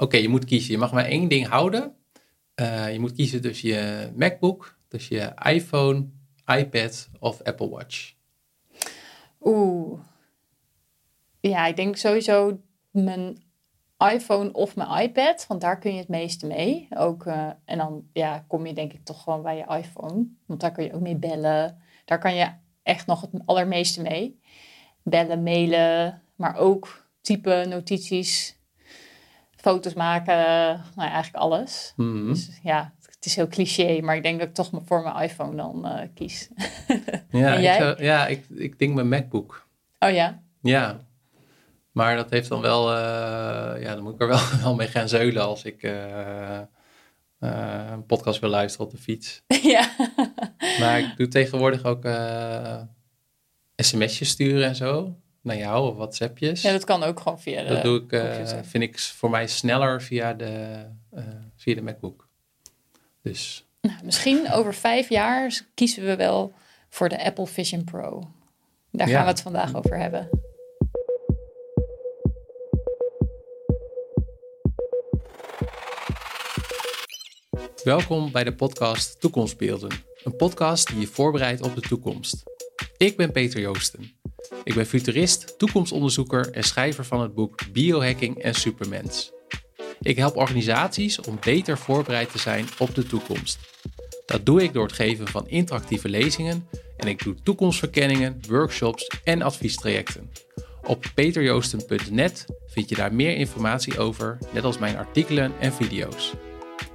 Oké, 0.00 0.16
je 0.16 0.28
moet 0.28 0.44
kiezen. 0.44 0.72
Je 0.72 0.78
mag 0.78 0.92
maar 0.92 1.04
één 1.04 1.28
ding 1.28 1.46
houden. 1.46 1.94
Uh, 2.60 2.92
je 2.92 3.00
moet 3.00 3.12
kiezen 3.12 3.40
tussen 3.40 3.68
je 3.68 4.10
MacBook, 4.16 4.78
tussen 4.88 5.16
je 5.16 5.52
iPhone, 5.52 6.08
iPad 6.46 7.08
of 7.18 7.42
Apple 7.42 7.68
Watch. 7.68 8.14
Oeh. 9.40 10.00
Ja, 11.40 11.66
ik 11.66 11.76
denk 11.76 11.96
sowieso 11.96 12.60
mijn 12.90 13.42
iPhone 14.12 14.52
of 14.52 14.76
mijn 14.76 15.02
iPad, 15.02 15.46
want 15.48 15.60
daar 15.60 15.78
kun 15.78 15.92
je 15.92 15.98
het 15.98 16.08
meeste 16.08 16.46
mee. 16.46 16.88
Ook, 16.90 17.24
uh, 17.24 17.50
en 17.64 17.78
dan 17.78 18.08
ja, 18.12 18.44
kom 18.48 18.66
je 18.66 18.72
denk 18.72 18.92
ik 18.92 19.04
toch 19.04 19.22
gewoon 19.22 19.42
bij 19.42 19.56
je 19.56 19.76
iPhone, 19.76 20.26
want 20.46 20.60
daar 20.60 20.72
kun 20.72 20.84
je 20.84 20.94
ook 20.94 21.00
mee 21.00 21.16
bellen. 21.16 21.80
Daar 22.04 22.18
kan 22.18 22.34
je 22.34 22.52
echt 22.82 23.06
nog 23.06 23.20
het 23.20 23.30
allermeeste 23.44 24.02
mee. 24.02 24.40
Bellen, 25.02 25.42
mailen, 25.42 26.22
maar 26.36 26.56
ook 26.56 27.08
typen, 27.20 27.68
notities, 27.68 28.59
foto's 29.60 29.94
maken, 29.94 30.36
nou 30.96 31.08
eigenlijk 31.08 31.36
alles. 31.36 31.92
Mhm. 31.96 32.26
Dus 32.28 32.50
ja, 32.62 32.92
het 33.04 33.24
is 33.26 33.36
heel 33.36 33.48
cliché, 33.48 34.00
maar 34.00 34.16
ik 34.16 34.22
denk 34.22 34.38
dat 34.38 34.48
ik 34.48 34.54
toch 34.54 34.70
voor 34.84 35.02
mijn 35.02 35.16
iPhone 35.30 35.56
dan 35.56 35.86
uh, 35.86 36.00
kies. 36.14 36.48
Ja, 37.30 37.54
En 37.54 37.62
jij? 37.62 37.74
Ik, 37.76 37.80
zou- 37.82 38.02
ja 38.02 38.26
ik, 38.26 38.44
ik 38.48 38.78
denk 38.78 38.94
mijn 38.94 39.08
MacBook. 39.08 39.66
oh 39.98 40.10
ja? 40.10 40.42
Ja, 40.62 41.00
maar 41.92 42.16
dat 42.16 42.30
heeft 42.30 42.48
dan 42.48 42.60
wel, 42.60 42.90
eh, 42.90 43.82
ja, 43.82 43.94
dan 43.94 44.02
moet 44.02 44.14
ik 44.14 44.20
er 44.20 44.28
wel, 44.28 44.40
wel 44.62 44.74
mee 44.74 44.88
gaan 44.88 45.08
zeulen 45.08 45.42
als 45.42 45.64
ik 45.64 45.82
eh, 45.82 46.58
eh, 46.58 46.66
een 47.90 48.06
podcast 48.06 48.40
wil 48.40 48.50
luisteren 48.50 48.86
op 48.86 48.92
de 48.92 48.98
fiets. 49.02 49.42
ja. 49.62 49.88
Maar 50.80 50.98
ik 50.98 51.16
doe 51.16 51.28
tegenwoordig 51.28 51.84
ook 51.84 52.04
eh 52.04 52.80
sms'jes 53.76 54.28
sturen 54.28 54.68
en 54.68 54.76
zo, 54.76 55.16
naar 55.42 55.56
jou 55.56 55.90
of 55.90 55.96
WhatsAppjes. 55.96 56.62
ja, 56.62 56.72
dat 56.72 56.84
kan 56.84 57.02
ook 57.02 57.20
gewoon 57.20 57.40
via 57.40 57.62
de 57.62 57.68
dat 57.68 57.82
doe 57.82 58.02
ik, 58.02 58.12
eh, 58.12 58.58
vind 58.62 58.84
ik 58.84 58.98
voor 58.98 59.30
mij 59.30 59.46
sneller 59.46 60.02
via 60.02 60.34
de, 60.34 60.84
eh, 61.10 61.24
via 61.56 61.74
de 61.74 61.82
MacBook. 61.82 62.28
Dus 63.22 63.64
Nou, 63.80 63.96
misschien 64.04 64.52
over 64.52 64.74
vijf 64.74 65.08
jaar 65.08 65.60
kiezen 65.74 66.04
we 66.04 66.16
wel 66.16 66.52
voor 66.88 67.08
de 67.08 67.24
Apple 67.24 67.46
Vision 67.46 67.84
Pro. 67.84 68.30
Daar 68.90 69.08
Ja. 69.08 69.14
gaan 69.14 69.24
we 69.24 69.30
het 69.30 69.40
vandaag 69.40 69.74
over 69.74 69.98
hebben. 69.98 70.28
Welkom 77.84 78.32
bij 78.32 78.44
de 78.44 78.54
podcast 78.54 79.20
Toekomstbeelden. 79.20 79.90
Een 80.24 80.36
podcast 80.36 80.86
die 80.88 81.00
je 81.00 81.06
voorbereidt 81.06 81.62
op 81.62 81.74
de 81.74 81.80
toekomst. 81.80 82.42
Ik 82.96 83.16
ben 83.16 83.32
Peter 83.32 83.60
Joosten. 83.60 84.19
Ik 84.64 84.74
ben 84.74 84.86
futurist, 84.86 85.58
toekomstonderzoeker 85.58 86.50
en 86.50 86.62
schrijver 86.62 87.04
van 87.04 87.20
het 87.20 87.34
boek 87.34 87.72
Biohacking 87.72 88.38
en 88.38 88.54
Supermens. 88.54 89.32
Ik 90.00 90.16
help 90.16 90.36
organisaties 90.36 91.20
om 91.20 91.38
beter 91.40 91.78
voorbereid 91.78 92.30
te 92.30 92.38
zijn 92.38 92.66
op 92.78 92.94
de 92.94 93.06
toekomst. 93.06 93.58
Dat 94.26 94.46
doe 94.46 94.62
ik 94.62 94.72
door 94.72 94.86
het 94.86 94.92
geven 94.92 95.28
van 95.28 95.48
interactieve 95.48 96.08
lezingen 96.08 96.68
en 96.96 97.08
ik 97.08 97.24
doe 97.24 97.34
toekomstverkenningen, 97.42 98.40
workshops 98.48 99.10
en 99.24 99.42
adviestrajecten. 99.42 100.30
Op 100.82 101.04
peterjoosten.net 101.14 102.44
vind 102.66 102.88
je 102.88 102.94
daar 102.94 103.14
meer 103.14 103.36
informatie 103.36 103.98
over, 103.98 104.38
net 104.52 104.64
als 104.64 104.78
mijn 104.78 104.96
artikelen 104.96 105.52
en 105.60 105.72
video's. 105.72 106.32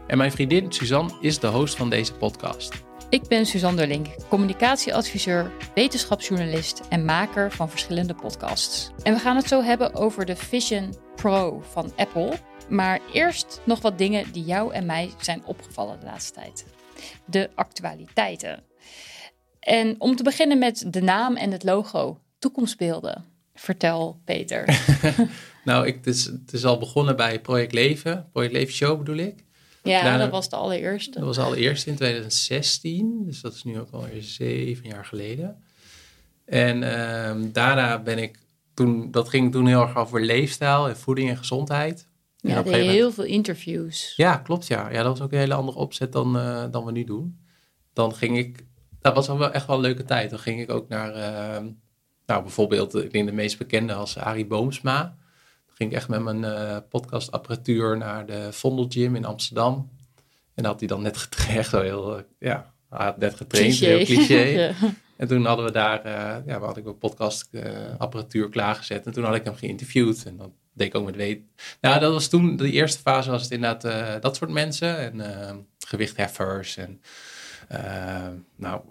En 0.07 0.17
mijn 0.17 0.31
vriendin 0.31 0.71
Suzanne 0.71 1.17
is 1.21 1.39
de 1.39 1.47
host 1.47 1.75
van 1.75 1.89
deze 1.89 2.13
podcast. 2.13 2.84
Ik 3.09 3.27
ben 3.27 3.45
Suzanne 3.45 3.77
Derlink, 3.77 4.07
communicatieadviseur, 4.29 5.51
wetenschapsjournalist 5.75 6.81
en 6.89 7.05
maker 7.05 7.51
van 7.51 7.69
verschillende 7.69 8.13
podcasts. 8.13 8.91
En 9.03 9.13
we 9.13 9.19
gaan 9.19 9.35
het 9.35 9.47
zo 9.47 9.61
hebben 9.61 9.93
over 9.93 10.25
de 10.25 10.35
Vision 10.35 10.95
Pro 11.15 11.61
van 11.71 11.91
Apple. 11.95 12.33
Maar 12.69 12.99
eerst 13.13 13.61
nog 13.65 13.81
wat 13.81 13.97
dingen 13.97 14.31
die 14.31 14.43
jou 14.43 14.73
en 14.73 14.85
mij 14.85 15.09
zijn 15.21 15.45
opgevallen 15.45 15.99
de 15.99 16.05
laatste 16.05 16.33
tijd. 16.33 16.65
De 17.25 17.49
actualiteiten. 17.55 18.63
En 19.59 19.95
om 19.97 20.15
te 20.15 20.23
beginnen 20.23 20.59
met 20.59 20.85
de 20.87 21.01
naam 21.01 21.35
en 21.35 21.51
het 21.51 21.63
logo, 21.63 22.19
toekomstbeelden. 22.39 23.25
Vertel, 23.53 24.21
Peter. 24.23 24.65
Nou, 25.65 25.87
ik, 25.87 25.95
het, 25.95 26.07
is, 26.07 26.25
het 26.25 26.53
is 26.53 26.65
al 26.65 26.77
begonnen 26.77 27.15
bij 27.15 27.41
Project 27.41 27.73
Leven, 27.73 28.29
Project 28.31 28.53
Leven 28.53 28.73
Show 28.73 28.97
bedoel 28.97 29.15
ik. 29.15 29.44
Ja, 29.85 30.01
Daarna- 30.03 30.17
dat 30.17 30.31
was 30.31 30.49
de 30.49 30.55
allereerste. 30.55 31.11
Dat 31.19 31.23
was 31.23 31.37
allereerst 31.39 31.87
in 31.87 31.95
2016, 31.95 33.23
dus 33.25 33.41
dat 33.41 33.53
is 33.53 33.63
nu 33.63 33.79
ook 33.79 33.91
alweer 33.91 34.21
zeven 34.23 34.87
jaar 34.87 35.05
geleden. 35.05 35.63
En 36.45 36.83
ehm, 36.83 37.51
daarna 37.51 38.01
ben 38.01 38.17
ik 38.17 38.39
toen, 38.73 39.11
dat 39.11 39.29
ging 39.29 39.51
toen 39.51 39.67
heel 39.67 39.81
erg 39.81 39.95
over 39.95 40.21
leefstijl 40.21 40.87
en 40.89 40.97
voeding 40.97 41.29
en 41.29 41.37
gezondheid. 41.37 42.07
En 42.41 42.49
Ja, 42.49 42.55
gegeven 42.55 42.71
moment- 42.79 42.97
heel 42.97 43.11
veel 43.11 43.23
interviews. 43.23 44.13
Ja, 44.15 44.37
klopt 44.37 44.67
ja. 44.67 44.89
Ja, 44.89 45.03
dat 45.03 45.17
was 45.17 45.21
ook 45.27 45.31
een 45.31 45.37
hele 45.39 45.53
andere 45.53 45.77
opzet 45.77 46.11
dan, 46.11 46.37
eh, 46.37 46.63
dan 46.71 46.85
we 46.85 46.91
nu 46.91 47.03
doen. 47.03 47.39
Dan 47.93 48.15
ging 48.15 48.37
ik, 48.37 48.65
dat 49.01 49.15
was 49.15 49.27
wel 49.27 49.51
echt 49.51 49.67
wel 49.67 49.75
een 49.75 49.81
leuke 49.81 50.03
tijd. 50.05 50.29
Dan 50.29 50.39
ging 50.39 50.61
ik 50.61 50.69
ook 50.71 50.87
naar, 50.89 51.13
ehm, 51.13 51.67
nou 52.25 52.41
bijvoorbeeld, 52.41 52.95
ik 52.95 53.11
denk 53.11 53.25
de 53.27 53.33
meest 53.33 53.57
bekende 53.57 53.93
als 53.93 54.17
Arie 54.17 54.45
Boomsma. 54.45 55.17
Ging 55.75 55.89
ik 55.89 55.95
echt 55.95 56.07
met 56.07 56.23
mijn 56.23 56.43
eh, 56.43 56.77
podcastapparatuur 56.89 57.97
naar 57.97 58.25
de 58.25 58.53
Vondel 58.53 58.85
Gym 58.89 59.15
in 59.15 59.25
Amsterdam. 59.25 59.89
En 60.53 60.65
had 60.65 60.79
hij 60.79 60.87
dan 60.87 61.01
net 61.01 61.17
getraind, 61.17 61.65
zo 61.65 61.81
heel, 61.81 62.17
eh, 62.17 62.23
ja, 62.39 62.73
hij 62.89 63.05
had 63.05 63.17
net 63.17 63.35
getraind, 63.35 63.75
heel 63.75 64.05
cliché. 64.05 64.43
Ja. 64.61 64.73
En 65.17 65.27
toen 65.27 65.45
hadden 65.45 65.65
we 65.65 65.71
daar, 65.71 66.01
eh 66.01 66.45
ja, 66.45 66.59
had 66.59 66.77
ik 66.77 66.83
mijn 66.83 66.97
podcastapparatuur 66.97 68.49
klaargezet. 68.49 69.05
En 69.05 69.13
toen 69.13 69.23
had 69.23 69.35
ik 69.35 69.43
hem 69.43 69.55
geïnterviewd. 69.55 70.25
En 70.25 70.37
dat 70.37 70.49
deed 70.73 70.87
ik 70.87 70.95
ook 70.95 71.05
met 71.05 71.15
weet. 71.15 71.41
Nou, 71.81 71.99
dat 71.99 72.13
was 72.13 72.27
toen, 72.27 72.55
de 72.55 72.71
eerste 72.71 72.99
fase 72.99 73.29
was 73.29 73.41
het 73.41 73.51
inderdaad 73.51 74.21
dat 74.21 74.35
soort 74.35 74.51
mensen. 74.51 75.21
En 75.21 75.67
gewichtheffers 75.79 76.77
en 76.77 77.01
nou, 78.55 78.81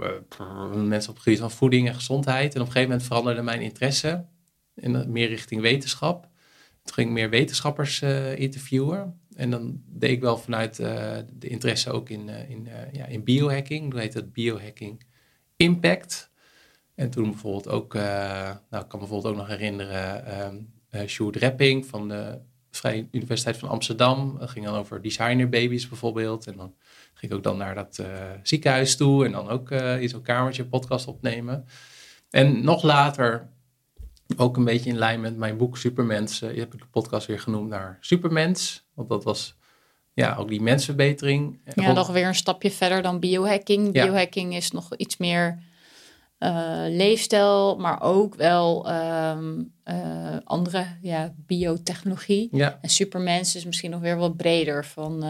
mensen 0.74 1.10
op 1.10 1.14
het 1.14 1.24
gebied 1.24 1.38
van 1.38 1.50
voeding 1.50 1.88
en 1.88 1.94
gezondheid. 1.94 2.54
En 2.54 2.60
op 2.60 2.66
een 2.66 2.72
gegeven 2.72 2.88
moment 2.88 3.06
veranderde 3.06 3.42
mijn 3.42 3.60
interesse 3.60 4.24
in, 4.74 5.12
meer 5.12 5.28
richting 5.28 5.60
wetenschap. 5.60 6.28
Toen 6.84 6.94
ging 6.94 7.08
ik 7.08 7.14
meer 7.14 7.30
wetenschappers 7.30 8.02
eh, 8.02 8.38
interviewen. 8.38 9.20
En 9.34 9.50
dan 9.50 9.82
deed 9.86 10.10
ik 10.10 10.20
wel 10.20 10.36
vanuit 10.36 10.78
eh, 10.78 11.16
de 11.32 11.48
interesse 11.48 11.90
ook 11.90 12.08
in, 12.08 12.28
eh, 12.28 12.50
in, 12.50 12.68
ja, 12.92 13.06
in 13.06 13.24
biohacking. 13.24 13.90
Toen 13.90 14.00
heette 14.00 14.18
het 14.18 14.32
biohacking 14.32 15.02
Impact. 15.56 16.32
En 16.94 17.10
toen 17.10 17.30
bijvoorbeeld 17.30 17.68
ook, 17.68 17.94
nou 17.94 18.54
ik 18.54 18.88
kan 18.88 18.88
me 18.90 18.98
bijvoorbeeld 18.98 19.26
ook 19.26 19.36
nog 19.36 19.48
herinneren, 19.48 20.26
ehm 20.26 20.56
eh 20.94 21.06
Sjoerd 21.06 21.36
Repping 21.36 21.86
van 21.86 22.08
de 22.08 22.38
Vrije 22.70 23.08
Universiteit 23.10 23.56
van 23.56 23.68
Amsterdam. 23.68 24.36
Dat 24.38 24.50
ging 24.50 24.64
dan 24.64 24.74
over 24.74 25.02
designerbabies 25.02 25.88
bijvoorbeeld. 25.88 26.46
En 26.46 26.56
dan 26.56 26.74
ging 27.14 27.32
ik 27.32 27.38
ook 27.38 27.44
dan 27.44 27.56
naar 27.56 27.74
dat 27.74 28.02
ziekenhuis 28.42 28.96
toe 28.96 29.24
en 29.24 29.32
dan 29.32 29.48
ook 29.48 29.70
eh, 29.70 30.00
in 30.00 30.08
zo'n 30.08 30.22
kamertje 30.22 30.64
podcast 30.64 31.06
opnemen. 31.06 31.66
En 32.30 32.64
nog 32.64 32.82
later, 32.82 33.48
ook 34.36 34.56
een 34.56 34.64
beetje 34.64 34.90
in 34.90 34.98
lijn 34.98 35.20
met 35.20 35.36
mijn 35.36 35.56
boek 35.56 35.76
Supermens, 35.76 36.42
eh, 36.42 36.56
heb 36.56 36.74
ik 36.74 36.80
de 36.80 36.86
podcast 36.90 37.26
weer 37.26 37.40
genoemd 37.40 37.68
naar 37.68 37.98
Supermens. 38.00 38.86
Want 38.94 39.08
dat 39.08 39.24
was 39.24 39.56
ja, 40.12 40.34
ook 40.36 40.48
die 40.48 40.62
mensverbetering. 40.62 41.60
Ja, 41.74 41.92
nog 41.92 42.08
weer 42.08 42.26
een 42.26 42.34
stapje 42.34 42.70
verder 42.70 43.02
dan 43.02 43.20
biohacking. 43.20 43.90
Ja. 43.92 44.04
Biohacking 44.04 44.54
is 44.54 44.70
nog 44.70 44.96
iets 44.96 45.16
meer 45.16 45.62
eh, 46.38 46.84
leefstijl, 46.88 47.76
maar 47.78 48.02
ook 48.02 48.34
wel 48.34 48.88
ehm, 48.88 49.62
eh, 49.82 50.36
andere 50.44 50.86
ja, 51.00 51.34
biotechnologie. 51.36 52.48
Ja, 52.52 52.78
En 52.80 52.88
supermens 52.88 53.56
is 53.56 53.64
misschien 53.64 53.90
nog 53.90 54.00
weer 54.00 54.16
wat 54.16 54.36
breder. 54.36 54.84
Van, 54.84 55.24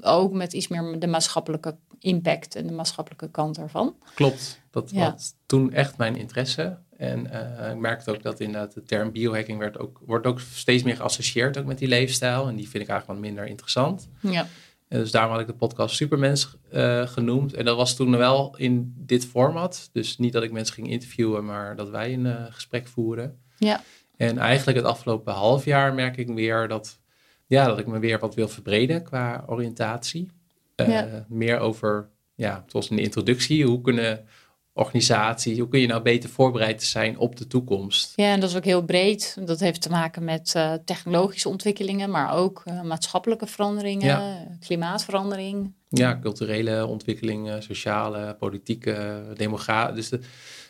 ook 0.00 0.32
met 0.32 0.52
iets 0.52 0.68
meer 0.68 0.98
de 0.98 1.06
maatschappelijke 1.06 1.76
impact 1.98 2.54
en 2.54 2.66
de 2.66 2.72
maatschappelijke 2.72 3.30
kant 3.30 3.58
ervan. 3.58 3.96
Klopt, 4.14 4.60
dat 4.70 4.90
Ja. 4.90 5.10
was 5.12 5.34
toen 5.46 5.72
echt 5.72 5.96
mijn 5.96 6.16
interesse. 6.16 6.78
En 7.02 7.30
eh, 7.30 7.70
ik 7.70 7.78
merkte 7.78 8.10
ook 8.10 8.22
dat 8.22 8.40
inderdaad 8.40 8.74
de 8.74 8.82
term 8.82 9.12
biohacking 9.12 9.58
werd 9.58 9.78
ook, 9.78 10.00
wordt 10.06 10.26
ook 10.26 10.40
steeds 10.40 10.82
meer 10.82 10.96
geassocieerd 10.96 11.58
ook 11.58 11.64
met 11.64 11.78
die 11.78 11.88
leefstijl. 11.88 12.48
En 12.48 12.56
die 12.56 12.68
vind 12.68 12.82
ik 12.82 12.88
eigenlijk 12.88 13.06
wat 13.06 13.30
minder 13.30 13.46
interessant. 13.46 14.08
Ja, 14.20 14.46
En 14.88 14.98
dus 14.98 15.10
daarom 15.10 15.32
had 15.32 15.40
ik 15.40 15.46
de 15.46 15.54
podcast 15.54 15.96
Supermens 15.96 16.56
eh, 16.70 17.06
genoemd. 17.06 17.54
En 17.54 17.64
dat 17.64 17.76
was 17.76 17.96
toen 17.96 18.16
wel 18.16 18.56
in 18.56 18.94
dit 18.96 19.26
format. 19.26 19.88
Dus 19.92 20.18
niet 20.18 20.32
dat 20.32 20.42
ik 20.42 20.52
mensen 20.52 20.74
ging 20.74 20.90
interviewen, 20.90 21.44
maar 21.44 21.76
dat 21.76 21.90
wij 21.90 22.12
een 22.12 22.26
eh, 22.26 22.44
gesprek 22.50 22.88
voeren. 22.88 23.38
ja. 23.58 23.82
En 24.16 24.38
eigenlijk 24.38 24.78
het 24.78 24.86
afgelopen 24.86 25.32
half 25.32 25.64
jaar 25.64 25.94
merk 25.94 26.16
ik 26.16 26.28
weer 26.28 26.68
dat, 26.68 27.00
ja, 27.46 27.66
dat 27.66 27.78
ik 27.78 27.86
me 27.86 27.98
weer 27.98 28.18
wat 28.18 28.34
wil 28.34 28.48
verbreden 28.48 29.02
qua 29.02 29.44
oriëntatie. 29.46 30.30
Ja. 30.76 31.26
Meer 31.28 31.58
over, 31.58 32.08
ja, 32.34 32.62
het 32.64 32.72
was 32.72 32.90
een 32.90 32.98
introductie. 32.98 33.66
Hoe 33.66 33.80
kunnen 33.80 34.26
organisaties, 34.74 35.58
hoe 35.58 35.68
kun 35.68 35.80
je 35.80 35.86
nou 35.86 36.02
beter 36.02 36.30
voorbereid 36.30 36.82
zijn 36.82 37.18
op 37.18 37.36
de 37.36 37.46
toekomst? 37.46 38.12
ja, 38.16 38.32
en 38.32 38.40
dat 38.40 38.50
is 38.50 38.56
ook 38.56 38.64
heel 38.64 38.84
breed. 38.84 39.36
Dat 39.44 39.60
heeft 39.60 39.82
te 39.82 39.90
maken 39.90 40.24
met 40.24 40.52
eh, 40.54 40.72
technologische 40.84 41.48
ontwikkelingen, 41.48 42.10
maar 42.10 42.34
ook 42.36 42.62
eh, 42.64 42.82
maatschappelijke 42.82 43.46
veranderingen, 43.46 44.06
Ja. 44.06 44.46
klimaatverandering. 44.60 45.72
Ja, 45.88 46.18
culturele 46.22 46.86
ontwikkelingen, 46.86 47.62
sociale, 47.62 48.34
politieke, 48.38 49.22
demografische. 49.34 49.94
Dus 49.94 50.08
de, 50.08 50.20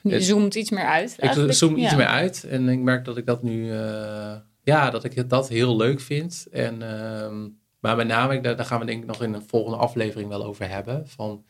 Je 0.09 0.15
Het- 0.15 0.25
zoomt 0.25 0.55
iets 0.55 0.71
meer 0.71 0.85
uit. 0.87 1.17
ik 1.21 1.53
zoom 1.53 1.77
iets 1.77 1.95
meer 1.95 2.07
uit 2.07 2.45
en 2.45 2.69
ik 2.69 2.79
merk 2.79 3.05
dat 3.05 3.17
ik 3.17 3.27
dat 3.27 3.43
nu, 3.43 3.73
eh, 3.73 4.35
ja, 4.63 4.91
dat 4.91 5.05
ik 5.05 5.29
dat 5.29 5.49
heel 5.49 5.77
leuk 5.77 6.01
vind. 6.01 6.47
En, 6.53 6.83
ehm, 6.83 7.49
maar 7.81 7.97
met 7.97 8.07
name, 8.07 8.41
daar, 8.41 8.57
daar 8.57 8.67
gaan 8.67 8.81
we 8.81 8.87
denk 8.87 9.01
ik 9.03 9.07
nog 9.09 9.23
in 9.23 9.33
een 9.35 9.45
volgende 9.47 9.77
aflevering 9.79 10.29
wel 10.29 10.45
over 10.45 10.69
hebben. 10.69 11.09
Van 11.09 11.45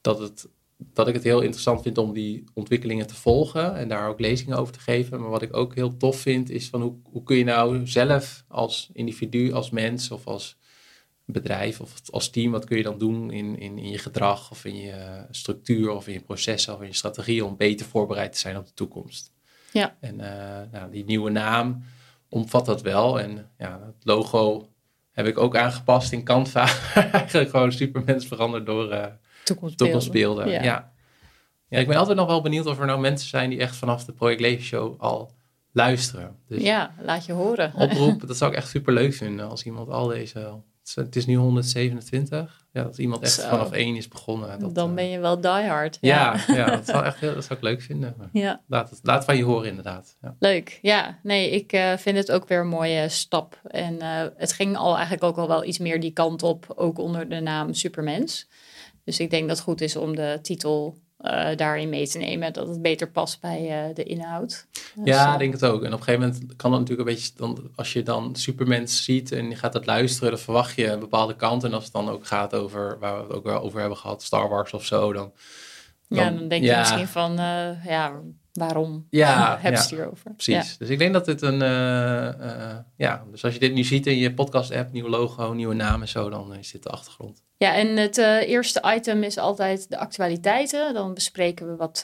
dat, 0.00 0.18
het, 0.18 0.48
dat 0.92 1.08
ik 1.08 1.14
het 1.14 1.22
heel 1.22 1.40
interessant 1.40 1.82
vind 1.82 1.98
om 1.98 2.12
die 2.12 2.44
ontwikkelingen 2.54 3.06
te 3.06 3.14
volgen 3.14 3.76
en 3.76 3.88
daar 3.88 4.08
ook 4.08 4.20
lezingen 4.20 4.58
over 4.58 4.72
te 4.72 4.80
geven. 4.80 5.20
Maar 5.20 5.30
wat 5.30 5.42
ik 5.42 5.56
ook 5.56 5.74
heel 5.74 5.96
tof 5.96 6.16
vind, 6.16 6.50
is 6.50 6.68
van 6.68 6.82
hoe, 6.82 6.94
hoe 7.02 7.22
kun 7.22 7.36
je 7.36 7.44
nou 7.44 7.86
zelf 7.86 8.44
als 8.48 8.90
individu, 8.92 9.52
als 9.52 9.70
mens 9.70 10.10
of 10.10 10.26
als 10.26 10.56
bedrijf 11.24 11.80
of 11.80 12.10
als 12.10 12.30
team, 12.30 12.50
wat 12.50 12.64
kun 12.64 12.76
je 12.76 12.82
dan 12.82 12.98
doen 12.98 13.30
in, 13.30 13.58
in, 13.58 13.78
in 13.78 13.90
je 13.90 13.98
gedrag 13.98 14.50
of 14.50 14.64
in 14.64 14.76
je 14.76 15.26
structuur 15.30 15.90
of 15.90 16.06
in 16.06 16.12
je 16.12 16.20
processen 16.20 16.74
of 16.74 16.80
in 16.80 16.86
je 16.86 16.94
strategie 16.94 17.44
om 17.44 17.56
beter 17.56 17.86
voorbereid 17.86 18.32
te 18.32 18.38
zijn 18.38 18.56
op 18.56 18.66
de 18.66 18.74
toekomst. 18.74 19.32
Ja. 19.72 19.96
En 20.00 20.14
uh, 20.14 20.60
nou, 20.72 20.90
die 20.90 21.04
nieuwe 21.04 21.30
naam 21.30 21.84
omvat 22.28 22.66
dat 22.66 22.82
wel. 22.82 23.20
En 23.20 23.50
ja, 23.58 23.80
het 23.86 24.04
logo 24.04 24.68
heb 25.10 25.26
ik 25.26 25.38
ook 25.38 25.56
aangepast 25.56 26.12
in 26.12 26.24
Canva. 26.24 26.68
Eigenlijk 26.94 27.50
gewoon 27.50 27.72
supermens 27.72 28.26
veranderd 28.26 28.66
door 28.66 28.92
uh, 28.92 29.06
toekomstbeelden. 29.44 30.48
Ja. 30.48 30.62
ja. 30.62 30.92
Ja. 31.68 31.78
ik 31.78 31.86
ben 31.86 31.96
altijd 31.96 32.16
nog 32.16 32.26
wel 32.26 32.42
benieuwd 32.42 32.66
of 32.66 32.78
er 32.78 32.86
nou 32.86 33.00
mensen 33.00 33.28
zijn 33.28 33.50
die 33.50 33.58
echt 33.58 33.76
vanaf 33.76 34.04
de 34.04 34.12
Project 34.12 34.40
Leven 34.40 34.64
Show 34.64 35.00
al 35.00 35.30
luisteren. 35.72 36.36
Dus 36.48 36.62
ja, 36.62 36.94
laat 37.00 37.26
je 37.26 37.32
horen. 37.32 37.72
Oproep, 37.84 38.26
dat 38.26 38.36
zou 38.36 38.50
ik 38.50 38.56
echt 38.56 38.68
super 38.68 38.92
leuk 38.92 39.14
vinden 39.14 39.48
als 39.48 39.64
iemand 39.64 39.88
al 39.88 40.06
deze 40.06 40.62
het 40.94 41.16
is 41.16 41.26
nu 41.26 41.36
127. 41.36 42.66
Ja, 42.72 42.82
dat 42.82 42.98
iemand 42.98 43.22
echt 43.22 43.44
vanaf 43.44 43.72
één 43.72 43.96
is 43.96 44.08
begonnen. 44.08 44.58
Dat, 44.58 44.74
dan 44.74 44.94
ben 44.94 45.08
je 45.08 45.18
wel 45.18 45.40
diehard. 45.40 45.98
Ja, 46.00 46.36
ja, 46.46 46.54
ja 46.54 46.66
dat, 46.66 46.86
zou 46.86 47.04
echt, 47.04 47.20
dat 47.20 47.44
zou 47.44 47.58
ik 47.58 47.64
leuk 47.64 47.82
vinden. 47.82 48.14
Ja. 48.32 48.60
Laat, 48.66 48.90
het, 48.90 49.00
laat 49.02 49.24
van 49.24 49.36
je 49.36 49.44
horen 49.44 49.68
inderdaad. 49.68 50.16
Ja. 50.22 50.36
Leuk, 50.38 50.78
ja. 50.82 51.18
Nee, 51.22 51.50
ik 51.50 51.72
uh, 51.72 51.96
vind 51.96 52.16
het 52.16 52.30
ook 52.32 52.48
weer 52.48 52.60
een 52.60 52.68
mooie 52.68 53.08
stap. 53.08 53.60
En 53.66 53.94
uh, 53.94 54.24
het 54.36 54.52
ging 54.52 54.76
al 54.76 54.94
eigenlijk 54.94 55.24
ook 55.24 55.36
al 55.36 55.48
wel 55.48 55.64
iets 55.64 55.78
meer 55.78 56.00
die 56.00 56.12
kant 56.12 56.42
op, 56.42 56.72
ook 56.76 56.98
onder 56.98 57.28
de 57.28 57.40
naam 57.40 57.74
Supermens. 57.74 58.48
Dus 59.04 59.20
ik 59.20 59.30
denk 59.30 59.48
dat 59.48 59.56
het 59.56 59.66
goed 59.66 59.80
is 59.80 59.96
om 59.96 60.16
de 60.16 60.38
titel 60.42 60.96
uh, 61.20 61.56
daarin 61.56 61.88
mee 61.88 62.08
te 62.08 62.18
nemen. 62.18 62.52
Dat 62.52 62.68
het 62.68 62.82
beter 62.82 63.10
past 63.10 63.40
bij 63.40 63.88
uh, 63.88 63.94
de 63.94 64.02
inhoud. 64.02 64.66
ja, 65.04 65.24
dus, 65.24 65.32
ik 65.32 65.38
denk 65.38 65.52
het 65.52 65.64
ook. 65.64 65.82
En 65.82 65.92
op 65.92 65.98
een 65.98 66.04
gegeven 66.04 66.28
moment 66.28 66.56
kan 66.56 66.72
het 66.72 66.80
natuurlijk 66.80 67.08
een 67.08 67.14
beetje... 67.14 67.32
Dan, 67.36 67.70
als 67.74 67.92
je 67.92 68.02
dan 68.02 68.36
Supermens 68.36 69.04
ziet 69.04 69.32
en 69.32 69.48
je 69.48 69.56
gaat 69.56 69.74
het 69.74 69.86
luisteren... 69.86 70.30
dan 70.30 70.38
verwacht 70.38 70.76
je 70.76 70.86
een 70.86 71.00
bepaalde 71.00 71.36
kant. 71.36 71.64
En 71.64 71.74
als 71.74 71.84
het 71.84 71.92
dan 71.92 72.08
ook 72.08 72.26
gaat 72.26 72.54
over... 72.54 72.98
waar 72.98 73.16
we 73.16 73.22
het 73.22 73.32
ook 73.32 73.44
wel 73.44 73.60
over 73.60 73.80
hebben 73.80 73.98
gehad... 73.98 74.22
Star 74.22 74.48
Wars 74.48 74.72
of 74.72 74.84
zo, 74.84 75.12
dan... 75.12 75.32
dan 76.08 76.18
ja, 76.18 76.30
dan 76.30 76.48
denk 76.48 76.64
je 76.64 76.76
misschien 76.76 77.08
van... 77.08 77.40
Uh, 77.40 77.84
ja, 77.84 78.20
waarom 78.52 79.06
ja, 79.10 79.58
heb 79.60 79.72
je 79.72 79.78
het 79.78 79.90
hierover? 79.90 80.32
Precies. 80.34 80.76
Dus 80.78 80.88
ik 80.88 80.98
denk 80.98 81.12
dat 81.12 81.24
dit 81.24 81.42
een... 81.42 81.58
ja, 82.96 83.24
dus 83.30 83.44
als 83.44 83.54
je 83.54 83.60
dit 83.60 83.72
nu 83.74 83.84
ziet 83.84 84.06
in 84.06 84.16
je 84.16 84.34
podcast-app... 84.34 84.92
nieuw 84.92 85.08
logo, 85.08 85.52
nieuwe 85.52 85.74
naam 85.74 86.00
en 86.00 86.08
zo... 86.08 86.30
dan 86.30 86.54
is 86.54 86.70
dit 86.70 86.82
de 86.82 86.88
achtergrond. 86.88 87.42
Ja, 87.56 87.74
en 87.74 87.96
het 87.96 88.18
uh, 88.18 88.48
eerste 88.48 88.82
item 88.94 89.22
is 89.22 89.38
altijd 89.38 89.88
de 89.88 89.98
actualiteiten. 89.98 90.94
Dan 90.94 91.14
bespreken 91.14 91.66
we 91.66 91.76
wat 91.76 92.00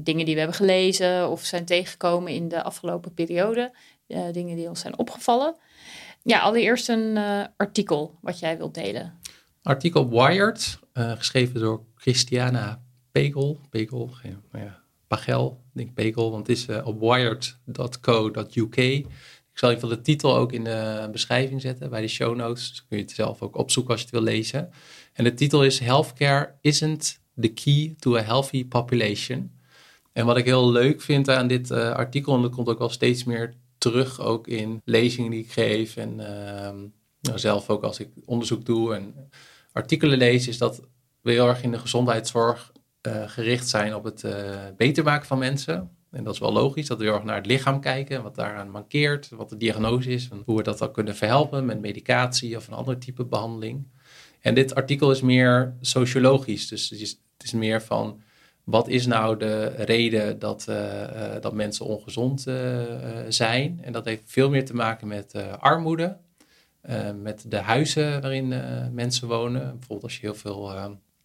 dingen 0.00 0.24
die 0.24 0.34
we 0.34 0.40
hebben 0.40 0.56
gelezen 0.56 1.30
of 1.30 1.44
zijn 1.44 1.64
tegengekomen 1.64 2.32
in 2.32 2.48
de 2.48 2.62
afgelopen 2.62 3.14
periode. 3.14 3.74
Dingen 4.32 4.56
die 4.56 4.68
ons 4.68 4.80
zijn 4.80 4.98
opgevallen. 4.98 5.56
Ja, 6.22 6.40
allereerst 6.40 6.88
een 6.88 7.18
artikel 7.56 8.18
wat 8.20 8.38
jij 8.38 8.56
wilt 8.56 8.74
delen. 8.74 9.20
Artikel 9.62 10.08
Wired, 10.08 10.78
geschreven 10.92 11.60
door 11.60 11.82
Christiana 11.96 12.82
Pegel. 13.12 13.60
Pegel, 13.70 14.10
nou 14.52 14.64
ja, 14.64 14.82
Pagel, 15.06 15.60
denk 15.72 15.94
Pegel, 15.94 16.30
want 16.30 16.46
het 16.46 16.56
is 16.56 16.66
op 16.84 17.00
wired.co.uk. 17.00 18.76
Ik 18.76 19.62
zal 19.62 19.70
even 19.70 19.88
de 19.88 20.00
titel 20.00 20.36
ook 20.36 20.52
in 20.52 20.64
de 20.64 21.08
beschrijving 21.12 21.60
zetten 21.60 21.90
bij 21.90 22.00
de 22.00 22.08
show 22.08 22.36
notes. 22.36 22.68
Dus 22.68 22.84
kun 22.88 22.96
je 22.96 23.02
het 23.02 23.12
zelf 23.12 23.42
ook 23.42 23.56
opzoeken 23.56 23.92
als 23.92 24.00
je 24.00 24.06
het 24.06 24.14
wil 24.14 24.24
lezen. 24.24 24.70
En 25.12 25.24
de 25.24 25.34
titel 25.34 25.64
is 25.64 25.78
Healthcare 25.78 26.54
isn't 26.60 27.20
the 27.40 27.48
key 27.48 27.94
to 27.98 28.16
a 28.16 28.22
healthy 28.22 28.66
population. 28.66 29.50
En 30.12 30.26
wat 30.26 30.36
ik 30.36 30.44
heel 30.44 30.70
leuk 30.70 31.00
vind 31.00 31.28
aan 31.28 31.46
dit 31.46 31.70
uh, 31.70 31.90
artikel, 31.90 32.34
en 32.34 32.42
dat 32.42 32.54
komt 32.54 32.68
ook 32.68 32.78
wel 32.78 32.88
steeds 32.88 33.24
meer 33.24 33.54
terug 33.78 34.20
ook 34.20 34.46
in 34.46 34.80
lezingen 34.84 35.30
die 35.30 35.40
ik 35.40 35.52
geef 35.52 35.96
en 35.96 36.10
uh, 36.10 36.26
nou, 37.20 37.38
zelf 37.38 37.70
ook 37.70 37.82
als 37.82 38.00
ik 38.00 38.08
onderzoek 38.24 38.64
doe 38.64 38.94
en 38.94 39.14
artikelen 39.72 40.18
lees, 40.18 40.48
is 40.48 40.58
dat 40.58 40.80
we 41.20 41.32
heel 41.32 41.48
erg 41.48 41.62
in 41.62 41.70
de 41.70 41.78
gezondheidszorg 41.78 42.72
gericht 43.26 43.68
zijn 43.68 43.94
op 43.94 44.04
het 44.04 44.22
uh, 44.22 44.32
beter 44.76 45.04
maken 45.04 45.26
van 45.26 45.38
mensen. 45.38 45.90
En 46.10 46.24
dat 46.24 46.34
is 46.34 46.40
wel 46.40 46.52
logisch, 46.52 46.86
dat 46.86 46.98
we 46.98 47.04
heel 47.04 47.14
erg 47.14 47.24
naar 47.24 47.36
het 47.36 47.46
lichaam 47.46 47.80
kijken, 47.80 48.22
wat 48.22 48.34
daaraan 48.34 48.70
mankeert, 48.70 49.28
wat 49.28 49.48
de 49.48 49.56
diagnose 49.56 50.10
is 50.10 50.28
en 50.28 50.42
hoe 50.44 50.56
we 50.56 50.62
dat 50.62 50.78
dan 50.78 50.92
kunnen 50.92 51.16
verhelpen 51.16 51.64
met 51.64 51.80
medicatie 51.80 52.56
of 52.56 52.68
een 52.68 52.74
ander 52.74 52.98
type 52.98 53.24
behandeling. 53.24 53.86
En 54.40 54.54
dit 54.54 54.74
artikel 54.74 55.10
is 55.10 55.20
meer 55.20 55.76
sociologisch, 55.80 56.68
dus 56.68 56.90
het 56.90 57.00
is, 57.44 57.52
meer 57.52 57.82
van 57.82 58.20
wat 58.64 58.88
is 58.88 59.06
nou 59.06 59.38
de 59.38 59.64
reden 59.66 60.38
dat, 60.38 60.66
uh, 60.68 61.34
dat 61.40 61.52
mensen 61.52 61.86
ongezond 61.86 62.40
zijn. 63.28 63.80
En 63.82 63.92
dat 63.92 64.04
heeft 64.04 64.22
veel 64.26 64.50
meer 64.50 64.64
te 64.64 64.74
maken 64.74 65.08
met 65.08 65.34
armoede, 65.58 66.16
met 67.22 67.44
de 67.48 67.58
huizen 67.58 68.20
waarin 68.20 68.54
mensen 68.92 69.28
wonen. 69.28 69.60
Bijvoorbeeld 69.60 70.02
als 70.02 70.14
je 70.14 70.20
heel 70.20 70.34
veel 70.34 70.72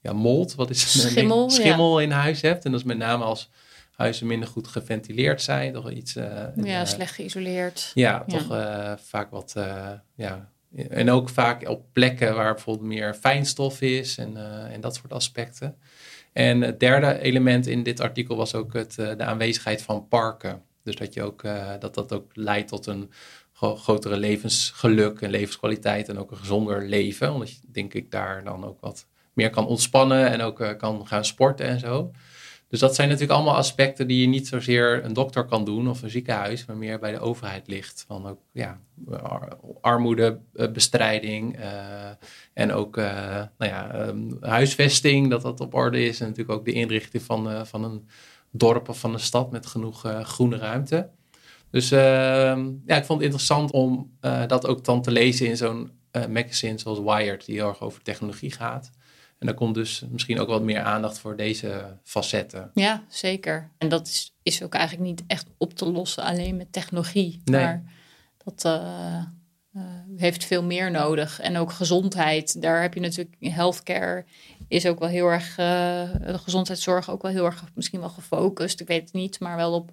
ja, 0.01 0.13
mold, 0.13 0.55
wat 0.55 0.69
is 0.69 1.01
schimmel, 1.01 1.49
schimmel 1.49 1.99
in 1.99 2.11
huis 2.11 2.41
hebt. 2.41 2.65
En 2.65 2.71
dat 2.71 2.79
is 2.79 2.85
met 2.85 2.97
name 2.97 3.23
als 3.23 3.49
huizen 3.91 4.27
minder 4.27 4.49
goed 4.49 4.67
geventileerd 4.67 5.41
zijn. 5.41 5.73
Toch 5.73 5.91
iets, 5.91 6.15
uh, 6.15 6.47
ja, 6.55 6.85
slecht 6.85 7.15
geïsoleerd. 7.15 7.91
Ja, 7.93 8.23
toch 8.27 8.51
uh, 8.51 8.93
vaak 8.97 9.31
wat, 9.31 9.53
uh, 9.57 9.91
ja. 10.15 10.49
En 10.89 11.09
ook 11.09 11.29
vaak 11.29 11.69
op 11.69 11.85
plekken 11.91 12.35
waar 12.35 12.53
bijvoorbeeld 12.53 12.87
meer 12.87 13.13
fijnstof 13.13 13.81
is 13.81 14.17
en, 14.17 14.37
en 14.71 14.81
dat 14.81 14.95
soort 14.95 15.13
aspecten. 15.13 15.77
En 16.33 16.61
het 16.61 16.79
derde 16.79 17.19
element 17.19 17.67
in 17.67 17.83
dit 17.83 17.99
artikel 17.99 18.35
was 18.35 18.55
ook 18.55 18.73
het, 18.73 18.95
de 18.95 19.23
aanwezigheid 19.23 19.81
van 19.81 20.07
parken. 20.07 20.61
Dus 20.83 20.95
dat, 20.95 21.13
je 21.13 21.23
ook, 21.23 21.43
dat 21.79 21.93
dat 21.93 22.13
ook 22.13 22.31
leidt 22.33 22.67
tot 22.67 22.85
een 22.85 23.11
grotere 23.53 24.17
levensgeluk 24.17 25.21
en 25.21 25.29
levenskwaliteit 25.29 26.09
en 26.09 26.17
ook 26.17 26.31
een 26.31 26.37
gezonder 26.37 26.87
leven. 26.87 27.33
Omdat 27.33 27.49
je 27.49 27.59
denk 27.71 27.93
ik 27.93 28.11
daar 28.11 28.43
dan 28.43 28.65
ook 28.65 28.81
wat 28.81 29.07
meer 29.41 29.49
kan 29.49 29.67
ontspannen 29.67 30.27
en 30.27 30.41
ook 30.41 30.75
kan 30.77 31.07
gaan 31.07 31.25
sporten 31.25 31.65
en 31.65 31.79
zo. 31.79 32.11
Dus 32.71 32.79
dat 32.79 32.95
zijn 32.95 33.07
natuurlijk 33.07 33.35
allemaal 33.35 33.55
aspecten 33.55 34.07
die 34.07 34.21
je 34.21 34.27
niet 34.27 34.47
zozeer 34.47 35.05
een 35.05 35.13
dokter 35.13 35.45
kan 35.45 35.65
doen 35.65 35.89
of 35.89 36.01
een 36.01 36.09
ziekenhuis, 36.09 36.65
maar 36.65 36.77
meer 36.77 36.99
bij 36.99 37.11
de 37.11 37.19
overheid 37.19 37.67
ligt. 37.67 38.03
Van 38.07 38.27
ook 38.27 38.39
ja, 38.51 38.79
armoedebestrijding 39.81 41.59
uh, 41.59 41.65
en 42.53 42.71
ook 42.71 42.95
nou 42.95 43.49
ja, 43.57 44.07
um, 44.07 44.37
huisvesting, 44.41 45.29
dat 45.29 45.41
dat 45.41 45.59
op 45.59 45.73
orde 45.73 46.05
is. 46.05 46.19
En 46.19 46.27
natuurlijk 46.27 46.59
ook 46.59 46.65
de 46.65 46.71
inrichting 46.71 47.23
van, 47.23 47.67
van 47.67 47.83
een 47.83 48.07
dorp 48.51 48.89
of 48.89 48.99
van 48.99 49.13
een 49.13 49.19
stad 49.19 49.51
met 49.51 49.65
genoeg 49.65 50.05
groene 50.23 50.57
ruimte. 50.57 51.09
Dus 51.71 51.91
ehm, 51.91 52.71
ja, 52.85 52.95
ik 52.95 53.05
vond 53.05 53.21
het 53.21 53.21
interessant 53.21 53.71
om 53.71 54.17
dat 54.47 54.67
ook 54.67 54.83
dan 54.83 55.01
te 55.01 55.11
lezen 55.11 55.47
in 55.47 55.57
zo'n 55.57 55.91
magazine 56.29 56.77
zoals 56.77 56.99
Wired, 56.99 57.45
die 57.45 57.55
heel 57.55 57.67
erg 57.67 57.81
over 57.81 58.01
technologie 58.01 58.51
gaat. 58.51 58.91
En 59.41 59.47
daar 59.47 59.55
komt 59.55 59.75
dus 59.75 60.03
misschien 60.09 60.39
ook 60.39 60.47
wat 60.47 60.61
meer 60.61 60.81
aandacht 60.81 61.19
voor 61.19 61.35
deze 61.35 61.97
facetten. 62.03 62.71
Ja, 62.73 63.03
zeker. 63.09 63.69
En 63.77 63.89
dat 63.89 64.07
is, 64.07 64.33
is 64.43 64.63
ook 64.63 64.73
eigenlijk 64.73 65.09
niet 65.09 65.23
echt 65.27 65.47
op 65.57 65.73
te 65.73 65.91
lossen 65.91 66.23
alleen 66.23 66.57
met 66.57 66.73
technologie. 66.73 67.41
Nee. 67.45 67.61
Maar 67.61 67.83
dat 68.43 68.65
uh, 68.65 69.23
uh, 69.75 69.83
heeft 70.17 70.45
veel 70.45 70.63
meer 70.63 70.91
nodig. 70.91 71.39
En 71.39 71.57
ook 71.57 71.71
gezondheid. 71.71 72.61
Daar 72.61 72.81
heb 72.81 72.93
je 72.93 72.99
natuurlijk 72.99 73.35
healthcare 73.39 74.25
is 74.71 74.85
ook 74.85 74.99
wel 74.99 75.09
heel 75.09 75.27
erg, 75.27 75.49
uh, 75.49 75.55
de 76.25 76.37
gezondheidszorg 76.37 77.09
ook 77.09 77.21
wel 77.21 77.31
heel 77.31 77.45
erg 77.45 77.63
misschien 77.73 77.99
wel 77.99 78.09
gefocust. 78.09 78.79
Ik 78.79 78.87
weet 78.87 79.01
het 79.01 79.13
niet, 79.13 79.39
maar 79.39 79.55
wel 79.55 79.73
op 79.73 79.91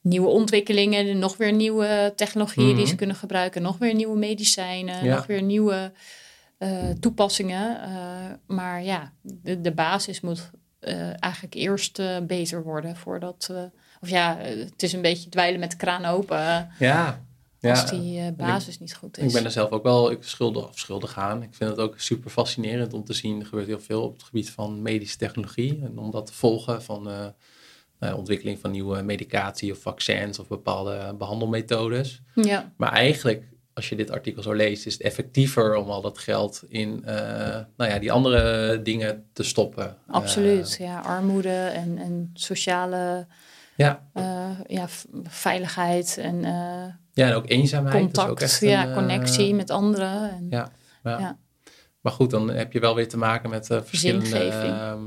nieuwe 0.00 0.28
ontwikkelingen, 0.28 1.18
nog 1.18 1.36
weer 1.36 1.52
nieuwe 1.52 2.12
technologieën 2.16 2.66
die 2.66 2.76
mhm. 2.76 2.86
ze 2.86 2.94
kunnen 2.94 3.16
gebruiken, 3.16 3.62
nog 3.62 3.78
weer 3.78 3.94
nieuwe 3.94 4.18
medicijnen, 4.18 5.06
nog 5.06 5.26
weer 5.26 5.42
nieuwe 5.42 5.92
toepassingen. 7.00 7.88
Uh, 7.88 8.56
maar 8.56 8.82
ja, 8.82 9.12
de, 9.22 9.60
de 9.60 9.72
basis 9.72 10.20
moet 10.20 10.50
uh, 10.80 11.22
eigenlijk 11.22 11.54
eerst 11.54 12.02
beter 12.26 12.62
worden 12.62 12.96
voordat. 12.96 13.52
of 14.00 14.08
ja, 14.08 14.36
het 14.38 14.82
is 14.82 14.92
een 14.92 15.02
beetje 15.02 15.28
dweilen 15.28 15.60
met 15.60 15.70
de 15.70 15.76
kraan 15.76 16.04
open. 16.04 16.68
ja. 16.78 17.24
Als 17.62 17.90
die 17.90 18.32
basis 18.32 18.78
niet 18.78 18.94
goed 18.94 19.18
is. 19.18 19.24
Ik 19.24 19.32
ben 19.32 19.44
er 19.44 19.50
zelf 19.50 19.70
ook 19.70 19.82
wel 19.82 20.10
ik 20.10 20.22
schuldig 20.22 20.68
of 20.68 20.78
schuldig 20.78 21.18
aan. 21.18 21.42
Ik 21.42 21.54
vind 21.54 21.70
het 21.70 21.78
ook 21.78 21.98
super 21.98 22.30
fascinerend 22.30 22.92
om 22.92 23.04
te 23.04 23.12
zien. 23.12 23.40
Er 23.40 23.46
gebeurt 23.46 23.66
heel 23.66 23.80
veel 23.80 24.02
op 24.02 24.12
het 24.12 24.22
gebied 24.22 24.50
van 24.50 24.82
medische 24.82 25.16
technologie. 25.16 25.80
En 25.82 25.98
om 25.98 26.10
dat 26.10 26.26
te 26.26 26.32
volgen 26.32 26.82
van 26.82 27.08
uh, 28.00 28.16
ontwikkeling 28.16 28.58
van 28.58 28.70
nieuwe 28.70 29.02
medicatie 29.02 29.72
of 29.72 29.78
vaccins 29.78 30.38
of 30.38 30.48
bepaalde 30.48 31.14
behandelmethodes. 31.18 32.22
Ja. 32.34 32.72
Maar 32.76 32.92
eigenlijk 32.92 33.44
als 33.74 33.88
je 33.88 33.96
dit 33.96 34.10
artikel 34.10 34.42
zo 34.42 34.52
leest, 34.52 34.86
is 34.86 34.92
het 34.92 35.02
effectiever 35.02 35.74
om 35.74 35.90
al 35.90 36.00
dat 36.00 36.18
geld 36.18 36.62
in 36.68 37.02
uh, 37.06 37.14
nou 37.76 37.90
ja, 37.90 37.98
die 37.98 38.12
andere 38.12 38.82
dingen 38.82 39.24
te 39.32 39.42
stoppen. 39.42 39.96
Absoluut, 40.06 40.78
uh, 40.80 40.86
ja, 40.86 41.00
armoede 41.00 41.54
en, 41.54 41.98
en 41.98 42.30
sociale 42.34 43.26
ja. 43.76 44.08
Uh, 44.14 44.50
ja, 44.66 44.86
veiligheid 45.24 46.18
en 46.20 46.40
Ja, 47.12 47.28
en 47.28 47.34
ook 47.34 47.48
eenzaamheid. 47.48 48.02
contact, 48.02 48.30
ook 48.30 48.40
echt 48.40 48.60
ja, 48.60 48.82
een, 48.82 48.88
eh, 48.88 48.96
connectie 48.96 49.54
met 49.54 49.70
anderen. 49.70 50.30
En, 50.30 50.46
Ja, 50.50 50.72
ja. 51.02 51.18
Ja. 51.18 51.38
Maar 52.00 52.12
goed, 52.12 52.30
dan 52.30 52.50
heb 52.50 52.72
je 52.72 52.80
wel 52.80 52.94
weer 52.94 53.08
te 53.08 53.16
maken 53.16 53.50
met 53.50 53.70
eh, 53.70 53.80
verschillende 53.82 54.38
ehm, 54.38 54.98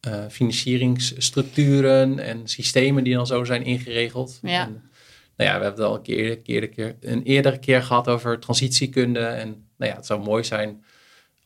eh, 0.00 0.24
financieringsstructuren 0.30 2.18
en 2.18 2.48
systemen 2.48 3.04
die 3.04 3.14
dan 3.14 3.26
zo 3.26 3.44
zijn 3.44 3.64
ingeregeld. 3.64 4.38
Ja. 4.42 4.62
En, 4.66 4.82
nou 5.36 5.50
ja, 5.50 5.56
we 5.58 5.64
hebben 5.64 5.70
het 5.70 5.90
al 5.90 5.94
een, 5.94 6.02
keer, 6.02 6.38
keer, 6.38 6.68
keer, 6.68 6.96
een 7.00 7.22
eerdere 7.22 7.58
keer 7.58 7.82
gehad 7.82 8.08
over 8.08 8.38
transitiekunde. 8.38 9.20
En 9.20 9.68
nou 9.76 9.90
ja, 9.90 9.96
het 9.96 10.06
zou 10.06 10.22
mooi 10.22 10.44
zijn 10.44 10.84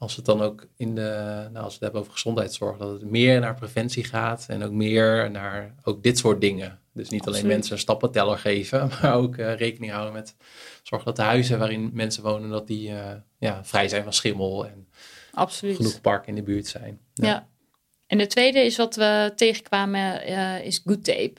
als 0.01 0.17
het 0.17 0.25
dan 0.25 0.43
ook 0.43 0.67
in 0.77 0.95
de, 0.95 1.49
nou, 1.53 1.65
als 1.65 1.65
we 1.65 1.73
het 1.73 1.81
hebben 1.81 2.01
over 2.01 2.13
gezondheidszorg, 2.13 2.79
dat 2.79 2.93
het 2.93 3.11
meer 3.11 3.41
naar 3.41 3.55
preventie 3.55 4.05
gaat 4.05 4.47
en 4.49 4.63
ook 4.63 4.73
meer 4.73 5.31
naar 5.31 5.75
ook 5.83 6.03
dit 6.03 6.19
soort 6.19 6.41
dingen. 6.41 6.79
Dus 6.93 7.09
niet 7.09 7.27
alleen 7.27 7.47
mensen 7.47 7.73
een 7.73 7.79
stappenteller 7.79 8.39
geven, 8.39 8.89
maar 9.03 9.15
ook 9.15 9.37
eh, 9.37 9.55
rekening 9.55 9.93
houden 9.93 10.13
met 10.13 10.37
zorg 10.83 11.03
dat 11.03 11.17
de 11.17 11.23
huizen 11.23 11.59
waarin 11.59 11.91
mensen 11.93 12.23
wonen, 12.23 12.51
dat 12.51 12.67
die 12.67 12.89
eh, 12.91 13.13
ja, 13.39 13.65
vrij 13.65 13.89
zijn 13.89 14.03
van 14.03 14.13
schimmel 14.13 14.67
en 14.67 14.89
Absoluut. 15.33 15.77
genoeg 15.77 16.01
parken 16.01 16.29
in 16.29 16.35
de 16.35 16.43
buurt 16.43 16.67
zijn. 16.67 17.01
Ja. 17.15 17.49
En 18.07 18.19
de 18.19 18.27
tweede 18.27 18.65
is 18.65 18.77
wat 18.77 18.97
we 18.97 19.33
tegenkwamen, 19.37 20.23
eh, 20.23 20.65
is 20.65 20.83
good 20.85 21.05
tape. 21.05 21.35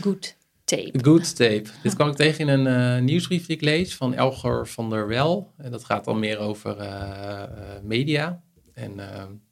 Good 0.00 0.36
tape. 0.64 1.04
Good 1.04 1.36
tape. 1.36 1.64
Dit 1.82 1.94
kwam 1.94 2.08
ik 2.08 2.16
tegen 2.16 2.48
in 2.48 2.66
een 2.66 2.96
eh, 2.96 3.02
nieuwsbrief 3.02 3.46
die 3.46 3.56
ik 3.56 3.62
lees 3.62 3.94
van 3.94 4.14
Elger 4.14 4.68
van 4.68 4.90
der 4.90 5.06
Wel. 5.06 5.52
En 5.56 5.70
dat 5.70 5.84
gaat 5.84 6.04
dan 6.04 6.18
meer 6.18 6.38
over 6.38 6.76
eh, 6.76 7.42
eh, 7.42 7.48
media. 7.82 8.42
En 8.74 9.00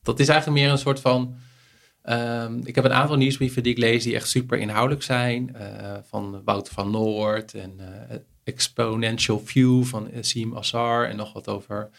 dat 0.03 0.21
is 0.21 0.29
eigenlijk 0.29 0.61
meer 0.61 0.71
een 0.71 0.79
soort 0.79 1.01
van... 1.01 1.35
ehm, 2.03 2.61
ik 2.65 2.75
heb 2.75 2.85
een 2.85 2.93
aantal 2.93 3.17
nieuwsbrieven 3.17 3.63
die 3.63 3.73
ik 3.73 3.79
lees 3.79 4.03
die 4.03 4.15
echt 4.15 4.29
super 4.29 4.59
inhoudelijk 4.59 5.03
zijn. 5.03 5.57
van 6.09 6.43
Wouter 6.45 6.73
van 6.73 6.91
Noord 6.91 7.55
en 7.55 7.81
Exponential 8.45 9.41
View 9.45 9.85
van 9.85 10.11
Sim 10.21 10.53
Assar. 10.53 11.09
En 11.09 11.17
nog 11.17 11.33
wat 11.33 11.49
over 11.49 11.91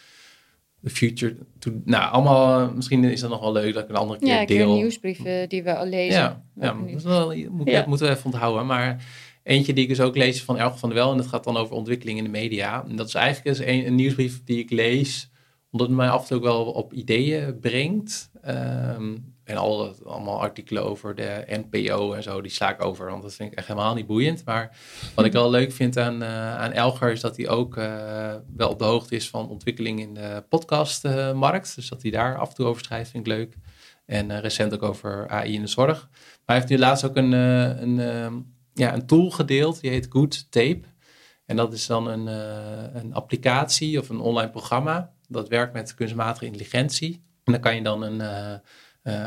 the 0.83 0.89
future. 0.89 1.35
To, 1.59 1.71
nou, 1.85 2.11
allemaal, 2.11 2.71
misschien 2.73 3.03
is 3.03 3.19
dat 3.19 3.29
nog 3.29 3.39
wel 3.39 3.51
leuk 3.51 3.73
dat 3.73 3.83
ik 3.83 3.89
een 3.89 3.95
andere 3.95 4.19
keer 4.19 4.27
Ja, 4.27 4.39
ik 4.39 4.47
deel. 4.47 4.73
nieuwsbrieven 4.75 5.49
die 5.49 5.63
we 5.63 5.75
al 5.75 5.85
lezen. 5.85 6.19
Ja, 6.19 6.43
ja 6.55 6.69
Ook 6.69 6.77
dat 6.77 6.85
niet. 6.87 6.95
is 6.95 7.03
wel, 7.03 7.35
moet, 7.49 7.69
Ja. 7.69 7.83
moeten 7.87 8.07
we 8.07 8.13
even 8.13 8.25
onthouden. 8.25 8.65
Maar 8.65 9.05
eentje 9.43 9.73
die 9.73 9.83
ik 9.83 9.89
dus 9.89 9.99
ook 10.01 10.17
lees 10.17 10.43
van 10.43 10.57
Elke 10.57 10.77
van 10.77 10.89
der 10.89 10.97
Wel. 10.97 11.11
En 11.11 11.17
dat 11.17 11.27
gaat 11.27 11.43
dan 11.43 11.57
over 11.57 11.75
ontwikkeling 11.75 12.17
in 12.17 12.23
de 12.23 12.29
media. 12.29 12.85
En 12.89 12.95
dat 12.95 13.07
is 13.07 13.13
eigenlijk 13.13 13.57
dus 13.57 13.67
een, 13.67 13.85
een 13.87 13.95
nieuwsbrief 13.95 14.43
die 14.43 14.59
ik 14.59 14.69
lees. 14.71 15.31
Omdat 15.71 15.87
het 15.87 15.97
mij 15.97 16.09
af 16.09 16.21
en 16.21 16.27
toe 16.27 16.37
ook 16.37 16.43
wel 16.43 16.65
op 16.65 16.93
ideeën 16.93 17.59
brengt. 17.59 18.29
Ehm, 18.41 19.15
en 19.43 19.57
al, 19.57 19.95
allemaal 20.05 20.41
artikelen 20.41 20.83
over 20.83 21.15
de 21.15 21.43
NPO 21.47 22.13
en 22.13 22.23
zo, 22.23 22.41
die 22.41 22.51
sla 22.51 22.69
ik 22.69 22.83
over. 22.83 23.09
Want 23.09 23.21
dat 23.21 23.33
vind 23.33 23.51
ik 23.51 23.57
echt 23.57 23.67
helemaal 23.67 23.93
niet 23.93 24.07
boeiend. 24.07 24.45
Maar 24.45 24.77
wat 25.15 25.25
ik 25.25 25.31
wel 25.31 25.49
leuk 25.49 25.71
vind 25.71 25.97
aan, 25.97 26.21
eh, 26.21 26.55
aan 26.57 26.71
Elger 26.71 27.11
is 27.11 27.21
dat 27.21 27.37
hij 27.37 27.49
ook 27.49 27.77
eh, 27.77 28.35
wel 28.55 28.69
op 28.69 28.79
de 28.79 28.85
hoogte 28.85 29.15
is 29.15 29.29
van 29.29 29.49
ontwikkeling 29.49 29.99
in 29.99 30.13
de 30.13 30.43
podcastmarkt. 30.49 31.75
dus 31.75 31.89
dat 31.89 32.01
hij 32.01 32.11
daar 32.11 32.37
af 32.37 32.49
en 32.49 32.55
toe 32.55 32.65
over 32.65 32.83
schrijft, 32.83 33.11
vind 33.11 33.27
ik 33.27 33.33
leuk. 33.33 33.55
En 34.05 34.31
eh, 34.31 34.39
recent 34.39 34.73
ook 34.73 34.83
over 34.83 35.29
AI 35.29 35.53
in 35.53 35.61
de 35.61 35.67
zorg. 35.67 36.09
Maar 36.11 36.41
hij 36.45 36.55
heeft 36.55 36.69
nu 36.69 36.77
laatst 36.77 37.05
ook 37.05 37.15
een, 37.15 37.31
een, 37.31 37.99
ehm, 37.99 38.33
ja, 38.73 38.93
een 38.93 39.05
tool 39.05 39.29
gedeeld, 39.29 39.81
die 39.81 39.89
heet 39.89 40.07
Good 40.09 40.51
Tape. 40.51 40.81
En 41.45 41.55
dat 41.55 41.73
is 41.73 41.85
dan 41.85 42.07
een, 42.07 42.27
een 42.97 43.13
applicatie 43.13 43.99
of 43.99 44.09
een 44.09 44.19
online 44.19 44.49
programma. 44.49 45.11
Dat 45.27 45.49
werkt 45.49 45.73
met 45.73 45.95
kunstmatige 45.95 46.45
intelligentie. 46.45 47.23
En 47.43 47.51
daar 47.51 47.61
kan 47.61 47.75
je 47.75 47.81
dan 47.81 48.01
een 48.01 48.21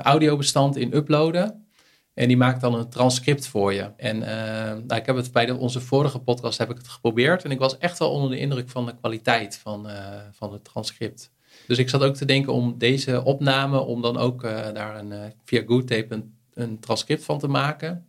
audiobestand 0.02 0.76
in 0.76 0.94
uploaden. 0.96 1.66
En 2.14 2.28
die 2.28 2.36
maakt 2.36 2.60
dan 2.60 2.74
een 2.74 2.88
transcript 2.88 3.46
voor 3.46 3.72
je. 3.72 3.90
En 3.96 4.22
eh, 4.22 4.72
nou, 4.72 5.00
ik 5.00 5.06
heb 5.06 5.16
het 5.16 5.32
bij 5.32 5.50
onze 5.50 5.80
vorige 5.80 6.18
podcast 6.18 6.58
heb 6.58 6.70
ik 6.70 6.76
het 6.76 6.88
geprobeerd. 6.88 7.44
En 7.44 7.50
ik 7.50 7.58
was 7.58 7.78
echt 7.78 7.98
wel 7.98 8.10
onder 8.10 8.30
de 8.30 8.38
indruk 8.38 8.68
van 8.68 8.86
de 8.86 8.96
kwaliteit 8.96 9.56
van, 9.56 9.88
eh, 9.88 9.96
van 10.32 10.52
het 10.52 10.64
transcript. 10.64 11.30
Dus 11.66 11.78
ik 11.78 11.88
zat 11.88 12.02
ook 12.02 12.14
te 12.14 12.24
denken 12.24 12.52
om 12.52 12.78
deze 12.78 13.24
opname, 13.24 13.78
om 13.78 14.02
dan 14.02 14.16
ook 14.16 14.44
eh, 14.44 14.72
daar 14.72 14.98
een, 14.98 15.12
eh, 15.12 15.20
via 15.44 15.62
GoodTape 15.66 16.24
een 16.54 16.80
transcript 16.80 17.24
van 17.24 17.38
te 17.38 17.48
maken. 17.48 18.06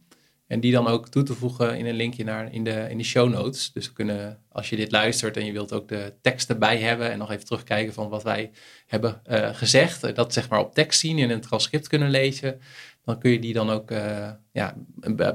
En 0.48 0.60
die 0.60 0.72
dan 0.72 0.88
ook 0.88 1.08
toe 1.10 1.24
te 1.24 1.34
voegen 1.34 1.78
in 1.78 1.86
een 1.86 1.96
linkje 1.96 2.24
naar 2.24 2.54
in 2.54 2.64
de, 2.64 2.88
in 2.90 2.98
de 2.98 3.04
show 3.04 3.30
notes. 3.30 3.72
Dus 3.72 3.94
kunnen, 3.94 4.40
als 4.50 4.70
je 4.70 4.76
dit 4.76 4.92
luistert 4.92 5.38
en 5.38 5.46
je 5.46 5.52
wilt 5.52 5.74
ook 5.74 5.88
de 5.88 6.14
tekst 6.22 6.50
erbij 6.50 6.78
hebben 6.78 7.12
en 7.12 7.18
nog 7.18 7.32
even 7.32 7.46
terugkijken 7.46 7.94
van 7.94 8.10
wat 8.10 8.24
wij 8.24 8.52
hebben 8.88 9.22
eh, 9.26 9.50
gezegd. 9.54 10.04
eh, 10.04 10.16
Dat 10.16 10.34
zeg 10.34 10.50
maar 10.50 10.60
op 10.60 10.74
tekst 10.74 11.00
zien 11.00 11.20
en 11.20 11.30
een 11.30 11.42
transcript 11.42 11.88
kunnen 11.88 12.10
lezen. 12.10 12.60
Dan 13.06 13.20
kun 13.20 13.32
je 13.32 13.40
die 13.40 13.54
dan 13.54 13.70
ook, 13.70 13.92
eh, 13.92 14.30
ja, 14.52 14.76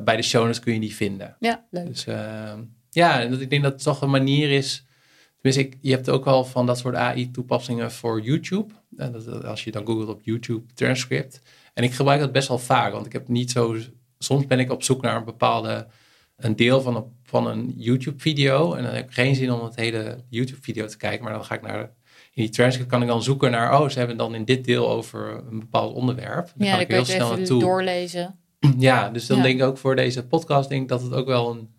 bij 0.05 0.17
de 0.17 0.23
show 0.23 0.43
notes 0.43 0.61
kun 0.61 0.75
je 0.75 0.81
die 0.81 0.95
vinden. 0.95 1.37
Ja, 1.41 1.65
leuk. 1.71 1.87
Dus 1.87 2.07
eh, 2.07 2.53
ja, 2.91 3.21
ik 3.21 3.51
denk 3.51 3.63
dat 3.63 3.73
het 3.73 3.83
toch 3.83 4.01
een 4.01 4.11
manier 4.11 4.51
is. 4.51 4.85
Tenminste, 5.41 5.63
ik, 5.63 5.79
je 5.81 5.91
hebt 5.93 6.11
ook 6.11 6.25
wel 6.25 6.45
van 6.45 6.67
dat 6.67 6.79
soort 6.79 6.95
AI-toepassingen 6.95 7.93
voor 7.93 8.21
YouTube. 8.21 8.73
Als 9.45 9.65
je 9.65 9.71
dan 9.71 9.87
googelt 9.87 10.09
op 10.09 10.21
YouTube 10.23 10.73
transcript. 10.75 11.41
En 11.75 11.85
ik 11.85 11.93
gebruik 11.93 12.21
dat 12.21 12.33
best 12.33 12.49
wel 12.49 12.59
vaak, 12.59 12.93
want 12.93 13.07
ik 13.07 13.13
heb 13.13 13.29
niet 13.29 13.51
zo. 13.51 13.77
Soms 14.23 14.47
ben 14.47 14.59
ik 14.59 14.71
op 14.71 14.83
zoek 14.83 15.03
naar 15.03 15.17
een 15.17 15.25
bepaalde. 15.25 15.87
een 16.37 16.57
deel 16.57 16.81
van 16.81 16.97
een, 16.97 17.05
van 17.23 17.47
een 17.47 17.73
YouTube-video. 17.77 18.75
En 18.75 18.83
dan 18.85 18.95
heb 18.95 19.05
ik 19.09 19.15
geen 19.15 19.35
zin 19.35 19.53
om 19.53 19.65
het 19.65 19.77
hele 19.77 20.25
YouTube-video 20.29 20.87
te 20.87 20.97
kijken. 20.97 21.25
Maar 21.25 21.33
dan 21.33 21.45
ga 21.45 21.55
ik 21.55 21.63
naar. 21.63 21.81
In 22.35 22.43
die 22.43 22.53
transcript 22.53 22.89
kan 22.91 23.03
ik 23.03 23.09
dan 23.09 23.23
zoeken 23.23 23.51
naar. 23.51 23.81
Oh, 23.81 23.89
ze 23.89 23.99
hebben 23.99 24.17
dan 24.17 24.35
in 24.35 24.45
dit 24.45 24.65
deel 24.65 24.91
over 24.91 25.43
een 25.51 25.59
bepaald 25.59 25.95
onderwerp. 25.95 26.53
Dan 26.57 26.67
ja, 26.67 26.73
dan 26.73 26.81
ik 26.81 26.89
heel 26.91 27.05
snel 27.05 27.27
even 27.27 27.39
naartoe. 27.39 27.61
doorlezen. 27.61 28.39
Ja, 28.79 29.09
dus 29.11 29.27
dan 29.27 29.37
Ja. 29.37 29.43
denk 29.43 29.61
ik 29.61 29.67
ook 29.67 29.79
voor 29.79 29.97
deze 29.97 30.27
podcast, 30.27 30.69
denk 30.69 30.83
ik 30.83 30.89
dat 30.89 31.03
het 31.03 31.13
ook 31.13 31.27
wel 31.27 31.51
een. 31.51 31.71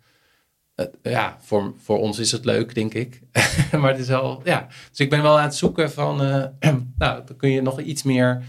ja, 1.02 1.36
voor, 1.40 1.74
voor 1.78 1.98
ons 1.98 2.18
is 2.18 2.32
het 2.32 2.44
leuk, 2.44 2.74
denk 2.74 2.94
ik. 2.94 3.20
maar 3.80 3.90
het 3.90 3.98
is 4.00 4.08
wel, 4.08 4.40
ja. 4.44 4.66
Dus 4.90 4.98
ik 4.98 5.10
ben 5.10 5.22
wel 5.22 5.38
aan 5.38 5.44
het 5.44 5.54
zoeken 5.54 5.90
van, 5.90 6.22
eh, 6.22 6.44
nou, 6.98 7.22
dan 7.26 7.36
kun 7.36 7.50
je 7.50 7.62
nog 7.62 7.80
iets 7.80 8.02
meer, 8.02 8.42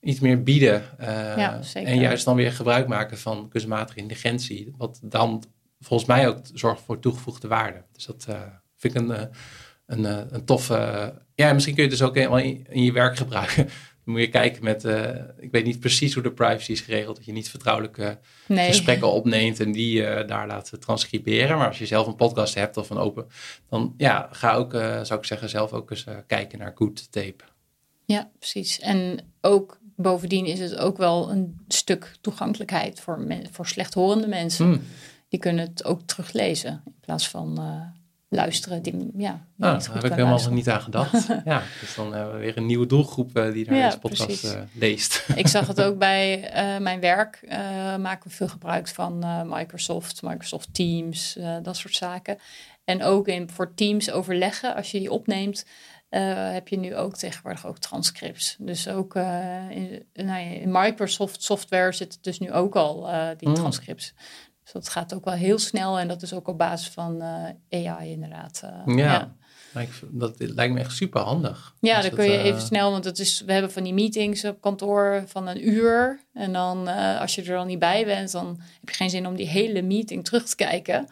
iets 0.00 0.20
meer 0.20 0.42
bieden. 0.42 0.98
eh, 0.98 1.08
Ja. 1.36 1.60
En 1.74 1.98
juist 2.00 2.24
dan 2.24 2.36
weer 2.36 2.52
gebruik 2.52 2.86
maken 2.88 3.18
van 3.18 3.48
kunstmatige 3.48 3.98
intelligentie. 3.98 4.74
Wat 4.76 5.00
dan 5.02 5.42
volgens 5.80 6.08
mij 6.08 6.28
ook 6.28 6.38
zorgt 6.54 6.82
voor 6.82 6.98
toegevoegde 6.98 7.48
waarde. 7.48 7.84
Dus 7.92 8.06
dat 8.06 8.24
eh, 8.28 8.40
vind 8.76 8.94
ik 8.94 9.00
een, 9.00 9.10
eh, 9.10 9.24
een, 9.86 10.04
een 10.34 10.44
toffe. 10.44 11.14
ja, 11.34 11.52
misschien 11.52 11.74
kun 11.74 11.84
je 11.84 11.90
het 11.90 11.98
dus 11.98 12.08
ook 12.08 12.14
helemaal 12.14 12.38
in, 12.38 12.66
in 12.70 12.82
je 12.82 12.92
werk 12.92 13.16
gebruiken. 13.16 13.68
Dan 14.04 14.14
moet 14.14 14.20
je 14.20 14.30
kijken 14.30 14.64
met, 14.64 14.84
ik 15.38 15.50
weet 15.50 15.64
niet 15.64 15.80
precies 15.80 16.14
hoe 16.14 16.22
de 16.22 16.32
privacy 16.32 16.72
is 16.72 16.80
geregeld, 16.80 17.16
dat 17.16 17.24
je 17.24 17.32
niet 17.32 17.50
vertrouwelijke 17.50 18.18
Nee. 18.46 18.66
gesprekken 18.68 19.12
opneemt 19.12 19.60
en 19.60 19.72
die 19.72 20.02
daar 20.24 20.46
laat 20.46 20.72
transcriberen. 20.80 21.58
Maar 21.58 21.66
als 21.66 21.78
je 21.78 21.86
zelf 21.86 22.06
een 22.06 22.16
podcast 22.16 22.54
hebt 22.54 22.76
of 22.76 22.90
een 22.90 22.96
open, 22.96 23.26
dan 23.68 23.94
ja, 23.96 24.28
ga 24.32 24.54
ook, 24.54 24.72
zou 24.72 25.14
ik 25.14 25.24
zeggen, 25.24 25.48
zelf 25.48 25.72
ook 25.72 25.90
eens 25.90 26.04
kijken 26.26 26.58
naar 26.58 26.72
good 26.74 27.12
tape. 27.12 27.44
Ja, 28.04 28.30
precies. 28.38 28.78
En 28.78 29.20
ook 29.40 29.78
bovendien 30.02 30.46
is 30.46 30.60
het 30.60 30.76
ook 30.76 30.96
wel 30.96 31.30
een 31.30 31.60
stuk 31.68 32.16
toegankelijkheid 32.20 33.00
voor, 33.00 33.20
men, 33.20 33.46
voor 33.50 33.66
slechthorende 33.66 34.26
mensen. 34.26 34.66
Hmm. 34.66 34.82
Die 35.28 35.40
kunnen 35.40 35.66
het 35.66 35.84
ook 35.84 36.00
teruglezen 36.02 36.82
in 36.84 36.94
plaats 37.00 37.28
van 37.28 37.58
eh, 37.58 37.80
luisteren. 38.28 38.82
Die, 38.82 38.94
ja, 39.16 39.46
die 39.56 39.66
Ah, 39.66 39.80
daar 39.80 39.94
heb 39.94 40.04
ik 40.04 40.12
helemaal 40.12 40.50
niet 40.50 40.68
aan 40.68 40.80
gedacht. 40.80 41.26
ja, 41.44 41.62
dus 41.80 41.94
dan 41.94 42.14
hebben 42.14 42.34
we 42.34 42.40
weer 42.40 42.56
een 42.56 42.66
nieuwe 42.66 42.86
doelgroep 42.86 43.36
eh, 43.36 43.52
die 43.52 43.66
naar 43.66 43.76
Ja, 43.76 43.84
deze 43.84 43.98
podcast 43.98 44.44
eh, 44.44 44.60
leest. 44.72 45.26
Ik 45.34 45.46
zag 45.48 45.66
het 45.66 45.80
ook 45.86 45.98
bij 45.98 46.50
mijn 46.80 47.00
werk. 47.00 47.40
maken 47.98 48.28
we 48.28 48.34
veel 48.34 48.48
gebruik 48.48 48.88
van 48.88 49.24
Microsoft, 49.48 50.22
Microsoft 50.22 50.74
Teams, 50.74 51.38
dat 51.62 51.76
soort 51.76 51.94
zaken. 51.94 52.38
En 52.84 53.02
ook 53.02 53.28
in, 53.28 53.50
voor 53.50 53.74
Teams 53.74 54.10
overleggen, 54.10 54.74
als 54.74 54.90
je 54.90 54.98
die 54.98 55.10
opneemt, 55.10 55.64
eh, 56.10 56.52
heb 56.52 56.68
je 56.68 56.78
nu 56.78 56.96
ook 56.96 57.16
tegenwoordig 57.16 57.66
ook 57.66 57.78
transcripts. 57.78 58.56
Dus 58.58 58.88
ook 58.88 59.14
eh, 59.14 59.70
in, 59.70 60.04
nou 60.12 60.40
in 60.42 60.70
Microsoft 60.70 61.42
software 61.42 61.92
zit 61.92 62.12
het 62.14 62.22
dus 62.22 62.38
nu 62.38 62.52
ook 62.52 62.76
al, 62.76 63.08
eh, 63.08 63.28
die 63.36 63.48
Mm. 63.48 63.54
transcripts. 63.54 64.14
Dus 64.62 64.72
dat 64.72 64.88
gaat 64.88 65.14
ook 65.14 65.24
wel 65.24 65.34
heel 65.34 65.58
snel 65.58 65.98
en 65.98 66.08
dat 66.08 66.22
is 66.22 66.32
ook 66.32 66.48
op 66.48 66.58
basis 66.58 66.88
van 66.88 67.22
AI 67.70 68.10
inderdaad. 68.10 68.62
Ja. 68.86 68.94
ja. 69.72 69.88
Dat 70.10 70.34
lijkt 70.38 70.74
me 70.74 70.80
echt 70.80 70.92
super 70.92 71.20
handig. 71.20 71.74
Ja, 71.80 72.02
dan 72.02 72.10
kun 72.10 72.24
je 72.24 72.38
even 72.38 72.60
snel, 72.60 72.90
want 72.90 73.04
het 73.04 73.18
is, 73.18 73.40
we 73.40 73.52
hebben 73.52 73.72
van 73.72 73.82
die 73.82 73.94
meetings 73.94 74.44
op 74.44 74.60
kantoor 74.60 75.24
van 75.26 75.46
een 75.46 75.68
uur. 75.68 76.20
En 76.32 76.52
dan, 76.52 76.88
als 77.18 77.34
je 77.34 77.42
er 77.42 77.54
dan 77.54 77.66
niet 77.66 77.78
bij 77.78 78.04
bent, 78.04 78.32
dan 78.32 78.46
heb 78.80 78.88
je 78.88 78.94
geen 78.94 79.10
zin 79.10 79.26
om 79.26 79.36
die 79.36 79.48
hele 79.48 79.82
meeting 79.82 80.24
terug 80.24 80.48
te 80.48 80.56
kijken. 80.56 81.06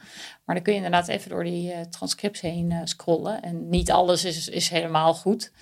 Maar 0.49 0.57
dan 0.57 0.67
kun 0.67 0.75
je 0.75 0.85
inderdaad 0.85 1.09
even 1.09 1.31
door 1.31 1.45
die 1.45 1.73
eh, 1.73 1.81
transcripts 1.81 2.40
heen 2.40 2.73
eh, 2.73 2.81
scrollen. 2.85 3.43
En 3.43 3.69
niet 3.69 3.90
alles 3.90 4.25
is, 4.25 4.49
is 4.49 4.69
helemaal 4.69 5.14
goed. 5.14 5.52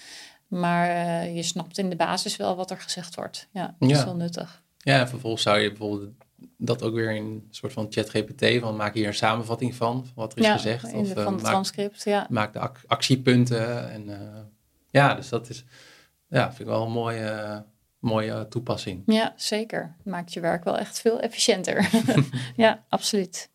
Maar 0.47 0.89
eh, 0.89 1.35
je 1.37 1.43
snapt 1.43 1.79
in 1.79 1.91
de 1.91 1.97
basis 1.97 2.37
wel 2.37 2.57
wat 2.57 2.71
er 2.71 2.81
gezegd 2.81 3.15
wordt. 3.15 3.49
Ja, 3.51 3.75
dat 3.79 3.91
is 3.91 4.05
wel 4.05 4.17
nuttig. 4.17 4.63
Ja, 4.79 5.01
en 5.01 5.09
vervolgens 5.09 5.43
zou 5.43 5.59
je 5.59 5.69
bijvoorbeeld 5.69 6.11
dat 6.57 6.83
ook 6.83 6.95
weer 6.95 7.11
in 7.11 7.25
een 7.25 7.47
soort 7.51 7.73
van 7.73 7.87
chat 7.91 8.11
GPT 8.11 8.61
van 8.61 8.77
maak 8.77 8.95
hier 8.95 9.07
een 9.07 9.15
samenvatting 9.15 9.75
van, 9.75 10.05
van 10.05 10.13
wat 10.15 10.33
er 10.33 10.39
is 10.39 10.45
ja, 10.47 10.53
gezegd. 10.53 10.85
Of 10.85 11.13
van 11.13 11.33
het 11.33 11.43
maak, 11.43 11.53
transcript, 11.53 12.05
ja. 12.05 12.27
maak 12.31 12.53
de 12.53 12.59
ac- 12.59 12.85
actiepunten. 12.87 13.91
En 13.91 14.11
ja, 14.91 15.15
dus 15.15 15.29
dat 15.29 15.49
is, 15.49 15.65
ja, 16.29 16.47
vind 16.47 16.61
ik 16.61 16.67
wel 16.67 16.85
een 16.85 16.93
mooie, 16.93 17.65
mooie 17.99 18.49
toepassing. 18.49 19.03
Ja, 19.07 19.33
zeker. 19.37 19.97
Maakt 20.05 20.33
je 20.33 20.41
werk 20.41 20.65
wel 20.65 20.79
echt 20.79 21.01
veel 21.01 21.21
efficiënter. 21.21 21.91
ja, 22.57 22.85
absoluut. 22.89 23.49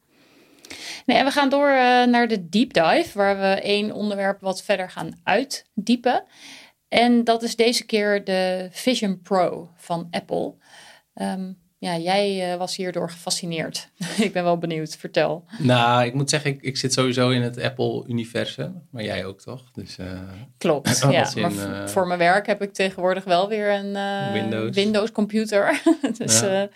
Nee, 1.05 1.17
en 1.17 1.25
we 1.25 1.31
gaan 1.31 1.49
door 1.49 1.69
uh, 1.69 2.03
naar 2.05 2.27
de 2.27 2.49
deep 2.49 2.73
dive, 2.73 3.09
waar 3.13 3.39
we 3.39 3.61
één 3.61 3.91
onderwerp 3.91 4.41
wat 4.41 4.63
verder 4.63 4.89
gaan 4.89 5.19
uitdiepen. 5.23 6.23
En 6.87 7.23
dat 7.23 7.43
is 7.43 7.55
deze 7.55 7.85
keer 7.85 8.23
de 8.23 8.67
Vision 8.71 9.21
Pro 9.21 9.69
van 9.75 10.07
Apple. 10.11 10.53
Um, 11.15 11.57
ja, 11.81 11.97
jij 11.97 12.51
uh, 12.51 12.57
was 12.57 12.75
hierdoor 12.75 13.09
gefascineerd. 13.09 13.89
ik 14.17 14.33
ben 14.33 14.43
wel 14.43 14.57
benieuwd. 14.57 14.95
Vertel. 14.95 15.45
Nou, 15.59 16.05
ik 16.05 16.13
moet 16.13 16.29
zeggen, 16.29 16.51
ik, 16.51 16.61
ik 16.61 16.77
zit 16.77 16.93
sowieso 16.93 17.29
in 17.29 17.41
het 17.41 17.61
Apple-universum. 17.61 18.87
Maar 18.91 19.03
jij 19.03 19.25
ook, 19.25 19.41
toch? 19.41 19.71
Dus, 19.71 19.97
uh, 19.99 20.05
Klopt, 20.57 20.99
ja. 21.09 21.35
In, 21.35 21.41
maar 21.41 21.81
uh, 21.81 21.87
voor 21.87 22.07
mijn 22.07 22.19
werk 22.19 22.47
heb 22.47 22.61
ik 22.61 22.73
tegenwoordig 22.73 23.23
wel 23.23 23.49
weer 23.49 23.71
een 23.71 23.93
Windows. 24.33 24.75
Windows 24.75 25.11
computer. 25.11 25.81
dus 26.17 26.39
ja. 26.39 26.69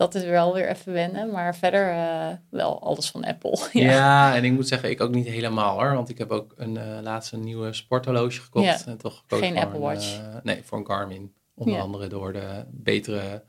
Dat 0.00 0.14
is 0.14 0.24
wel 0.24 0.54
weer 0.54 0.68
even 0.68 0.92
wennen. 0.92 1.30
Maar 1.30 1.56
verder 1.56 1.94
wel 2.50 2.82
alles 2.82 3.10
van 3.10 3.24
Apple. 3.24 3.58
ja. 3.72 3.90
ja. 3.90 4.34
en 4.36 4.44
ik 4.44 4.52
moet 4.52 4.68
zeggen, 4.68 4.90
ik 4.90 5.00
ook 5.00 5.14
niet 5.14 5.26
helemaal 5.26 5.80
hoor. 5.80 5.94
Want 5.94 6.08
ik 6.08 6.18
heb 6.18 6.30
ook 6.30 6.52
een 6.56 7.02
laatste 7.02 7.36
nieuwe 7.36 7.72
sporthorloge 7.72 8.40
gekocht. 8.40 8.64
Ja. 8.64 8.78
En 8.86 8.96
toch 8.96 9.24
Geen 9.26 9.58
Apple 9.58 9.78
Watch. 9.78 10.20
nee, 10.42 10.60
voor 10.64 10.78
een 10.78 10.86
Garmin. 10.86 11.34
Onder 11.54 11.80
andere 11.80 12.06
door 12.06 12.32
de 12.32 12.64
betere 12.70 13.42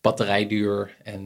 batterijduur. 0.00 0.96
En, 1.02 1.22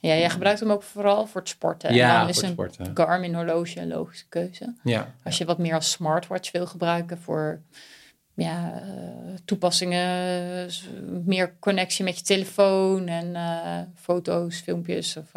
ja, 0.00 0.14
jij 0.14 0.30
gebruikt 0.30 0.60
hem 0.60 0.70
ook 0.70 0.82
vooral 0.82 1.26
voor 1.26 1.40
het 1.40 1.50
sporten. 1.50 1.94
Ja, 1.94 2.12
en 2.14 2.20
dan 2.20 2.28
is 2.28 2.42
een 2.42 2.48
sporten. 2.48 2.90
Garmin 2.94 3.34
horloge 3.34 3.80
een 3.80 3.88
logische 3.88 4.28
keuze. 4.28 4.74
Ja, 4.82 5.14
Als 5.24 5.38
je 5.38 5.44
wat 5.44 5.58
meer 5.58 5.74
als 5.74 5.90
smartwatch 5.90 6.50
wil 6.50 6.66
gebruiken 6.66 7.18
voor 7.18 7.62
ja, 8.34 8.82
uh, 8.86 9.34
toepassingen, 9.44 10.70
meer 11.24 11.56
connectie 11.58 12.04
met 12.04 12.18
je 12.18 12.24
telefoon 12.24 13.06
en 13.06 13.26
uh, 13.26 13.80
foto's, 13.94 14.60
filmpjes 14.60 15.16
of 15.16 15.32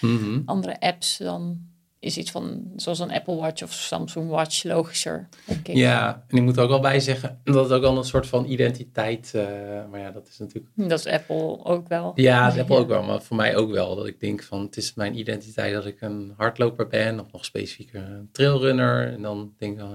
mm 0.00 0.18
-hmm. 0.18 0.42
andere 0.44 0.80
apps, 0.80 1.16
dan 1.16 1.69
is 2.00 2.16
iets 2.16 2.30
van 2.30 2.62
zoals 2.76 2.98
een 2.98 3.10
Apple 3.12 3.36
Watch 3.36 3.62
of 3.62 3.72
Samsung 3.72 4.28
Watch 4.30 4.62
logischer. 4.64 5.28
Denk 5.46 5.68
ik. 5.68 5.76
Ja, 5.76 6.24
en 6.28 6.36
ik 6.36 6.42
moet 6.42 6.56
er 6.56 6.62
ook 6.62 6.68
wel 6.68 6.80
bij 6.80 7.00
zeggen 7.00 7.40
dat 7.44 7.64
het 7.64 7.72
ook 7.72 7.80
wel 7.80 7.96
een 7.96 8.04
soort 8.04 8.26
van 8.26 8.44
identiteit, 8.44 9.32
uh, 9.36 9.42
maar 9.90 10.00
ja, 10.00 10.10
dat 10.10 10.28
is 10.28 10.38
natuurlijk. 10.38 10.72
Dat 10.74 10.98
is 10.98 11.06
Apple 11.06 11.64
ook 11.64 11.88
wel. 11.88 12.12
Ja, 12.14 12.44
dat 12.44 12.54
is 12.54 12.60
Apple 12.62 12.76
ook 12.76 12.88
wel, 12.88 13.02
maar 13.02 13.22
voor 13.22 13.36
mij 13.36 13.56
ook 13.56 13.70
wel. 13.70 13.96
Dat 13.96 14.06
ik 14.06 14.20
denk 14.20 14.42
van 14.42 14.60
het 14.60 14.76
is 14.76 14.94
mijn 14.94 15.18
identiteit 15.18 15.74
dat 15.74 15.86
ik 15.86 16.00
een 16.00 16.34
hardloper 16.36 16.88
ben, 16.88 17.20
of 17.20 17.32
nog 17.32 17.44
specifiek 17.44 17.92
een 17.92 18.28
trailrunner. 18.32 19.12
En 19.12 19.22
dan 19.22 19.52
denk 19.58 19.80
ik, 19.80 19.86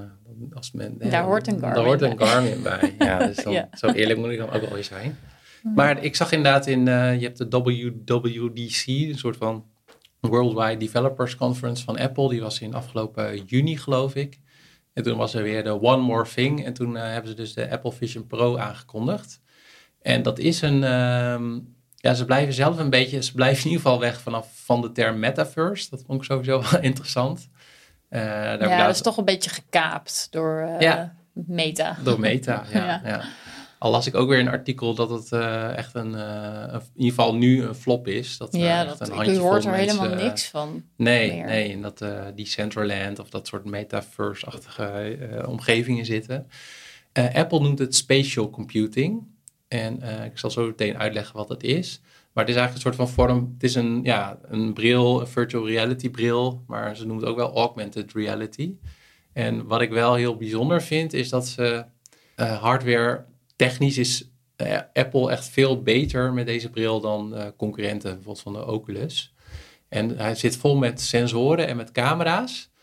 als 0.53 0.71
men. 0.71 0.97
Daar 0.97 1.11
ja, 1.11 1.23
hoort 1.23 1.47
een 1.47 1.59
Garmin. 1.59 1.75
Daar 1.75 1.85
hoort 1.85 2.01
een 2.01 2.19
Garmin 2.27 2.61
bij. 2.63 2.95
Ja, 2.99 3.17
dus 3.25 3.43
dan, 3.43 3.53
Ja. 3.53 3.69
zo 3.77 3.87
eerlijk 3.87 4.19
moet 4.19 4.29
ik 4.29 4.37
dan 4.37 4.51
ook 4.51 4.61
wel 4.61 4.73
weer 4.73 4.83
zijn. 4.83 5.17
Maar 5.75 6.03
ik 6.03 6.15
zag 6.15 6.31
inderdaad 6.31 6.67
in, 6.67 6.79
uh, 6.87 7.19
je 7.19 7.25
hebt 7.25 7.51
de 7.51 7.57
WWDC, 7.57 8.87
een 8.87 9.17
soort 9.17 9.37
van 9.37 9.65
Worldwide 10.27 10.77
Developers 10.77 11.35
Conference 11.35 11.83
van 11.83 11.97
Apple. 11.97 12.29
Die 12.29 12.41
was 12.41 12.59
in 12.59 12.73
afgelopen 12.73 13.43
juni, 13.45 13.77
geloof 13.77 14.15
ik. 14.15 14.39
En 14.93 15.03
toen 15.03 15.17
was 15.17 15.33
er 15.33 15.43
weer 15.43 15.63
de 15.63 15.81
One 15.81 16.01
More 16.01 16.25
Thing. 16.35 16.65
En 16.65 16.73
toen 16.73 16.95
uh, 16.95 17.01
hebben 17.01 17.29
ze 17.29 17.35
dus 17.35 17.53
de 17.53 17.69
Apple 17.69 17.91
Vision 17.91 18.27
Pro 18.27 18.57
aangekondigd. 18.57 19.41
En 20.01 20.23
dat 20.23 20.39
is 20.39 20.61
een. 20.61 20.81
Uh, 20.81 21.61
ja, 21.95 22.13
ze 22.13 22.25
blijven 22.25 22.53
zelf 22.53 22.77
een 22.77 22.89
beetje. 22.89 23.23
Ze 23.23 23.33
blijven 23.33 23.63
in 23.63 23.69
ieder 23.69 23.81
geval 23.81 23.99
weg 23.99 24.21
vanaf 24.21 24.47
van 24.53 24.81
de 24.81 24.91
term 24.91 25.19
metaverse. 25.19 25.89
Dat 25.89 26.03
vond 26.05 26.19
ik 26.19 26.25
sowieso 26.25 26.61
wel 26.71 26.81
interessant. 26.91 27.49
Uh, 28.09 28.21
daar 28.21 28.69
ja, 28.69 28.85
dat 28.85 28.95
is 28.95 29.01
toch 29.01 29.17
een 29.17 29.25
beetje 29.25 29.49
gekaapt 29.49 30.27
door 30.31 30.61
uh, 30.61 30.79
Ja. 30.79 31.15
Meta. 31.33 31.97
Door 32.03 32.19
Meta, 32.19 32.65
ja. 32.73 32.85
Ja. 32.85 33.01
ja. 33.05 33.23
Al 33.85 33.91
las 33.91 34.07
ik 34.07 34.15
ook 34.15 34.29
weer 34.29 34.39
een 34.39 34.47
artikel 34.47 34.95
dat 34.95 35.09
het 35.09 35.31
uh, 35.31 35.77
echt 35.77 35.95
een, 35.95 36.11
uh, 36.11 36.73
in 36.73 36.81
ieder 36.95 37.09
geval 37.09 37.35
nu 37.35 37.63
een 37.63 37.75
flop 37.75 38.07
is. 38.07 38.37
Dat, 38.37 38.55
Ja, 38.55 38.85
echt 38.85 38.99
dat, 38.99 39.09
een 39.09 39.29
ik 39.29 39.37
hoort 39.37 39.63
er 39.63 39.71
mensen, 39.71 39.99
helemaal 39.99 40.23
niks 40.25 40.47
van. 40.47 40.83
Nee, 40.95 41.31
meer. 41.31 41.45
nee, 41.45 41.71
en 41.71 41.81
dat 41.81 42.05
die 42.35 42.45
Centraland 42.45 43.19
of 43.19 43.29
dat 43.29 43.47
soort 43.47 43.65
metaverse-achtige 43.65 45.43
omgevingen 45.47 46.05
zitten. 46.05 46.47
Apple 47.33 47.59
noemt 47.59 47.79
het 47.79 47.95
spatial 47.95 48.49
computing. 48.49 49.23
En 49.67 50.01
ik 50.23 50.37
zal 50.37 50.49
zo 50.51 50.65
meteen 50.65 50.97
uitleggen 50.97 51.35
wat 51.35 51.49
het 51.49 51.63
is. 51.63 52.01
Maar 52.33 52.45
het 52.45 52.53
is 52.53 52.59
eigenlijk 52.59 52.73
een 52.73 52.93
soort 52.93 53.09
van 53.09 53.25
vorm. 53.25 53.51
Het 53.53 53.63
is 53.63 53.75
een, 53.75 53.99
ja, 54.03 54.37
een 54.41 54.73
bril, 54.73 55.21
een 55.21 55.27
virtual 55.27 55.67
reality 55.67 56.09
bril. 56.09 56.63
Maar 56.67 56.95
ze 56.95 57.05
noemen 57.05 57.23
het 57.23 57.31
ook 57.31 57.39
wel 57.39 57.55
augmented 57.55 58.13
reality. 58.13 58.75
En 59.33 59.65
wat 59.65 59.81
ik 59.81 59.89
wel 59.89 60.15
heel 60.15 60.37
bijzonder 60.37 60.81
vind, 60.81 61.13
is 61.13 61.29
dat 61.29 61.47
ze 61.47 61.85
hardware 62.35 63.25
technisch 63.55 63.97
is 63.97 64.29
uh, 64.57 64.79
Apple 64.93 65.31
echt 65.31 65.45
veel 65.47 65.81
beter 65.81 66.33
met 66.33 66.45
deze 66.45 66.69
bril 66.69 66.99
dan 67.01 67.33
uh, 67.33 67.45
concurrenten, 67.57 68.09
bijvoorbeeld 68.13 68.41
van 68.41 68.53
de 68.53 68.65
Oculus. 68.65 69.33
En 69.89 70.17
hij 70.17 70.35
zit 70.35 70.57
vol 70.57 70.75
met 70.75 71.01
sensoren 71.01 71.67
en 71.67 71.77
met 71.77 71.91
camera's. 71.91 72.73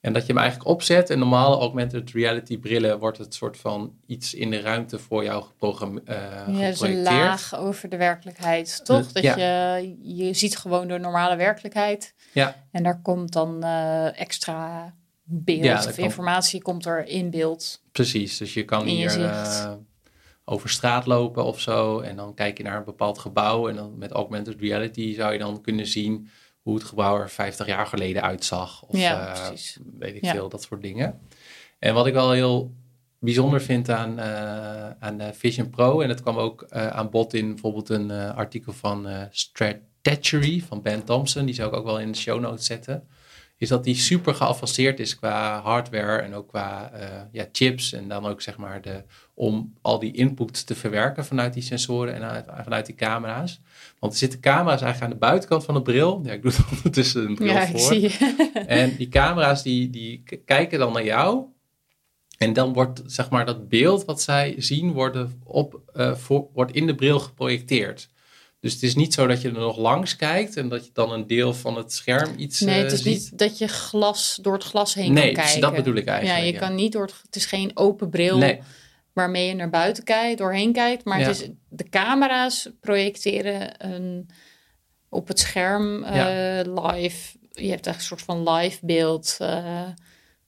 En 0.00 0.12
dat 0.12 0.26
je 0.26 0.32
hem 0.32 0.42
eigenlijk 0.42 0.70
opzet. 0.70 1.10
En 1.10 1.18
normale 1.18 1.56
augmented 1.56 2.10
reality 2.10 2.58
brillen 2.58 2.98
wordt 2.98 3.18
het 3.18 3.34
soort 3.34 3.56
van 3.56 3.94
iets 4.06 4.34
in 4.34 4.50
de 4.50 4.60
ruimte 4.60 4.98
voor 4.98 5.24
jou 5.24 5.42
geprogrammeerd. 5.42 6.08
Uh, 6.08 6.60
Ja, 6.60 6.68
dus 6.70 6.80
een 6.80 7.02
laag 7.02 7.56
over 7.56 7.88
de 7.88 7.96
werkelijkheid, 7.96 8.84
toch? 8.84 9.12
Dat 9.12 9.22
ja. 9.22 9.36
je, 9.76 9.96
je 10.00 10.32
ziet 10.34 10.56
gewoon 10.56 10.88
de 10.88 10.98
normale 10.98 11.36
werkelijkheid. 11.36 12.14
Ja. 12.32 12.56
En 12.70 12.82
daar 12.82 13.00
komt 13.02 13.32
dan 13.32 13.60
uh, 13.64 14.20
extra 14.20 14.94
beeld 15.22 15.64
Ja, 15.64 15.78
of 15.78 15.84
dat 15.84 15.94
kan- 15.94 16.04
informatie 16.04 16.62
komt 16.62 16.86
er 16.86 17.06
in 17.06 17.30
beeld. 17.30 17.82
Precies, 17.92 18.36
dus 18.36 18.54
je 18.54 18.64
kan 18.64 18.80
In 18.80 18.94
hier 18.94 19.24
eh, 19.24 19.72
over 20.44 20.70
straat 20.70 21.06
lopen 21.06 21.44
of 21.44 21.60
zo. 21.60 22.00
En 22.00 22.16
dan 22.16 22.34
kijk 22.34 22.56
je 22.58 22.64
naar 22.64 22.76
een 22.76 22.84
bepaald 22.84 23.18
gebouw. 23.18 23.68
En 23.68 23.76
dan 23.76 23.98
met 23.98 24.10
augmented 24.10 24.60
reality 24.60 25.14
zou 25.14 25.32
je 25.32 25.38
dan 25.38 25.60
kunnen 25.60 25.86
zien 25.86 26.28
hoe 26.62 26.74
het 26.74 26.84
gebouw 26.84 27.18
er 27.18 27.30
50 27.30 27.66
jaar 27.66 27.86
geleden 27.86 28.22
uitzag. 28.22 28.82
Of 28.82 28.98
Ja, 28.98 29.34
eh, 29.34 29.50
weet 29.98 30.14
ik 30.14 30.24
Ja. 30.24 30.32
veel, 30.32 30.48
dat 30.48 30.62
soort 30.62 30.82
dingen. 30.82 31.20
En 31.78 31.94
wat 31.94 32.06
ik 32.06 32.12
wel 32.12 32.30
heel 32.32 32.74
bijzonder 33.18 33.60
vind 33.60 33.90
aan, 33.90 34.18
eh, 34.18 34.90
aan 34.90 35.16
de 35.18 35.30
Vision 35.34 35.70
Pro, 35.70 36.00
en 36.00 36.08
dat 36.08 36.22
kwam 36.22 36.36
ook 36.36 36.62
eh, 36.62 36.86
aan 36.86 37.10
bod 37.10 37.34
in 37.34 37.48
bijvoorbeeld 37.48 37.88
een 37.88 38.10
eh, 38.10 38.36
artikel 38.36 38.72
van 38.72 39.08
eh 39.08 39.22
Stratechery 39.30 40.60
van 40.60 40.82
Ben 40.82 41.04
Thompson, 41.04 41.44
die 41.44 41.54
zou 41.54 41.68
ik 41.68 41.74
ook 41.74 41.84
wel 41.84 42.00
in 42.00 42.12
de 42.12 42.18
show 42.18 42.40
notes 42.40 42.66
zetten, 42.66 43.08
is 43.62 43.68
dat 43.68 43.84
die 43.84 43.94
super 43.94 44.34
geavanceerd 44.34 45.00
is 45.00 45.16
qua 45.16 45.60
hardware 45.60 46.18
en 46.22 46.34
ook 46.34 46.48
qua 46.48 46.90
eh, 46.92 47.08
ja, 47.32 47.46
chips 47.52 47.92
en 47.92 48.08
dan 48.08 48.26
ook 48.26 48.40
zeg 48.42 48.56
maar 48.56 48.82
de, 48.82 49.02
om 49.34 49.74
al 49.80 49.98
die 49.98 50.12
input 50.12 50.66
te 50.66 50.74
verwerken 50.74 51.24
vanuit 51.24 51.52
die 51.54 51.62
sensoren 51.62 52.14
en 52.14 52.22
uit- 52.22 52.44
vanuit 52.62 52.86
die 52.86 52.94
camera's. 52.94 53.60
Want 53.98 54.12
er 54.12 54.18
zitten 54.18 54.40
camera's 54.40 54.80
eigenlijk 54.82 55.02
aan 55.12 55.18
de 55.20 55.26
buitenkant 55.26 55.64
van 55.64 55.74
de 55.74 55.82
bril. 55.82 56.20
Ja, 56.24 56.32
ik 56.32 56.42
doe 56.42 56.52
er 56.52 56.64
ondertussen 56.76 57.26
een 57.26 57.34
bril 57.34 57.52
Ja, 57.52 57.66
voor. 57.66 57.74
ik 57.78 57.80
zie 57.80 58.00
je. 58.00 58.50
En 58.66 58.96
die 58.96 59.08
camera's 59.08 59.62
die, 59.62 59.90
die 59.90 60.22
kijken 60.44 60.78
dan 60.78 60.92
naar 60.92 61.04
jou. 61.04 61.44
En 62.38 62.52
dan 62.52 62.72
wordt 62.72 63.02
zeg 63.06 63.30
maar 63.30 63.46
dat 63.46 63.68
beeld 63.68 64.04
wat 64.04 64.22
zij 64.22 64.54
zien 64.58 64.92
worden 64.92 65.40
op, 65.44 65.80
eh, 65.94 66.14
voor, 66.14 66.48
wordt 66.54 66.72
in 66.72 66.86
de 66.86 66.94
bril 66.94 67.18
geprojecteerd. 67.18 68.08
Dus 68.62 68.72
het 68.72 68.82
is 68.82 68.94
niet 68.94 69.14
zo 69.14 69.26
dat 69.26 69.42
je 69.42 69.48
er 69.48 69.54
nog 69.54 69.76
langs 69.78 70.16
kijkt 70.16 70.56
en 70.56 70.68
dat 70.68 70.84
je 70.84 70.90
dan 70.92 71.12
een 71.12 71.26
deel 71.26 71.54
van 71.54 71.76
het 71.76 71.92
scherm 71.92 72.34
iets 72.38 72.60
Nee, 72.60 72.76
eh, 72.76 72.82
het 72.82 72.92
is 72.92 73.02
ziet. 73.02 73.12
niet 73.30 73.38
dat 73.38 73.58
je 73.58 73.68
glas 73.68 74.38
door 74.42 74.52
het 74.52 74.62
glas 74.64 74.94
heen 74.94 75.12
Nee, 75.12 75.24
kan 75.24 75.32
precies, 75.32 75.52
kijken. 75.52 75.68
dat 75.74 75.84
bedoel 75.84 75.98
ik 76.00 76.06
eigenlijk, 76.06 76.38
Ja, 76.40 76.46
je 76.46 76.52
ja. 76.52 76.58
kan 76.58 76.74
niet 76.74 76.92
door 76.92 77.02
het, 77.02 77.14
het 77.26 77.36
is 77.36 77.46
geen 77.46 77.70
open 77.74 78.10
bril 78.10 78.38
Nee, 78.38 78.60
waarmee 79.12 79.46
je 79.48 79.54
naar 79.54 79.70
buiten 79.70 80.04
kijkt, 80.04 80.38
doorheen 80.38 80.72
kijkt, 80.72 81.04
maar 81.04 81.18
het 81.18 81.40
is 81.40 81.48
de 81.68 81.88
camera's 81.88 82.68
projecteren 82.80 83.86
een, 83.92 84.28
op 85.08 85.28
het 85.28 85.38
scherm 85.38 86.02
eh, 86.04 86.60
live. 86.64 87.36
Je 87.50 87.70
hebt 87.70 87.86
echt 87.86 87.96
een 87.96 88.02
soort 88.02 88.22
van 88.22 88.50
live 88.50 88.78
beeld 88.82 89.36
eh, 89.38 89.86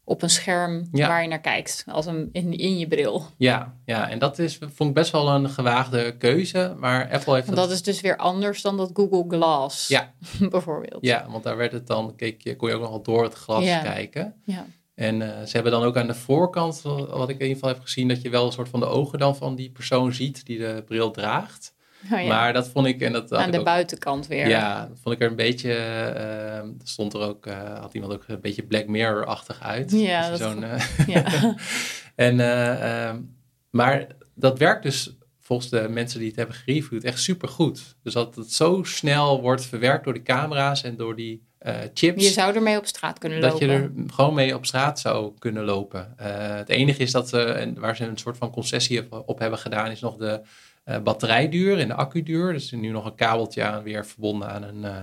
op 0.04 0.22
een 0.22 0.30
scherm 0.30 0.88
Ja. 0.92 1.08
waar 1.08 1.22
je 1.22 1.28
naar 1.28 1.40
kijkt, 1.40 1.84
als 1.88 2.06
een 2.06 2.28
in, 2.32 2.52
in 2.58 2.78
je 2.78 2.86
bril. 2.88 3.26
ja, 3.36 3.74
ja, 3.84 4.10
en 4.10 4.18
dat 4.18 4.38
is, 4.38 4.58
vond 4.74 4.88
ik 4.88 4.94
best 4.94 5.12
wel 5.12 5.28
een 5.28 5.50
gewaagde 5.50 6.16
keuze. 6.16 6.74
Maar 6.78 7.10
Apple 7.10 7.34
heeft 7.34 7.46
Want 7.46 7.58
dat 7.58 7.70
is 7.70 7.82
dus 7.82 8.00
weer 8.00 8.16
anders 8.16 8.62
dan 8.62 8.76
dat 8.76 8.90
Google 8.94 9.24
Glass, 9.28 9.88
Ja. 9.88 10.12
bijvoorbeeld. 10.50 11.04
Ja, 11.06 11.26
want 11.30 11.44
daar 11.44 11.56
werd 11.56 11.72
het 11.72 11.86
dan, 11.86 12.14
keek 12.16 12.42
je, 12.42 12.56
kon 12.56 12.68
je 12.68 12.74
ook 12.74 12.80
nog 12.80 12.90
wel 12.90 13.02
door 13.02 13.22
het 13.22 13.34
glas 13.34 13.64
Ja. 13.64 13.80
kijken. 13.82 14.34
Ja. 14.44 14.66
En 14.94 15.22
eh, 15.22 15.44
ze 15.46 15.52
hebben 15.52 15.72
dan 15.72 15.82
ook 15.82 15.96
aan 15.96 16.06
de 16.06 16.14
voorkant, 16.14 16.80
wat 16.82 17.28
ik 17.28 17.34
in 17.36 17.40
ieder 17.40 17.54
geval 17.54 17.68
heb 17.68 17.80
gezien, 17.80 18.08
dat 18.08 18.22
je 18.22 18.30
wel 18.30 18.46
een 18.46 18.52
soort 18.52 18.68
van 18.68 18.80
de 18.80 18.86
ogen 18.86 19.18
dan 19.18 19.36
van 19.36 19.54
die 19.54 19.70
persoon 19.70 20.12
ziet 20.12 20.46
die 20.46 20.58
de 20.58 20.82
bril 20.86 21.10
draagt. 21.10 21.73
Oh 22.12 22.20
ja. 22.20 22.26
Maar 22.26 22.52
dat 22.52 22.68
vond 22.68 22.86
ik, 22.86 23.00
en 23.00 23.12
dat 23.12 23.32
Aan 23.32 23.50
de 23.50 23.58
ook- 23.58 23.64
buitenkant 23.64 24.26
weer. 24.26 24.48
Ja, 24.48 24.86
dat 24.88 24.98
vond 25.02 25.14
ik 25.14 25.20
er 25.22 25.28
een 25.30 25.36
beetje, 25.36 25.72
er 25.72 26.64
stond 26.84 27.14
er 27.14 27.20
ook, 27.20 27.46
eh, 27.46 27.78
had 27.80 27.94
iemand 27.94 28.12
ook 28.12 28.24
een 28.26 28.40
beetje 28.40 28.62
Black 28.62 28.86
Mirror-achtig 28.86 29.62
uit. 29.62 29.90
Ja, 29.90 30.30
Dus 30.30 30.38
dat 30.38 30.56
Ja. 31.06 31.24
en, 32.14 32.40
eh, 32.40 33.06
ehm, 33.08 33.20
maar 33.70 34.06
dat 34.34 34.58
werkt 34.58 34.82
dus 34.82 35.16
volgens 35.40 35.68
de 35.70 35.88
mensen 35.88 36.18
die 36.18 36.28
het 36.28 36.36
hebben 36.36 36.56
gereviewd 36.56 37.04
echt 37.04 37.20
super 37.20 37.48
goed. 37.48 37.96
Dus 38.02 38.12
dat 38.12 38.34
het 38.34 38.52
zo 38.52 38.82
snel 38.82 39.40
wordt 39.40 39.66
verwerkt 39.66 40.04
door 40.04 40.12
die 40.14 40.22
camera's 40.22 40.82
en 40.82 40.96
door 40.96 41.16
die 41.16 41.42
eh, 41.64 41.74
chips. 41.94 42.24
Je 42.24 42.30
zou 42.32 42.54
ermee 42.54 42.78
op 42.78 42.86
straat 42.86 43.18
kunnen 43.18 43.40
dat 43.40 43.52
lopen. 43.52 43.66
je 43.66 43.72
er 43.72 43.90
gewoon 44.14 44.34
mee 44.34 44.54
op 44.54 44.66
straat 44.66 45.00
zou 45.00 45.32
kunnen 45.38 45.64
lopen. 45.64 46.14
Eh, 46.16 46.26
het 46.56 46.68
enige 46.68 47.02
is 47.02 47.10
dat 47.10 47.28
ze, 47.28 47.42
en 47.42 47.80
waar 47.80 47.96
ze 47.96 48.04
een 48.04 48.18
soort 48.18 48.36
van 48.36 48.50
concessie 48.50 49.06
op, 49.10 49.22
op 49.26 49.38
hebben 49.38 49.58
gedaan, 49.58 49.90
is 49.90 50.00
nog 50.00 50.16
de 50.16 50.40
eh, 50.84 50.98
batterijduur 50.98 51.78
en 51.78 51.88
de 51.88 51.94
accuduur. 51.94 52.52
Dus 52.52 52.66
er 52.66 52.76
is 52.76 52.80
nu 52.80 52.88
nog 52.88 53.04
een 53.04 53.14
kabeltje 53.14 53.64
aan, 53.64 53.82
weer 53.82 54.06
verbonden 54.06 54.48
aan 54.48 54.62
een, 54.62 54.84
eh, 54.84 54.96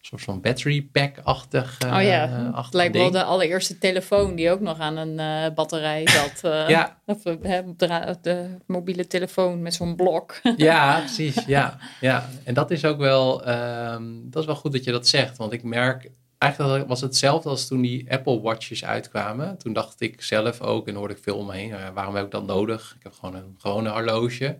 soort 0.00 0.22
van 0.22 0.40
battery 0.40 0.82
pack-achtig. 0.82 1.78
Oh 1.84 2.02
ja, 2.02 2.52
het 2.54 2.74
lijkt 2.74 2.96
wel 2.96 3.10
de 3.10 3.22
allereerste 3.22 3.78
telefoon 3.78 4.34
die 4.34 4.50
ook 4.50 4.60
nog 4.60 4.78
aan 4.78 4.96
een 4.96 5.18
uh, 5.48 5.54
batterij 5.54 6.08
zat. 6.08 6.52
Uh, 6.52 6.68
ja. 6.76 6.98
Of 7.06 7.22
de, 7.22 8.16
de, 8.22 8.56
mobiele 8.66 9.06
telefoon 9.06 9.62
met 9.62 9.74
zo'n 9.74 9.96
blok. 9.96 10.40
ja, 10.56 10.98
precies. 10.98 11.44
Ja, 11.46 11.78
ja. 12.00 12.28
En 12.44 12.54
dat 12.54 12.70
is 12.70 12.84
ook 12.84 12.98
wel, 12.98 13.48
um, 13.48 14.30
dat 14.30 14.40
is 14.42 14.46
wel 14.46 14.56
goed 14.56 14.72
dat 14.72 14.84
je 14.84 14.92
dat 14.92 15.08
zegt. 15.08 15.36
Want 15.36 15.52
ik 15.52 15.62
merk, 15.62 16.10
eigenlijk 16.38 16.88
was 16.88 17.00
het 17.00 17.10
hetzelfde 17.10 17.48
als 17.48 17.66
toen 17.66 17.80
die 17.80 18.12
Apple 18.12 18.40
Watches 18.40 18.84
uitkwamen. 18.84 19.58
Toen 19.58 19.72
dacht 19.72 20.00
ik 20.00 20.22
zelf 20.22 20.60
ook, 20.60 20.88
en 20.88 20.94
hoorde 20.94 21.14
ik 21.14 21.22
veel 21.22 21.36
omheen, 21.36 21.74
waarom 21.94 22.14
heb 22.14 22.24
ik 22.24 22.30
dat 22.30 22.46
nodig? 22.46 22.94
Ik 22.96 23.02
heb 23.02 23.12
gewoon 23.12 23.34
een 23.34 23.54
gewone 23.58 23.90
horloge. 23.90 24.58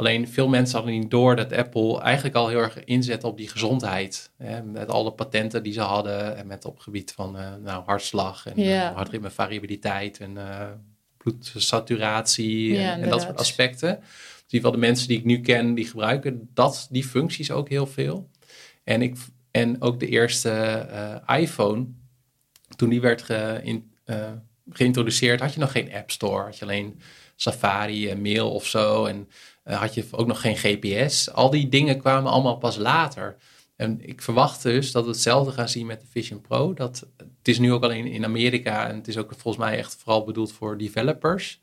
Alleen 0.00 0.28
veel 0.28 0.48
mensen 0.48 0.76
hadden 0.76 0.98
niet 0.98 1.10
door 1.10 1.36
dat 1.36 1.52
Apple 1.52 2.00
eigenlijk 2.00 2.36
al 2.36 2.48
heel 2.48 2.58
erg 2.58 2.84
inzet 2.84 3.24
op 3.24 3.36
die 3.36 3.48
gezondheid. 3.48 4.30
Hè, 4.36 4.62
met 4.62 4.88
alle 4.88 5.12
patenten 5.12 5.62
die 5.62 5.72
ze 5.72 5.80
hadden 5.80 6.36
en 6.36 6.46
met 6.46 6.64
op 6.64 6.74
het 6.74 6.82
gebied 6.82 7.12
van 7.12 7.36
uh, 7.36 7.54
nou, 7.64 7.84
hartslag 7.84 8.46
en 8.46 8.62
ja. 8.62 8.90
uh, 8.90 8.96
hartritmevariabiliteit 8.96 10.18
en 10.18 10.30
uh, 10.36 10.66
bloedsaturatie 11.16 12.78
en, 12.78 13.02
en, 13.02 13.08
dat 13.08 13.22
soort 13.22 13.38
aspecten. 13.38 13.98
Dus 14.00 14.44
die 14.46 14.60
van 14.60 14.72
de 14.72 14.78
mensen 14.78 15.08
die 15.08 15.18
ik 15.18 15.24
nu 15.24 15.40
ken, 15.40 15.74
die 15.74 15.86
gebruiken 15.86 16.48
dat, 16.54 16.86
die 16.90 17.04
functies 17.04 17.50
ook 17.50 17.68
heel 17.68 17.86
veel. 17.86 18.30
En, 18.84 19.02
ik, 19.02 19.16
en 19.50 19.82
ook 19.82 20.00
de 20.00 20.08
eerste 20.08 21.22
iPhone, 21.26 21.86
toen 22.76 22.88
die 22.88 23.00
werd 23.00 23.26
geïntroduceerd, 24.70 25.40
had 25.40 25.54
je 25.54 25.60
nog 25.60 25.72
geen 25.72 25.92
App 25.92 26.10
Store. 26.10 26.44
Had 26.44 26.58
je 26.58 26.64
alleen 26.64 27.00
Safari 27.40 28.08
en 28.08 28.22
mail 28.22 28.50
of 28.52 28.66
zo. 28.66 29.04
En 29.04 29.28
uh, 29.64 29.80
had 29.80 29.94
je 29.94 30.04
ook 30.10 30.26
nog 30.26 30.40
geen 30.40 30.56
GPS. 30.56 31.32
Al 31.32 31.50
die 31.50 31.68
dingen 31.68 31.98
kwamen 31.98 32.32
allemaal 32.32 32.58
pas 32.58 32.76
later. 32.76 33.36
En 33.76 34.08
ik 34.08 34.22
verwacht 34.22 34.62
dus 34.62 34.92
dat 34.92 35.04
we 35.04 35.10
hetzelfde 35.10 35.52
gaan 35.52 35.68
zien 35.68 35.86
met 35.86 36.00
de 36.00 36.06
Vision 36.06 36.40
Pro. 36.40 36.74
Dat, 36.74 37.06
het 37.16 37.48
is 37.48 37.58
nu 37.58 37.72
ook 37.72 37.82
alleen 37.82 38.06
in 38.06 38.24
Amerika 38.24 38.88
en 38.88 38.96
het 38.96 39.08
is 39.08 39.16
ook 39.16 39.32
volgens 39.36 39.64
mij 39.64 39.78
echt 39.78 39.96
vooral 39.96 40.24
bedoeld 40.24 40.52
voor 40.52 40.78
developers. 40.78 41.60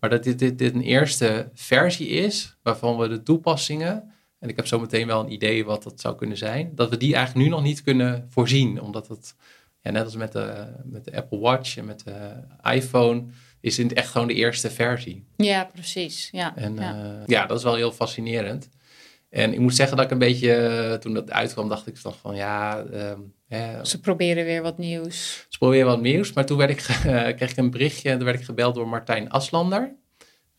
Maar 0.00 0.10
dat 0.10 0.24
dit, 0.24 0.38
dit, 0.38 0.58
dit 0.58 0.74
een 0.74 0.82
eerste 0.82 1.50
versie 1.54 2.08
is 2.08 2.56
waarvan 2.62 2.98
we 2.98 3.08
de 3.08 3.22
toepassingen, 3.22 4.12
en 4.38 4.48
ik 4.48 4.56
heb 4.56 4.66
zo 4.66 4.80
meteen 4.80 5.06
wel 5.06 5.20
een 5.20 5.32
idee 5.32 5.64
wat 5.64 5.82
dat 5.82 6.00
zou 6.00 6.16
kunnen 6.16 6.36
zijn, 6.36 6.72
dat 6.74 6.90
we 6.90 6.96
die 6.96 7.14
eigenlijk 7.14 7.46
nu 7.46 7.52
nog 7.52 7.62
niet 7.62 7.82
kunnen 7.82 8.26
voorzien. 8.28 8.80
Omdat 8.80 9.08
het, 9.08 9.36
ja, 9.80 9.90
net 9.90 10.04
als 10.04 10.16
met 10.16 10.32
de, 10.32 10.66
met 10.84 11.04
de 11.04 11.16
Apple 11.16 11.38
Watch 11.38 11.76
en 11.76 11.84
met 11.84 12.04
de 12.04 12.32
iPhone, 12.62 13.24
is 13.62 13.76
het 13.76 13.92
echt 13.92 14.08
gewoon 14.08 14.26
de 14.26 14.34
eerste 14.34 14.70
versie. 14.70 15.24
Ja, 15.36 15.70
precies. 15.72 16.28
Ja, 16.32 16.56
en 16.56 16.74
ja. 16.74 16.94
Uh, 16.94 17.26
ja, 17.26 17.46
dat 17.46 17.58
is 17.58 17.64
wel 17.64 17.74
heel 17.74 17.92
fascinerend. 17.92 18.68
En 19.30 19.52
ik 19.52 19.58
moet 19.58 19.74
zeggen 19.74 19.96
dat 19.96 20.04
ik 20.04 20.10
een 20.12 20.18
beetje, 20.18 20.80
uh, 20.90 20.94
toen 20.94 21.14
dat 21.14 21.30
uitkwam, 21.30 21.68
dacht 21.68 21.86
ik 21.86 21.96
toch 21.96 22.16
van 22.18 22.34
ja. 22.34 22.84
Um, 22.92 23.34
ze 23.84 24.00
proberen 24.00 24.44
weer 24.44 24.62
wat 24.62 24.78
nieuws. 24.78 25.46
Ze 25.48 25.58
proberen 25.58 25.86
wat 25.86 26.00
nieuws, 26.00 26.32
maar 26.32 26.46
toen 26.46 26.58
werd 26.58 26.70
ik, 26.70 26.78
kreeg 27.36 27.50
ik 27.50 27.56
een 27.56 27.70
berichtje 27.70 28.10
en 28.10 28.16
toen 28.16 28.26
werd 28.26 28.38
ik 28.38 28.44
gebeld 28.44 28.74
door 28.74 28.88
Martijn 28.88 29.30
Aslander. 29.30 29.94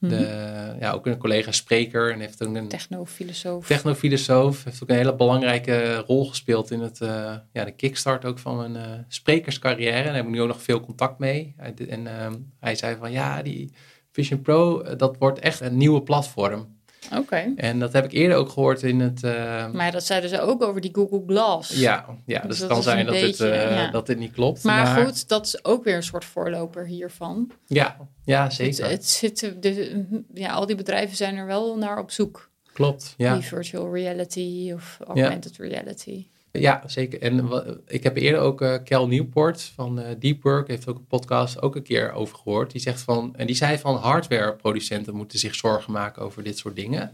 De, 0.09 0.15
mhm. 0.15 0.79
ja, 0.79 0.91
ook 0.91 1.05
een 1.05 1.17
collega 1.17 1.51
spreker 1.51 2.11
en 2.11 2.19
heeft 2.19 2.43
ook 2.43 2.55
een 2.55 2.67
technofilosoof. 2.67 3.67
Technofilosoof 3.67 4.63
heeft 4.63 4.83
ook 4.83 4.89
een 4.89 4.95
hele 4.95 5.15
belangrijke 5.15 5.95
rol 5.95 6.25
gespeeld 6.25 6.71
in 6.71 6.79
het, 6.79 6.99
uh, 7.01 7.35
ja, 7.51 7.63
de 7.65 7.71
kickstart 7.71 8.25
ook 8.25 8.39
van 8.39 8.57
mijn 8.57 8.75
uh, 8.75 9.03
sprekerscarrière. 9.07 9.97
En 9.97 10.03
daar 10.03 10.15
heb 10.15 10.25
ik 10.25 10.31
nu 10.31 10.41
ook 10.41 10.47
nog 10.47 10.61
veel 10.61 10.79
contact 10.79 11.19
mee. 11.19 11.55
En 11.87 12.05
uh, 12.05 12.31
hij 12.59 12.75
zei 12.75 12.95
van 12.99 13.11
ja, 13.11 13.41
die 13.41 13.73
Vision 14.13 14.41
Pro, 14.41 14.81
eh, 14.81 14.97
dat 14.97 15.17
wordt 15.17 15.39
echt 15.39 15.59
een 15.59 15.77
nieuwe 15.77 16.01
platform. 16.01 16.72
Oké. 17.17 17.53
En 17.55 17.79
dat 17.79 17.93
heb 17.93 18.05
ik 18.05 18.11
eerder 18.11 18.37
ook 18.37 18.49
gehoord 18.49 18.83
in 18.83 18.99
het... 18.99 19.23
Uh, 19.23 19.71
maar 19.71 19.91
dat 19.91 20.03
zeiden 20.03 20.29
ze 20.29 20.41
ook 20.41 20.63
over 20.63 20.81
die 20.81 20.93
Google 20.93 21.23
Glass. 21.27 21.79
Ja, 21.79 22.05
ja 22.25 22.39
dus, 22.39 22.49
dus 22.49 22.59
het 22.59 22.67
kan 22.67 22.83
zijn 22.83 23.05
dat, 23.05 23.15
beetje, 23.15 23.45
het, 23.45 23.71
uh, 23.71 23.91
dat 23.91 24.05
dit 24.05 24.17
niet 24.17 24.31
klopt. 24.31 24.63
Maar, 24.63 24.83
maar, 24.83 25.05
goed, 25.05 25.27
dat 25.27 25.45
is 25.45 25.65
ook 25.65 25.83
weer 25.83 25.95
een 25.95 26.03
soort 26.03 26.25
voorloper 26.25 26.85
hiervan. 26.85 27.51
Ja, 27.65 27.97
ja 28.25 28.49
zeker. 28.49 28.83
Het, 28.83 28.91
het 28.91 29.09
zit, 29.09 29.53
de, 29.59 30.23
ja, 30.33 30.51
al 30.51 30.65
die 30.65 30.75
bedrijven 30.75 31.17
zijn 31.17 31.35
er 31.35 31.45
wel 31.45 31.77
naar 31.77 31.99
op 31.99 32.11
zoek. 32.11 32.51
Klopt, 32.73 33.13
ja. 33.17 33.33
Die 33.33 33.43
virtual 33.43 33.93
reality 33.93 34.71
of 34.75 34.99
augmented 35.07 35.55
ja. 35.55 35.63
reality. 35.63 36.27
Ja, 36.59 36.83
zeker. 36.85 37.21
En 37.21 37.49
ik 37.87 38.03
heb 38.03 38.17
eerder 38.17 38.41
ook 38.41 38.61
uh, 38.61 38.75
Cal 38.83 39.07
Newport 39.07 39.61
van 39.61 39.99
uh, 39.99 40.05
Deep 40.19 40.43
Work, 40.43 40.67
heeft 40.67 40.87
ook 40.87 40.97
een 40.97 41.07
podcast 41.07 41.61
ook 41.61 41.75
een 41.75 41.83
keer 41.83 42.11
over 42.11 42.35
gehoord. 42.35 42.71
Die 42.71 42.81
zegt 42.81 43.01
van, 43.01 43.33
en 43.35 43.47
die 43.47 43.55
zei 43.55 43.77
van 43.77 43.95
hardwareproducenten 43.95 45.15
moeten 45.15 45.39
zich 45.39 45.55
zorgen 45.55 45.93
maken 45.93 46.21
over 46.21 46.43
dit 46.43 46.57
soort 46.57 46.75
dingen. 46.75 47.11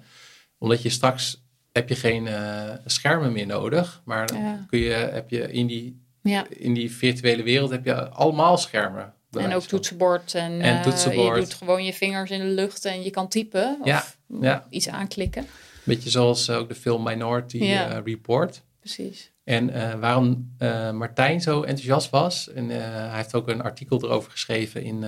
Omdat 0.57 0.81
je 0.81 0.89
straks 0.89 1.43
heb 1.71 1.89
je 1.89 1.95
geen 1.95 2.25
uh, 2.25 2.71
schermen 2.85 3.31
meer 3.31 3.45
nodig, 3.45 4.01
maar 4.05 4.33
ja. 4.33 4.65
kun 4.69 4.79
je, 4.79 4.93
heb 4.93 5.29
je 5.29 5.51
in 5.51 5.67
die, 5.67 6.01
ja. 6.21 6.45
in 6.49 6.73
die 6.73 6.91
virtuele 6.91 7.43
wereld 7.43 7.69
heb 7.69 7.85
je 7.85 8.09
allemaal 8.09 8.57
schermen. 8.57 9.13
En 9.31 9.53
ook 9.53 9.63
toetsenbord. 9.63 10.33
En, 10.33 10.61
en 10.61 10.81
toetsenbord. 10.81 11.35
je 11.35 11.41
doet 11.41 11.53
gewoon 11.53 11.85
je 11.85 11.93
vingers 11.93 12.31
in 12.31 12.39
de 12.39 12.45
lucht 12.45 12.85
en 12.85 13.03
je 13.03 13.09
kan 13.09 13.27
typen 13.27 13.77
of 13.81 13.87
ja, 13.87 14.05
ja. 14.41 14.67
iets 14.69 14.89
aanklikken. 14.89 15.45
Beetje 15.83 16.09
zoals 16.09 16.49
ook 16.49 16.69
de 16.69 16.75
film 16.75 17.03
Minority 17.03 17.77
Report 18.03 18.61
precies. 18.79 19.31
En 19.43 19.69
uh, 19.69 19.93
waarom 19.93 20.55
uh, 20.59 20.91
Martijn 20.91 21.41
zo 21.41 21.61
enthousiast 21.61 22.09
was, 22.09 22.49
en 22.49 22.69
uh, 22.69 22.77
hij 22.81 23.15
heeft 23.15 23.33
ook 23.33 23.47
een 23.47 23.61
artikel 23.61 24.03
erover 24.03 24.31
geschreven 24.31 24.83
in, 24.83 25.03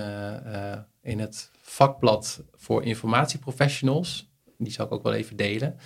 in 1.02 1.18
het 1.18 1.50
vakblad 1.60 2.42
voor 2.54 2.84
informatieprofessionals. 2.84 4.30
Die 4.58 4.72
zal 4.72 4.86
ik 4.86 4.92
ook 4.92 5.02
wel 5.02 5.12
even 5.12 5.36
delen. 5.36 5.78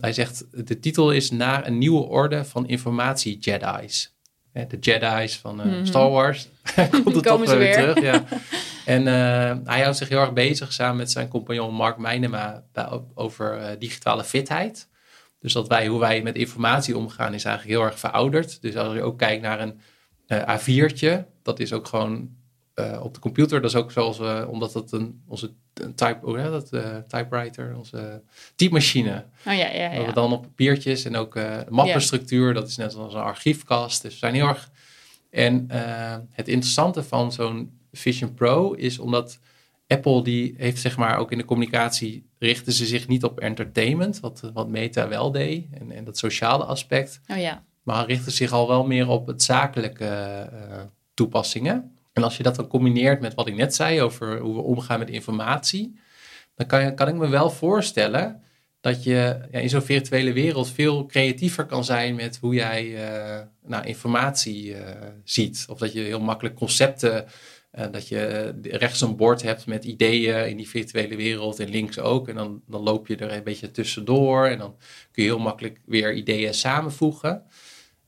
Hij 0.00 0.12
zegt, 0.12 0.66
de 0.66 0.80
titel 0.80 1.10
is 1.10 1.30
Naar 1.30 1.66
een 1.66 1.78
nieuwe 1.78 2.02
orde 2.02 2.44
van 2.44 2.68
informatie-Jedi's. 2.68 4.14
De 4.52 4.78
Jedi's 4.80 5.36
van 5.36 5.54
mm-hmm. 5.54 5.86
Star 5.86 6.10
Wars. 6.10 6.48
Komt 7.04 7.14
het 7.14 7.24
toch 7.24 7.46
weer, 7.46 7.58
weer 7.58 7.74
terug. 7.74 8.00
Ja. 8.00 8.24
En 8.84 9.06
hij 9.66 9.82
houdt 9.82 9.96
zich 9.96 10.08
heel 10.08 10.20
erg 10.20 10.32
bezig 10.32 10.72
samen 10.72 10.96
met 10.96 11.10
zijn 11.10 11.28
compagnon 11.28 11.74
Mark 11.74 11.98
Meinema 11.98 12.64
over 13.14 13.76
digitale 13.78 14.24
fitheid. 14.24 14.88
Dus 15.44 15.52
dat 15.52 15.68
wij, 15.68 15.86
hoe 15.86 16.00
wij 16.00 16.22
met 16.22 16.36
informatie 16.36 16.96
omgaan, 16.96 17.34
is 17.34 17.44
eigenlijk 17.44 17.78
heel 17.78 17.86
erg 17.86 17.98
verouderd. 17.98 18.62
Dus 18.62 18.76
als 18.76 18.94
je 18.94 19.02
ook 19.02 19.18
kijkt 19.18 19.42
naar 19.42 19.60
een 19.60 19.80
uh, 20.26 20.58
A4'tje, 20.58 21.24
dat 21.42 21.60
is 21.60 21.72
ook 21.72 21.86
gewoon 21.86 22.30
uh, 22.74 23.00
op 23.02 23.14
de 23.14 23.20
computer. 23.20 23.60
Dat 23.60 23.70
is 23.70 23.76
ook 23.76 23.92
zoals 23.92 24.18
we, 24.18 24.46
omdat 24.50 24.72
dat 24.72 24.92
een, 24.92 25.22
onze 25.26 25.52
type, 25.74 26.18
hoe 26.22 26.38
heet 26.38 26.50
dat, 26.50 26.72
uh, 26.72 26.96
typewriter, 27.08 27.76
onze 27.76 28.22
typemachine. 28.54 29.24
Oh, 29.46 29.54
ja, 29.54 29.70
ja, 29.70 29.92
ja. 29.92 30.06
we 30.06 30.12
dan 30.12 30.32
op 30.32 30.42
papiertjes 30.42 31.04
en 31.04 31.16
ook 31.16 31.38
mappenstructuur, 31.68 32.54
dat 32.54 32.68
is 32.68 32.76
net 32.76 32.94
als 32.94 33.14
een 33.14 33.20
archiefkast. 33.20 34.02
Dus 34.02 34.12
we 34.12 34.18
zijn 34.18 34.34
heel 34.34 34.48
erg. 34.48 34.70
En 35.30 35.66
het 36.30 36.48
interessante 36.48 37.02
van 37.02 37.32
zo'n 37.32 37.78
Vision 37.92 38.34
Pro 38.34 38.72
is 38.72 38.98
omdat 38.98 39.38
Apple 39.86 40.22
die 40.22 40.54
heeft 40.56 40.80
zeg 40.80 40.96
maar 40.96 41.18
ook 41.18 41.32
in 41.32 41.38
de 41.38 41.44
communicatie 41.44 42.26
richten 42.38 42.72
ze 42.72 42.86
zich 42.86 43.08
niet 43.08 43.24
op 43.24 43.40
entertainment, 43.40 44.20
wat, 44.20 44.50
wat 44.52 44.68
Meta 44.68 45.08
wel 45.08 45.30
deed, 45.30 45.66
en, 45.72 45.92
en 45.92 46.04
dat 46.04 46.18
sociale 46.18 46.64
aspect. 46.64 47.20
Oh 47.26 47.38
ja. 47.38 47.64
Maar 47.82 48.06
richten 48.06 48.32
zich 48.32 48.52
al 48.52 48.68
wel 48.68 48.86
meer 48.86 49.08
op 49.08 49.26
het 49.26 49.42
zakelijke 49.42 50.50
uh, 50.52 50.80
toepassingen. 51.14 51.96
En 52.12 52.22
als 52.22 52.36
je 52.36 52.42
dat 52.42 52.56
dan 52.56 52.66
combineert 52.66 53.20
met 53.20 53.34
wat 53.34 53.46
ik 53.46 53.54
net 53.54 53.74
zei 53.74 54.02
over 54.02 54.38
hoe 54.38 54.54
we 54.54 54.60
omgaan 54.60 54.98
met 54.98 55.10
informatie, 55.10 55.98
dan 56.54 56.66
kan, 56.66 56.94
kan 56.94 57.08
ik 57.08 57.14
me 57.14 57.28
wel 57.28 57.50
voorstellen 57.50 58.42
dat 58.80 59.04
je 59.04 59.46
ja, 59.50 59.58
in 59.58 59.68
zo'n 59.68 59.82
virtuele 59.82 60.32
wereld 60.32 60.70
veel 60.70 61.06
creatiever 61.06 61.66
kan 61.66 61.84
zijn 61.84 62.14
met 62.14 62.36
hoe 62.40 62.54
jij 62.54 62.84
uh, 62.84 63.40
nou, 63.62 63.86
informatie 63.86 64.66
uh, 64.66 64.78
ziet. 65.24 65.64
Of 65.68 65.78
dat 65.78 65.92
je 65.92 66.00
heel 66.00 66.20
makkelijk 66.20 66.54
concepten 66.54 67.24
uh, 67.78 67.84
dat 67.90 68.08
je 68.08 68.54
rechts 68.62 69.00
een 69.00 69.16
bord 69.16 69.42
hebt 69.42 69.66
met 69.66 69.84
ideeën 69.84 70.48
in 70.48 70.56
die 70.56 70.68
virtuele 70.68 71.16
wereld 71.16 71.60
en 71.60 71.68
links 71.68 71.98
ook. 71.98 72.28
En 72.28 72.34
dan, 72.34 72.62
dan 72.66 72.82
loop 72.82 73.06
je 73.06 73.16
er 73.16 73.32
een 73.32 73.42
beetje 73.42 73.70
tussendoor 73.70 74.46
en 74.46 74.58
dan 74.58 74.76
kun 75.10 75.22
je 75.22 75.28
heel 75.28 75.38
makkelijk 75.38 75.80
weer 75.86 76.14
ideeën 76.14 76.54
samenvoegen. 76.54 77.42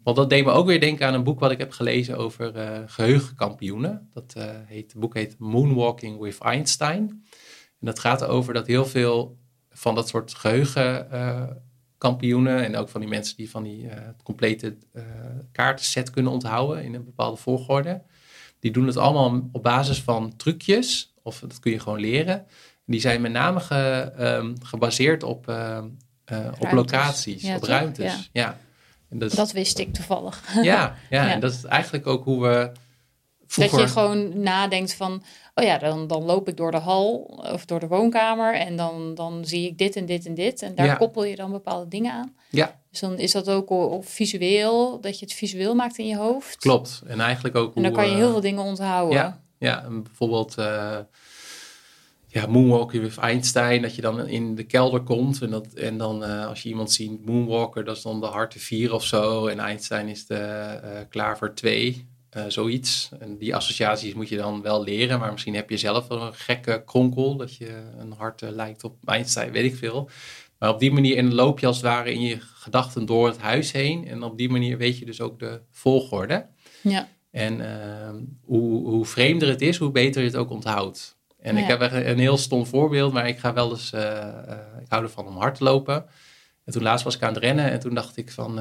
Want 0.03 0.17
dat 0.17 0.31
deed 0.31 0.45
me 0.45 0.51
ook 0.51 0.67
weer 0.67 0.81
denken 0.81 1.07
aan 1.07 1.15
een 1.15 1.25
boek 1.25 1.41
wat 1.41 1.51
ik 1.51 1.59
heb 1.59 1.73
gelezen 1.73 2.17
over 2.17 2.57
uh, 2.57 2.79
geheugenkampioenen. 2.87 4.11
Dat 4.13 4.35
heet, 4.67 4.93
het 4.93 5.01
boek 5.01 5.15
heet 5.15 5.39
Moonwalking 5.39 6.21
with 6.21 6.39
Einstein. 6.39 7.25
En 7.81 7.87
dat 7.87 7.99
gaat 7.99 8.23
erover 8.23 8.55
dat 8.55 8.67
heel 8.67 8.87
veel 8.87 9.39
van 9.71 9.95
dat 9.95 10.09
soort 10.09 10.35
geheugenkampioenen 10.35 12.65
en 12.65 12.77
ook 12.77 12.89
van 12.89 13.01
die 13.01 13.11
mensen 13.11 13.37
die 13.37 13.51
van 13.51 13.63
die 13.63 13.89
complete 14.23 14.77
kaartenset 15.53 16.11
kunnen 16.11 16.33
onthouden 16.33 16.85
in 16.85 16.95
een 16.95 17.05
bepaalde 17.05 17.37
volgorde 17.37 18.03
die 18.61 18.71
doen 18.71 18.87
het 18.87 18.97
allemaal 18.97 19.49
op 19.53 19.63
basis 19.63 20.03
van 20.03 20.37
trucjes, 20.37 21.15
of 21.23 21.39
dat 21.39 21.59
kun 21.59 21.73
je 21.73 21.81
gewoon 21.81 22.01
leren. 22.01 22.47
Die 22.85 23.01
zijn 23.01 23.21
met 23.21 23.33
name 23.33 23.61
ge, 23.61 24.13
um, 24.19 24.55
gebaseerd 24.63 25.23
op, 25.23 25.49
uh, 25.49 25.79
uh, 26.33 26.47
op 26.59 26.73
locaties, 26.73 27.45
op 27.45 27.63
ruimtes. 27.63 28.31
Ja. 28.33 28.59
En 29.09 29.19
dat, 29.19 29.33
dat, 29.33 29.53
wist 29.53 29.79
ik 29.79 29.95
toevallig. 29.95 30.43
Ja, 30.55 30.63
ja, 30.63 30.97
ja, 31.25 31.33
en 31.33 31.41
dat 31.41 31.53
is 31.53 31.65
eigenlijk 31.65 32.07
ook 32.07 32.25
hoe 32.25 32.43
we. 32.43 32.73
Vroeger... 33.47 33.79
Dat 33.79 33.87
je 33.87 33.93
gewoon 33.93 34.41
nadenkt 34.41 34.95
van, 34.95 35.23
oh 35.55 35.65
ja, 35.65 35.79
dan, 35.79 36.07
dan 36.07 36.23
loop 36.23 36.49
ik 36.49 36.57
door 36.57 36.71
de 36.71 36.77
hal 36.77 37.15
of 37.53 37.65
door 37.65 37.81
de 37.81 37.87
woonkamer 37.87 38.55
en 38.55 38.77
dan, 38.77 39.15
dan 39.15 39.45
zie 39.45 39.67
ik 39.67 39.79
dit 39.79 39.97
en 39.97 40.07
dit 40.07 40.27
en 40.27 40.35
dit. 40.35 40.63
En 40.63 40.75
daar 40.75 40.97
koppel 40.97 41.25
je 41.25 41.37
dan 41.37 41.51
bepaalde 41.51 41.89
dingen 41.89 42.13
aan. 42.13 42.35
Ja. 42.51 42.81
Dus 43.01 43.09
dan 43.09 43.19
is 43.19 43.33
dat 43.33 43.49
ook 43.49 43.69
al 43.69 44.03
visueel, 44.03 45.01
dat 45.01 45.19
je 45.19 45.25
het 45.25 45.35
visueel 45.35 45.75
maakt 45.75 45.99
in 45.99 46.07
je 46.07 46.17
hoofd. 46.17 46.57
Klopt. 46.57 47.03
En 47.07 47.21
eigenlijk 47.21 47.57
ook. 47.57 47.77
En 47.77 47.83
dan 47.83 47.93
kan 47.93 48.09
je 48.09 48.15
heel 48.15 48.31
veel 48.31 48.41
dingen 48.41 48.63
onthouden. 48.63 49.19
Ja, 49.19 49.41
ja 49.59 49.87
bijvoorbeeld. 49.91 50.59
Uh, 50.59 50.99
ja, 52.27 52.47
moonwalken 52.47 53.01
with 53.01 53.17
Einstein, 53.17 53.83
dat 53.83 53.95
je 53.95 54.03
dan 54.03 54.27
in 54.27 54.55
de 54.55 54.65
kelder 54.65 55.01
komt 55.01 55.43
en, 55.43 55.51
dat, 55.51 55.67
en 55.67 55.99
dan 55.99 56.23
als 56.23 56.63
je 56.63 56.69
iemand 56.69 56.93
ziet 56.93 57.27
moonwalker, 57.27 57.85
dat 57.85 57.97
is 57.97 58.03
dan 58.03 58.21
de 58.21 58.27
harte 58.27 58.59
4 58.59 58.95
of 58.95 59.05
zo 59.05 59.47
en 59.47 59.59
Einstein 59.59 60.09
is 60.09 60.27
de 60.27 61.07
klaver 61.09 61.55
2. 61.55 62.07
Uh, 62.37 62.45
zoiets. 62.49 63.11
En 63.19 63.37
die 63.37 63.55
associaties 63.55 64.15
moet 64.15 64.29
je 64.29 64.37
dan 64.37 64.63
wel 64.63 64.83
leren, 64.85 65.19
maar 65.19 65.33
misschien 65.33 65.55
heb 65.55 65.71
je 65.71 65.77
zelf 65.77 66.07
wel 66.07 66.23
een 66.23 66.35
gekke 66.35 66.83
kronkel, 66.87 67.37
dat 67.37 67.57
je 67.57 67.83
een 67.99 68.13
hart 68.13 68.41
lijkt 68.41 68.85
op 68.85 68.97
Einstein, 69.05 69.53
weet 69.53 69.73
ik 69.73 69.77
veel. 69.77 70.11
Maar 70.59 70.69
op 70.69 70.79
die 70.79 70.93
manier 70.93 71.17
en 71.17 71.35
loop 71.35 71.59
je 71.59 71.67
als 71.67 71.77
het 71.77 71.85
ware 71.85 72.13
in 72.13 72.21
je 72.21 72.41
gedachten 72.41 73.07
door 73.07 73.27
het 73.27 73.39
huis 73.39 73.73
heen. 73.73 74.09
En 74.09 74.23
op 74.23 74.39
die 74.39 74.49
manier 74.49 74.79
weet 74.79 74.99
je 74.99 75.05
dus 75.05 75.21
ook 75.21 75.39
de 75.39 75.61
volgorde. 75.71 76.47
Ja. 76.83 77.09
En 77.31 77.61
uh, 77.61 78.23
hoe, 78.43 78.89
hoe 78.89 79.07
vreemder 79.07 79.49
het 79.49 79.61
is, 79.61 79.77
hoe 79.77 79.91
beter 79.91 80.21
je 80.21 80.27
het 80.27 80.37
ook 80.37 80.51
onthoudt. 80.51 81.17
En 81.39 81.57
ik 81.57 81.67
heb 81.67 81.81
een 81.81 82.19
heel 82.19 82.37
stom 82.37 82.67
voorbeeld, 82.67 83.13
maar 83.13 83.29
ik 83.29 83.39
ga 83.39 83.53
wel 83.53 83.71
eens, 83.71 83.93
ik 84.81 84.89
hou 84.89 85.03
ervan 85.03 85.27
om 85.27 85.37
hard 85.37 85.55
te 85.55 85.65
lopen. 85.65 86.05
En 86.65 86.73
toen 86.73 86.83
laatst 86.83 87.05
was 87.05 87.15
ik 87.15 87.23
aan 87.23 87.35
het 87.35 87.43
rennen 87.43 87.71
en 87.71 87.81
toen 87.81 87.95
dacht 87.95 88.17
ik 88.17 88.31
van, 88.31 88.59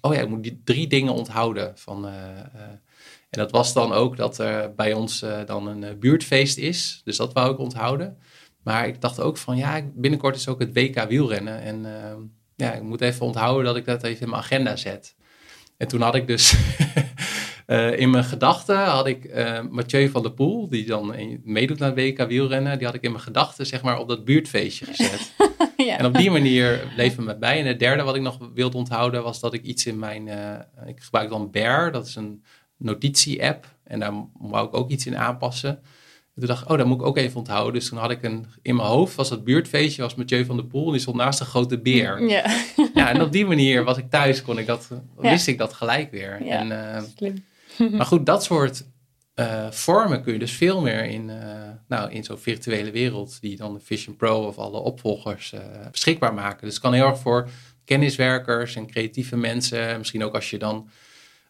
oh 0.00 0.14
ja, 0.14 0.20
ik 0.20 0.28
moet 0.28 0.42
die 0.42 0.60
drie 0.64 0.86
dingen 0.86 1.12
onthouden. 1.12 1.72
Van, 1.74 2.06
en 2.06 2.82
dat 3.30 3.50
was 3.50 3.72
dan 3.72 3.92
ook 3.92 4.16
dat 4.16 4.38
er 4.38 4.74
bij 4.74 4.92
ons 4.92 5.24
dan 5.46 5.66
een 5.66 5.98
buurtfeest 5.98 6.58
is. 6.58 7.00
Dus 7.04 7.16
dat 7.16 7.32
wou 7.32 7.52
ik 7.52 7.58
onthouden. 7.58 8.18
Maar 8.68 8.86
ik 8.86 9.00
dacht 9.00 9.20
ook 9.20 9.36
van 9.36 9.56
ja, 9.56 9.80
binnenkort 9.94 10.36
is 10.36 10.48
ook 10.48 10.58
het 10.58 10.72
WK 10.72 11.04
wielrennen. 11.08 11.62
En 11.62 11.84
uh, 11.84 12.14
ja, 12.56 12.72
ik 12.72 12.82
moet 12.82 13.00
even 13.00 13.26
onthouden 13.26 13.64
dat 13.64 13.76
ik 13.76 13.84
dat 13.84 14.02
even 14.02 14.22
in 14.22 14.28
mijn 14.28 14.42
agenda 14.42 14.76
zet. 14.76 15.14
En 15.76 15.88
toen 15.88 16.00
had 16.00 16.14
ik 16.14 16.26
dus 16.26 16.56
in 18.02 18.10
mijn 18.10 18.24
gedachten 18.24 18.84
had 18.84 19.06
ik 19.06 19.34
Mathieu 19.70 20.08
van 20.08 20.22
der 20.22 20.32
Poel, 20.32 20.68
die 20.68 20.86
dan 20.86 21.14
meedoet 21.44 21.78
naar 21.78 21.88
het 21.88 21.98
WK 21.98 22.28
wielrennen, 22.28 22.78
die 22.78 22.86
had 22.86 22.96
ik 22.96 23.02
in 23.02 23.10
mijn 23.10 23.22
gedachten 23.22 23.66
zeg 23.66 23.82
maar 23.82 23.98
op 23.98 24.08
dat 24.08 24.24
buurtfeestje 24.24 24.84
gezet. 24.84 25.32
ja. 25.76 25.98
En 25.98 26.06
op 26.06 26.14
die 26.14 26.30
manier 26.30 26.92
bleef 26.94 27.16
het 27.16 27.24
me 27.24 27.36
bij. 27.36 27.60
En 27.60 27.66
het 27.66 27.78
derde 27.78 28.02
wat 28.02 28.16
ik 28.16 28.22
nog 28.22 28.38
wilde 28.54 28.76
onthouden 28.76 29.22
was 29.22 29.40
dat 29.40 29.54
ik 29.54 29.62
iets 29.62 29.86
in 29.86 29.98
mijn, 29.98 30.28
ik 30.86 31.00
gebruik 31.00 31.30
dan 31.30 31.50
Bear, 31.50 31.92
dat 31.92 32.06
is 32.06 32.16
een 32.16 32.44
notitie-app. 32.76 33.66
En 33.84 34.00
daar 34.00 34.12
wou 34.38 34.66
ik 34.66 34.74
ook 34.74 34.90
iets 34.90 35.06
in 35.06 35.16
aanpassen. 35.16 35.82
En 36.38 36.46
toen 36.46 36.54
dacht 36.54 36.64
ik, 36.64 36.70
oh, 36.70 36.78
dat 36.78 36.86
moet 36.86 37.00
ik 37.00 37.06
ook 37.06 37.16
even 37.16 37.38
onthouden. 37.38 37.72
Dus 37.72 37.88
toen 37.88 37.98
had 37.98 38.10
ik 38.10 38.22
een, 38.22 38.46
in 38.62 38.76
mijn 38.76 38.88
hoofd, 38.88 39.14
was 39.14 39.30
het 39.30 39.44
buurtfeestje, 39.44 40.02
was 40.02 40.14
Mathieu 40.14 40.44
van 40.44 40.56
der 40.56 40.64
Poel. 40.64 40.90
Die 40.90 41.00
stond 41.00 41.16
naast 41.16 41.40
een 41.40 41.46
grote 41.46 41.78
beer. 41.78 42.22
Ja. 42.28 42.44
ja, 42.94 43.08
en 43.10 43.22
op 43.22 43.32
die 43.32 43.46
manier 43.46 43.84
was 43.84 43.96
ik 43.96 44.10
thuis, 44.10 44.42
kon 44.42 44.58
ik 44.58 44.66
dat, 44.66 44.88
wist 45.16 45.46
ik 45.46 45.58
dat 45.58 45.72
gelijk 45.72 46.10
weer. 46.10 46.44
Ja, 46.44 46.58
en, 46.58 46.70
uh, 46.70 47.02
slim. 47.16 47.44
maar 47.96 48.06
goed, 48.06 48.26
dat 48.26 48.44
soort 48.44 48.84
uh, 49.34 49.70
vormen 49.70 50.22
kun 50.22 50.32
je 50.32 50.38
dus 50.38 50.52
veel 50.52 50.80
meer 50.80 51.04
in, 51.04 51.28
uh, 51.28 51.36
nou, 51.88 52.10
in 52.10 52.24
zo'n 52.24 52.38
virtuele 52.38 52.90
wereld, 52.90 53.40
die 53.40 53.56
dan 53.56 53.74
de 53.74 53.80
Vision 53.80 54.16
Pro 54.16 54.46
of 54.46 54.58
alle 54.58 54.78
opvolgers 54.78 55.54
beschikbaar 55.90 56.34
maken. 56.34 56.64
Dus 56.64 56.74
het 56.74 56.82
kan 56.82 56.92
heel 56.92 57.06
erg 57.06 57.18
voor 57.18 57.48
kenniswerkers 57.84 58.76
en 58.76 58.86
creatieve 58.86 59.36
mensen, 59.36 59.98
misschien 59.98 60.24
ook 60.24 60.34
als 60.34 60.50
je 60.50 60.58
dan 60.58 60.88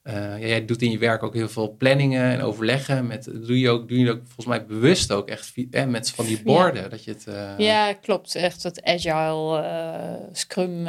uh, 0.08 0.38
jij 0.38 0.64
doet 0.64 0.82
in 0.82 0.90
je 0.90 0.98
werk 0.98 1.22
ook 1.22 1.34
heel 1.34 1.48
veel 1.48 1.74
planningen 1.76 2.22
en 2.22 2.40
overleggen. 2.40 3.06
Met, 3.06 3.24
doe, 3.24 3.60
je 3.60 3.70
ook, 3.70 3.88
doe 3.88 3.98
je 3.98 4.10
ook 4.10 4.22
volgens 4.24 4.46
mij 4.46 4.66
bewust 4.66 5.12
ook 5.12 5.28
echt 5.28 5.54
eh, 5.70 5.84
met 5.84 6.10
van 6.10 6.24
die 6.24 6.42
borden. 6.42 6.82
Ja. 6.82 6.88
Dat 6.88 7.04
je 7.04 7.10
het, 7.10 7.26
uh... 7.28 7.58
Ja, 7.58 7.92
klopt. 7.92 8.34
Echt 8.34 8.62
het 8.62 8.84
agile 8.84 9.62
uh, 9.62 10.26
scrum 10.32 10.88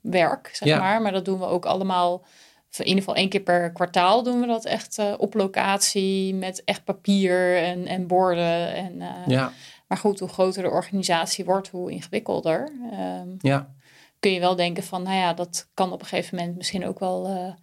werk, 0.00 0.50
zeg 0.52 0.78
maar. 0.78 1.02
Maar 1.02 1.12
dat 1.12 1.24
doen 1.24 1.38
we 1.38 1.44
ook 1.44 1.64
allemaal. 1.64 2.24
In 2.76 2.84
ieder 2.84 2.98
geval 2.98 3.14
één 3.14 3.28
keer 3.28 3.40
per 3.40 3.72
kwartaal 3.72 4.22
doen 4.22 4.40
we 4.40 4.46
dat 4.46 4.64
echt 4.64 5.16
op 5.18 5.34
locatie 5.34 6.34
met 6.34 6.64
echt 6.64 6.84
papier 6.84 7.56
en, 7.56 7.86
en 7.86 8.06
borden. 8.06 8.74
En, 8.74 9.02
ja. 9.26 9.52
Maar 9.88 9.98
goed, 9.98 10.20
hoe 10.20 10.28
groter 10.28 10.62
de 10.62 10.70
organisatie 10.70 11.44
wordt, 11.44 11.68
hoe 11.68 11.90
ingewikkelder. 11.90 12.72
Um, 12.92 13.36
ja. 13.38 13.74
Kun 14.20 14.32
je 14.32 14.40
wel 14.40 14.56
denken 14.56 14.82
van, 14.82 15.02
nou 15.02 15.16
ja, 15.16 15.34
dat 15.34 15.68
kan 15.74 15.92
op 15.92 16.00
een 16.00 16.06
gegeven 16.06 16.36
moment 16.38 16.56
misschien 16.56 16.86
ook 16.86 16.98
wel 16.98 17.56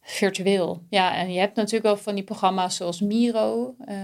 virtueel. 0.00 0.82
Ja, 0.88 1.14
en 1.16 1.32
je 1.32 1.38
hebt 1.38 1.56
natuurlijk 1.56 1.84
wel 1.84 1.96
van 1.96 2.14
die 2.14 2.24
programma's 2.24 2.76
zoals 2.76 3.00
Miro, 3.00 3.74
uh, 3.88 3.96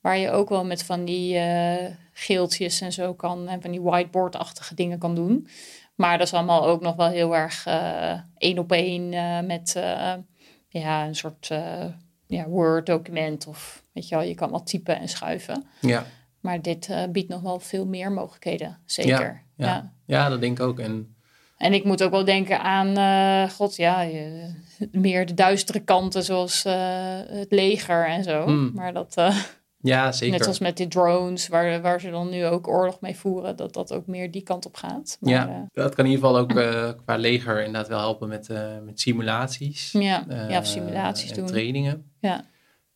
waar 0.00 0.18
je 0.18 0.30
ook 0.30 0.48
wel 0.48 0.64
met 0.64 0.84
van 0.84 1.04
die 1.04 1.34
uh, 1.34 1.86
geeltjes 2.12 2.80
en 2.80 2.92
zo 2.92 3.14
kan, 3.14 3.48
en 3.48 3.62
van 3.62 3.70
die 3.70 3.82
whiteboard-achtige 3.82 4.74
dingen 4.74 4.98
kan 4.98 5.14
doen. 5.14 5.48
Maar 5.94 6.18
dat 6.18 6.26
is 6.26 6.34
allemaal 6.34 6.66
ook 6.66 6.80
nog 6.80 6.96
wel 6.96 7.08
heel 7.08 7.36
erg 7.36 7.66
uh, 7.66 8.20
één 8.36 8.58
op 8.58 8.72
één 8.72 9.08
met 9.46 9.72
ja, 10.68 11.06
een 11.06 11.14
soort 11.14 11.50
ja, 12.26 12.48
Word-document 12.48 13.46
of 13.46 13.84
weet 13.92 14.08
je 14.08 14.14
wel, 14.14 14.24
je 14.24 14.34
kan 14.34 14.50
wel 14.50 14.62
typen 14.62 14.98
en 14.98 15.08
schuiven. 15.08 15.64
Ja. 15.80 16.06
Maar 16.40 16.62
dit 16.62 17.06
biedt 17.12 17.28
nog 17.28 17.40
wel 17.40 17.58
veel 17.60 17.86
meer 17.86 18.12
mogelijkheden, 18.12 18.78
zeker. 18.84 19.42
Ja, 19.56 19.66
ja. 19.66 19.66
ja. 19.66 19.92
ja 20.06 20.28
dat 20.28 20.40
denk 20.40 20.58
ik 20.58 20.64
ook. 20.64 20.78
En 20.78 21.16
en 21.62 21.72
ik 21.72 21.84
moet 21.84 22.02
ook 22.02 22.10
wel 22.10 22.24
denken 22.24 22.60
aan, 22.60 22.98
uh, 22.98 23.50
god 23.50 23.76
ja, 23.76 24.08
meer 24.90 25.26
de 25.26 25.34
duistere 25.34 25.80
kanten 25.80 26.22
zoals 26.22 26.64
uh, 26.64 26.72
het 27.26 27.50
leger 27.50 28.06
en 28.06 28.24
zo. 28.24 28.44
Hmm. 28.44 28.70
Maar 28.74 28.92
dat, 28.92 29.14
uh, 29.18 29.36
ja, 29.78 30.12
zeker. 30.12 30.32
net 30.32 30.42
zoals 30.42 30.58
met 30.58 30.76
die 30.76 30.88
drones, 30.88 31.48
waar, 31.48 31.80
waar 31.80 32.00
ze 32.00 32.10
dan 32.10 32.28
nu 32.28 32.46
ook 32.46 32.68
oorlog 32.68 33.00
mee 33.00 33.16
voeren, 33.16 33.56
dat 33.56 33.74
dat 33.74 33.92
ook 33.92 34.06
meer 34.06 34.30
die 34.30 34.42
kant 34.42 34.66
op 34.66 34.76
gaat. 34.76 35.16
Maar, 35.20 35.32
ja, 35.32 35.68
dat 35.72 35.94
kan 35.94 36.04
in 36.04 36.10
ieder 36.10 36.26
geval 36.26 36.40
ook 36.40 36.52
qua 37.04 37.16
leger 37.16 37.58
inderdaad 37.58 37.88
wel 37.88 37.98
helpen 37.98 38.28
met, 38.28 38.48
met 38.84 39.00
simulaties. 39.00 39.92
Ja, 39.92 40.24
ja 40.48 40.62
simulaties 40.62 41.30
en 41.30 41.36
doen. 41.36 41.46
trainingen. 41.46 42.12
Ja. 42.20 42.44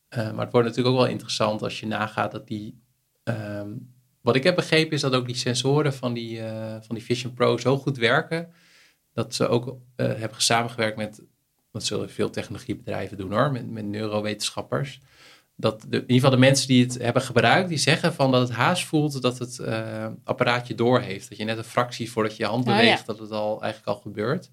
maar 0.09 0.45
het 0.45 0.53
wordt 0.53 0.69
natuurlijk 0.69 0.95
ook 0.95 1.03
wel 1.03 1.11
interessant 1.11 1.63
als 1.63 1.81
je 1.81 1.87
nagaat 1.87 2.33
dat 2.33 2.47
die... 2.47 2.83
Um, 3.25 3.95
wat 4.27 4.37
ik 4.37 4.43
heb 4.43 4.55
begrepen 4.55 4.93
is 4.93 5.01
dat 5.01 5.15
ook 5.15 5.27
die 5.27 5.37
sensoren 5.37 5.95
van 5.95 6.15
die, 6.15 6.39
uh, 6.39 6.77
van 6.81 6.95
die 6.95 7.05
Vision 7.05 7.33
Pro 7.33 7.59
zo 7.59 7.79
goed 7.79 7.97
werken. 7.97 8.53
Dat 9.13 9.35
ze 9.35 9.49
ook 9.49 9.67
uh, 9.67 9.77
hebben 9.97 10.43
samengewerkt 10.43 10.97
met, 10.97 11.23
dat 11.73 11.85
zullen 11.85 12.11
veel 12.11 12.31
technologiebedrijven 12.31 13.17
doen 13.17 13.33
hoor, 13.33 13.53
met, 13.53 13.71
met 13.71 13.85
neurowetenschappers. 13.85 15.01
Dat 15.57 15.81
de, 15.81 15.97
in 15.97 16.01
ieder 16.01 16.15
geval 16.15 16.31
de 16.31 16.37
mensen 16.37 16.69
die 16.69 16.85
het 16.85 16.99
hebben 16.99 17.23
gebruikt, 17.23 17.69
die 17.69 17.79
zeggen 17.79 18.15
van 18.15 18.31
dat 18.31 18.49
het 18.49 18.57
haast 18.57 18.85
voelt 18.85 19.23
dat 19.23 19.39
het 19.39 19.59
uh, 19.61 20.07
apparaatje 20.25 20.75
door 20.75 21.01
heeft. 21.01 21.29
Dat 21.29 21.39
je 21.39 21.45
net 21.45 21.59
een 21.59 21.65
fractie 21.65 22.11
voordat 22.11 22.37
je 22.37 22.43
je 22.43 22.49
hand 22.49 22.65
beweegt, 22.65 23.01
oh, 23.01 23.07
ja. 23.07 23.13
dat 23.13 23.19
het 23.19 23.31
al 23.31 23.63
eigenlijk 23.63 23.97
al 23.97 24.03
gebeurt. 24.03 24.51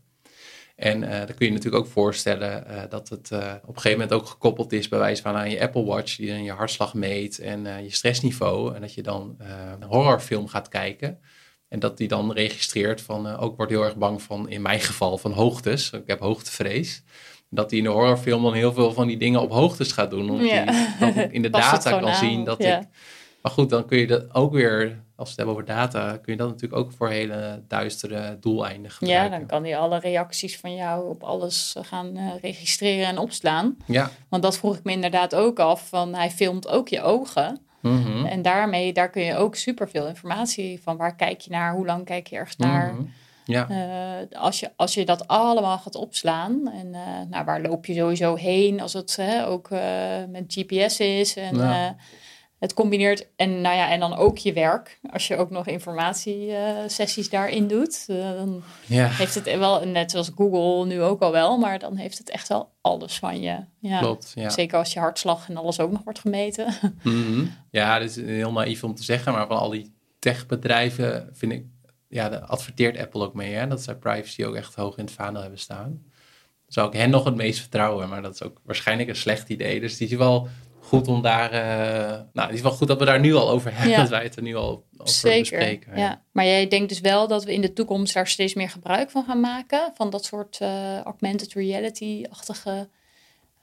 En 0.75 1.03
uh, 1.03 1.09
dan 1.09 1.33
kun 1.35 1.45
je 1.45 1.51
natuurlijk 1.51 1.83
ook 1.83 1.91
voorstellen 1.91 2.63
uh, 2.69 2.81
dat 2.89 3.09
het 3.09 3.29
uh, 3.33 3.53
op 3.61 3.75
een 3.75 3.81
gegeven 3.81 3.99
moment 3.99 4.13
ook 4.13 4.25
gekoppeld 4.25 4.71
is 4.71 4.87
bij 4.87 4.99
wijze 4.99 5.21
van 5.21 5.35
aan 5.35 5.49
je 5.49 5.61
Apple 5.61 5.83
Watch, 5.83 6.15
die 6.15 6.27
dan 6.27 6.43
je 6.43 6.51
hartslag 6.51 6.93
meet 6.93 7.39
en 7.39 7.83
je 7.83 7.91
stressniveau. 7.93 8.75
En 8.75 8.81
dat 8.81 8.93
je 8.93 9.01
dan 9.01 9.35
een 9.79 9.87
horrorfilm 9.87 10.47
gaat 10.47 10.69
kijken. 10.69 11.19
En 11.67 11.79
dat 11.79 11.97
die 11.97 12.07
dan 12.07 12.31
registreert 12.31 13.01
van, 13.01 13.37
ook 13.37 13.57
wordt 13.57 13.71
heel 13.71 13.83
erg 13.83 13.95
bang 13.95 14.21
van, 14.21 14.49
in 14.49 14.61
mijn 14.61 14.79
geval, 14.79 15.17
van 15.17 15.31
hoogtes. 15.31 15.91
Ik 15.91 16.03
heb 16.05 16.19
hoogtevrees. 16.19 17.03
Dat 17.49 17.69
die 17.69 17.77
in 17.77 17.83
de 17.83 17.89
horrorfilm 17.89 18.43
dan 18.43 18.53
heel 18.53 18.73
veel 18.73 18.93
van 18.93 19.07
die 19.07 19.17
dingen 19.17 19.41
op 19.41 19.51
hoogtes 19.51 19.91
gaat 19.91 20.09
doen. 20.09 20.29
Omdat 20.29 20.49
ja. 20.49 20.65
die 20.99 21.27
in 21.31 21.41
de 21.41 21.49
data 21.59 21.89
kan 21.89 22.07
aan, 22.07 22.15
zien 22.15 22.43
dat 22.43 22.63
ja. 22.63 22.79
ik... 22.79 22.87
Maar 23.41 23.51
goed, 23.51 23.69
dan 23.69 23.85
kun 23.85 23.97
je 23.97 24.07
dat 24.07 24.33
ook 24.33 24.53
weer 24.53 25.03
als 25.23 25.35
we 25.35 25.41
het 25.41 25.49
hebben 25.49 25.75
over 25.77 25.91
data, 25.91 26.17
kun 26.17 26.33
je 26.33 26.39
dat 26.39 26.47
natuurlijk 26.47 26.81
ook 26.81 26.91
voor 26.91 27.09
hele 27.09 27.61
duistere 27.67 28.37
doeleinden 28.39 28.91
gebruiken. 28.91 29.31
Ja, 29.31 29.37
dan 29.37 29.47
kan 29.47 29.63
hij 29.63 29.77
alle 29.77 29.99
reacties 29.99 30.57
van 30.57 30.75
jou 30.75 31.09
op 31.09 31.23
alles 31.23 31.75
gaan 31.81 32.17
uh, 32.17 32.31
registreren 32.41 33.07
en 33.07 33.17
opslaan. 33.17 33.77
Ja. 33.85 34.09
Want 34.29 34.43
dat 34.43 34.57
vroeg 34.57 34.77
ik 34.77 34.83
me 34.83 34.91
inderdaad 34.91 35.35
ook 35.35 35.59
af, 35.59 35.87
van 35.87 36.15
hij 36.15 36.31
filmt 36.31 36.67
ook 36.67 36.87
je 36.87 37.01
ogen. 37.01 37.59
Mm 37.81 38.03
-hmm. 38.03 38.25
En 38.25 38.41
daarmee, 38.41 38.93
daar 38.93 39.09
kun 39.09 39.23
je 39.23 39.35
ook 39.35 39.55
superveel 39.55 40.07
informatie 40.07 40.79
van 40.83 40.97
waar 40.97 41.15
kijk 41.15 41.41
je 41.41 41.49
naar, 41.49 41.73
hoe 41.73 41.85
lang 41.85 42.05
kijk 42.05 42.27
je 42.27 42.35
ergens 42.35 42.57
naar. 42.57 42.91
Mm 42.91 42.97
-hmm. 42.97 43.11
Ja. 43.45 43.69
Uh, 43.69 44.39
als, 44.39 44.59
je, 44.59 44.71
als 44.75 44.93
je 44.93 45.05
dat 45.05 45.27
allemaal 45.27 45.77
gaat 45.77 45.95
opslaan, 45.95 46.71
en 46.71 46.87
uh, 46.87 46.99
nou, 47.29 47.45
waar 47.45 47.61
loop 47.61 47.85
je 47.85 47.93
sowieso 47.93 48.35
heen 48.35 48.81
als 48.81 48.93
het 48.93 49.19
ook 49.47 49.69
met 50.29 50.43
GPS 50.47 50.99
is 50.99 51.35
en... 51.35 51.57
Ja 51.57 51.95
het 52.63 52.73
combineert 52.73 53.27
en, 53.35 53.61
nou 53.61 53.75
ja, 53.75 53.91
en 53.91 53.99
dan 53.99 54.15
ook 54.15 54.37
je 54.37 54.53
werk. 54.53 54.99
Als 55.11 55.27
je 55.27 55.37
ook 55.37 55.49
nog 55.49 55.67
informatiesessies 55.67 57.25
uh, 57.25 57.31
daarin 57.31 57.67
doet, 57.67 58.05
uh, 58.07 58.31
dan 58.31 58.63
ja. 58.85 59.07
heeft 59.07 59.35
het 59.35 59.57
wel, 59.57 59.85
net 59.85 60.11
zoals 60.11 60.31
Google 60.35 60.85
nu 60.85 61.01
ook 61.01 61.21
al 61.21 61.31
wel, 61.31 61.57
maar 61.57 61.79
dan 61.79 61.95
heeft 61.95 62.17
het 62.17 62.29
echt 62.29 62.47
wel 62.47 62.71
alles 62.81 63.19
van 63.19 63.41
je. 63.41 63.57
Ja. 63.79 63.99
Klopt, 63.99 64.31
ja. 64.35 64.49
Zeker 64.49 64.77
als 64.77 64.93
je 64.93 64.99
hartslag 64.99 65.49
en 65.49 65.57
alles 65.57 65.79
ook 65.79 65.91
nog 65.91 66.03
wordt 66.03 66.19
gemeten. 66.19 66.65
Mm 67.03 67.23
-hmm. 67.23 67.55
Ja, 67.71 67.99
dat 67.99 68.09
is 68.09 68.15
heel 68.15 68.51
naïef 68.51 68.83
om 68.83 68.95
te 68.95 69.03
zeggen, 69.03 69.33
maar 69.33 69.47
van 69.47 69.57
al 69.57 69.69
die 69.69 69.93
techbedrijven 70.19 71.29
vind 71.33 71.51
ik, 71.51 71.65
ja, 72.07 72.29
daar 72.29 72.41
adverteert 72.41 72.97
Apple 72.97 73.23
ook 73.23 73.33
mee, 73.33 73.53
hè, 73.53 73.67
dat 73.67 73.83
zij 73.83 73.95
privacy 73.95 74.43
ook 74.43 74.55
echt 74.55 74.75
hoog 74.75 74.97
in 74.97 75.05
het 75.05 75.13
vaandel 75.13 75.41
hebben 75.41 75.59
staan. 75.59 76.03
zou 76.67 76.87
ik 76.87 76.93
hen 76.93 77.09
nog 77.09 77.23
het 77.23 77.35
meest 77.35 77.59
vertrouwen, 77.59 78.09
maar 78.09 78.21
dat 78.21 78.33
is 78.33 78.43
ook 78.43 78.61
waarschijnlijk 78.63 79.09
een 79.09 79.15
slecht 79.15 79.49
idee. 79.49 79.79
Dus 79.79 79.97
die 79.97 80.07
is 80.07 80.15
wel 80.15 80.47
goed 80.83 81.07
om 81.07 81.21
daar. 81.21 81.51
eh, 81.51 82.21
nou, 82.33 82.47
het 82.47 82.55
is 82.55 82.61
wel 82.61 82.71
goed 82.71 82.87
dat 82.87 82.99
we 82.99 83.05
daar 83.05 83.19
nu 83.19 83.33
al 83.33 83.49
over 83.49 83.71
hebben. 83.73 83.91
Ja. 83.91 83.97
Dat 83.99 84.09
wij 84.09 84.23
het 84.23 84.35
er 84.35 84.41
nu 84.41 84.55
al 84.55 84.83
over 84.97 85.13
Zeker. 85.13 85.39
bespreken. 85.39 85.97
Ja. 85.97 86.21
Maar 86.31 86.45
jij 86.45 86.67
denkt 86.67 86.89
dus 86.89 86.99
wel 86.99 87.27
dat 87.27 87.43
we 87.43 87.53
in 87.53 87.61
de 87.61 87.73
toekomst 87.73 88.13
daar 88.13 88.27
steeds 88.27 88.53
meer 88.53 88.69
gebruik 88.69 89.09
van 89.11 89.23
gaan 89.25 89.39
maken? 89.39 89.91
Van 89.95 90.09
dat 90.09 90.25
soort 90.25 90.57
eh, 90.61 90.99
augmented 91.01 91.53
reality-achtige 91.53 92.89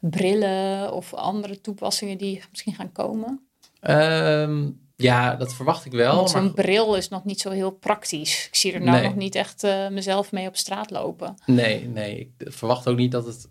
brillen 0.01 0.93
of 0.93 1.15
andere 1.15 1.61
toepassingen 1.61 2.19
die 2.19 2.43
misschien 2.51 2.75
gaan 2.75 2.93
komen? 2.93 3.41
Ehm, 3.81 4.69
ja, 4.97 5.37
dat 5.37 5.55
verwacht 5.55 5.85
ik 5.85 5.93
wel. 5.93 6.17
Want 6.17 6.31
zo'n 6.31 6.45
Maar, 6.45 6.53
bril 6.53 6.95
is 6.95 7.09
nog 7.09 7.25
niet 7.25 7.41
zo 7.41 7.51
heel 7.51 7.71
praktisch. 7.71 8.47
Ik 8.47 8.55
zie 8.55 8.73
er 8.73 8.81
nou 8.81 8.97
Nee. 8.99 9.05
nog 9.07 9.17
niet 9.17 9.35
echt 9.35 9.65
eh, 9.65 9.89
mezelf 9.89 10.33
mee 10.33 10.47
op 10.49 10.57
straat 10.57 10.91
lopen. 10.91 11.35
nee, 11.47 11.89
nee, 11.89 12.19
ik 12.39 12.53
verwacht 12.53 12.89
ook 12.89 12.97
niet 12.97 13.13
dat 13.13 13.27
het. 13.27 13.49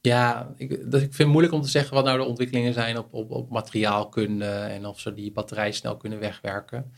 Ja, 0.00 0.52
ik, 0.56 0.70
ik 0.70 0.90
vind 0.90 1.16
het 1.16 1.26
moeilijk 1.26 1.54
om 1.54 1.62
te 1.62 1.68
zeggen 1.68 1.94
wat 1.94 2.04
nou 2.04 2.18
de 2.18 2.24
ontwikkelingen 2.24 2.72
zijn 2.72 2.98
op, 2.98 3.14
op, 3.14 3.30
op 3.30 3.50
materiaalkunde 3.50 4.44
en 4.44 4.86
of 4.86 5.00
ze 5.00 5.14
die 5.14 5.32
batterij 5.32 5.72
snel 5.72 5.96
kunnen 5.96 6.18
wegwerken. 6.18 6.92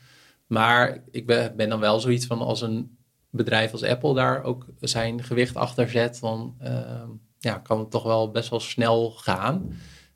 Maar 0.47 1.03
ik 1.11 1.27
ben, 1.27 1.57
ben 1.57 1.69
dan 1.69 1.81
wel 1.81 2.01
zoiets 2.01 2.27
van 2.27 2.39
als 2.39 2.61
een 2.61 2.99
bedrijf 3.31 3.73
als 3.73 3.83
Apple 3.83 4.15
daar 4.15 4.43
ook 4.43 4.67
zijn 4.81 5.23
gewicht 5.23 5.57
achter 5.57 5.89
zet, 5.91 6.21
dan 6.21 6.55
ehm, 6.59 7.09
ja, 7.39 7.59
kan 7.59 7.79
het 7.79 7.91
toch 7.91 8.03
wel 8.03 8.31
best 8.31 8.51
wel 8.51 8.61
snel 8.61 9.11
gaan. 9.11 9.73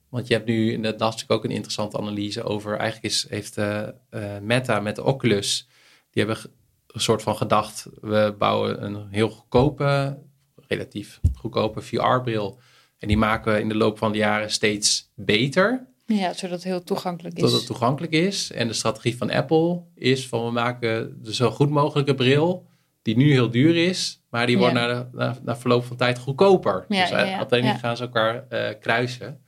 Want 0.09 0.27
je 0.27 0.35
hebt 0.35 0.47
nu, 0.47 0.81
dat 0.81 1.01
las 1.01 1.23
ik 1.23 1.31
ook 1.31 1.45
een 1.45 1.51
interessante 1.51 1.99
analyse 1.99 2.43
over, 2.43 2.77
eigenlijk 2.77 3.15
is, 3.15 3.27
heeft 3.29 3.57
eh, 3.57 3.89
eh, 4.11 4.41
Meta 4.43 4.81
met 4.81 4.97
de 4.97 5.05
Oculus, 5.05 5.69
die 6.11 6.25
hebben 6.25 6.51
een 6.87 7.01
soort 7.01 7.23
van 7.23 7.37
gedacht, 7.37 7.87
we 8.01 8.35
bouwen 8.39 8.85
een 8.85 9.09
heel 9.11 9.31
goedkope, 9.31 10.19
relatief 10.67 11.21
goedkope 11.35 11.81
VR-bril. 11.81 12.59
En 13.05 13.11
die 13.11 13.19
maken 13.19 13.53
we 13.53 13.61
in 13.61 13.69
de 13.69 13.77
loop 13.77 13.99
van 13.99 14.13
de 14.13 14.19
jaren 14.19 14.51
steeds 14.51 15.11
beter 15.15 15.87
Ja, 16.07 16.33
zodat 16.33 16.51
het 16.55 16.65
heel 16.65 16.83
toegankelijk 16.83 17.39
is. 17.39 17.53
het 17.53 17.67
toegankelijk 17.67 18.13
is. 18.13 18.53
En 18.53 18.69
de 18.69 18.73
strategie 18.75 19.17
van 19.17 19.31
Apple 19.31 19.83
is 19.95 20.29
van 20.29 20.45
we 20.45 20.51
maken 20.51 21.19
de 21.23 21.35
zo 21.35 21.51
goed 21.51 21.71
mogelijke 21.71 22.15
bril, 22.15 22.67
die 23.03 23.17
nu 23.17 23.31
heel 23.33 23.51
duur 23.51 23.77
is, 23.77 24.21
maar 24.31 24.47
die 24.47 24.55
Ja. 24.55 24.61
wordt 24.61 24.75
na, 24.75 24.87
de, 24.87 25.07
na, 25.13 25.39
na 25.43 25.57
verloop 25.57 25.85
van 25.85 25.97
tijd 25.97 26.19
goedkoper. 26.19 26.85
Ja, 26.89 27.01
dus 27.01 27.11
ja, 27.11 27.25
ja, 27.25 27.37
uiteindelijk 27.37 27.81
gaan 27.81 27.97
ze 27.97 28.03
elkaar 28.03 28.45
eh, 28.49 28.81
kruisen. 28.81 29.41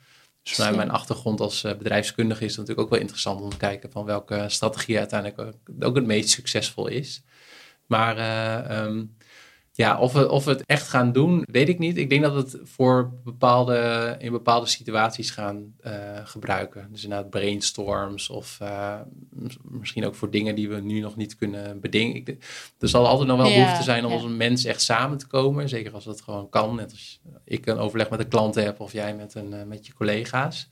Dus 0.42 0.54
vanuit 0.54 0.76
mijn 0.76 0.90
achtergrond 0.90 1.40
als 1.40 1.64
eh, 1.64 1.74
bedrijfskundige 1.76 2.44
is 2.44 2.50
het 2.50 2.58
natuurlijk 2.58 2.86
ook 2.86 2.92
wel 2.92 3.00
interessant 3.00 3.40
om 3.40 3.50
te 3.50 3.56
kijken 3.56 3.90
van 3.90 4.04
welke 4.04 4.44
strategie 4.48 4.98
uiteindelijk 4.98 5.54
ook, 5.80 5.94
het 5.96 6.06
meest 6.06 6.28
succesvol 6.28 6.86
is. 6.86 7.22
Maar 7.86 8.16
eh, 8.16 8.78
ehm, 8.78 9.04
ja, 9.76 9.98
of 9.98 10.12
we, 10.12 10.30
of 10.30 10.44
we 10.44 10.50
het 10.50 10.62
echt 10.66 10.88
gaan 10.88 11.12
doen, 11.12 11.44
weet 11.50 11.68
ik 11.68 11.78
niet. 11.78 11.96
Ik 11.96 12.08
denk 12.08 12.22
dat 12.22 12.32
we 12.32 12.38
het 12.38 12.68
voor 12.68 13.12
bepaalde, 13.24 14.14
in 14.18 14.32
bepaalde 14.32 14.66
situaties 14.66 15.30
gaan 15.30 15.74
eh, 15.80 15.92
gebruiken. 16.24 16.88
Dus 16.92 17.02
inderdaad 17.04 17.30
brainstorms 17.30 18.30
of 18.30 18.58
eh, 18.60 19.00
mis- 19.30 19.56
misschien 19.62 20.04
ook 20.06 20.14
voor 20.14 20.30
dingen 20.30 20.54
die 20.54 20.68
we 20.68 20.80
nu 20.80 21.00
nog 21.00 21.16
niet 21.16 21.36
kunnen. 21.36 21.78
Ik, 21.82 21.92
denk- 22.26 22.42
er 22.78 22.88
zal 22.88 23.06
altijd 23.06 23.28
nog 23.28 23.36
wel 23.36 23.48
Ja, 23.48 23.54
behoefte 23.62 23.82
zijn 23.84 24.04
om 24.04 24.10
ja. 24.10 24.16
als 24.16 24.24
een 24.24 24.36
mens 24.36 24.64
echt 24.64 24.82
samen 24.82 25.18
te 25.18 25.26
komen. 25.26 25.68
Zeker 25.68 25.92
als 25.92 26.04
dat 26.04 26.20
gewoon 26.20 26.48
kan. 26.48 26.74
Net 26.76 26.90
als 26.92 27.20
ik 27.44 27.66
een 27.66 27.78
overleg 27.78 28.10
met 28.10 28.20
een 28.20 28.28
klant 28.28 28.54
heb 28.54 28.80
of 28.80 28.92
jij 28.92 29.14
met, 29.14 29.34
een, 29.34 29.52
eh, 29.52 29.62
met 29.64 29.86
je 29.86 29.94
collega's. 29.94 30.70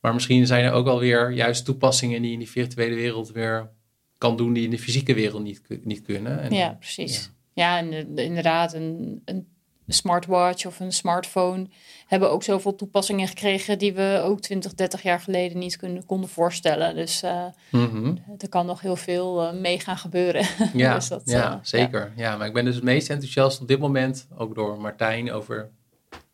Maar 0.00 0.14
misschien 0.14 0.46
zijn 0.46 0.64
er 0.64 0.72
ook 0.72 0.84
wel 0.84 0.98
weer 0.98 1.30
juist 1.30 1.64
toepassingen 1.64 2.18
die 2.20 2.26
je 2.26 2.32
in 2.32 2.38
die 2.42 2.50
virtuele 2.50 2.94
wereld 2.94 3.30
weer 3.30 3.70
kan 4.18 4.36
doen 4.36 4.52
die 4.52 4.64
in 4.64 4.70
de 4.70 4.78
fysieke 4.78 5.14
wereld 5.14 5.42
niet, 5.42 5.60
niet 5.84 6.02
kunnen. 6.02 6.40
En, 6.40 6.52
Ja, 6.52 6.70
precies. 6.78 7.24
Ja, 7.24 7.34
en 7.64 7.92
eh, 7.92 8.24
inderdaad, 8.24 8.74
een, 8.74 9.22
een 9.24 9.46
smartwatch 9.88 10.66
of 10.66 10.80
een 10.80 10.92
smartphone 10.92 11.66
hebben 12.06 12.30
ook 12.30 12.42
zoveel 12.42 12.74
toepassingen 12.74 13.28
gekregen 13.28 13.78
die 13.78 13.92
we 13.94 14.20
ook 14.24 14.40
20, 14.40 14.74
30 14.74 15.02
jaar 15.02 15.20
geleden 15.20 15.58
niet 15.58 15.76
kunnen, 15.76 16.06
konden 16.06 16.28
voorstellen. 16.30 16.94
Dus 16.94 17.22
eh, 17.22 17.44
Mhm. 17.70 18.16
er 18.38 18.48
kan 18.48 18.66
nog 18.66 18.80
heel 18.80 18.96
veel 18.96 19.42
eh, 19.42 19.52
mee 19.60 19.80
gaan 19.80 19.96
gebeuren. 19.98 20.46
Ja, 20.74 20.94
Dus 20.94 21.08
dat, 21.08 21.22
ja 21.24 21.60
zeker. 21.62 22.12
Ja. 22.16 22.36
maar 22.36 22.46
ik 22.46 22.52
ben 22.52 22.64
dus 22.64 22.74
het 22.74 22.84
meest 22.84 23.10
enthousiast 23.10 23.60
op 23.60 23.68
dit 23.68 23.78
moment, 23.78 24.28
ook 24.36 24.54
door 24.54 24.80
Martijn, 24.80 25.32
over 25.32 25.70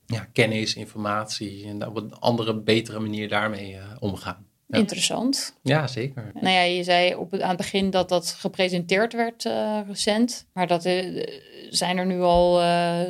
ja, 0.06 0.26
kennis, 0.32 0.74
informatie 0.74 1.66
en 1.66 1.86
op 1.86 1.96
een 1.96 2.14
andere, 2.14 2.60
betere 2.60 2.98
manier 3.00 3.28
daarmee 3.28 3.78
omgaan. 3.98 4.46
Ja. 4.72 4.78
Interessant. 4.78 5.54
Ja, 5.62 5.86
zeker. 5.86 6.30
Nou 6.34 6.54
ja, 6.54 6.62
je 6.62 6.82
zei 6.82 7.14
op 7.14 7.30
het, 7.30 7.40
aan 7.40 7.48
het 7.48 7.56
begin 7.56 7.90
dat 7.90 8.08
dat 8.08 8.28
gepresenteerd 8.38 9.12
werd 9.12 9.46
eh, 9.46 9.78
recent. 9.86 10.46
Maar 10.52 10.66
dat, 10.66 10.84
eh, 10.84 11.26
zijn 11.70 11.98
er 11.98 12.06
nu 12.06 12.20
al 12.20 12.60
eh, 12.60 13.00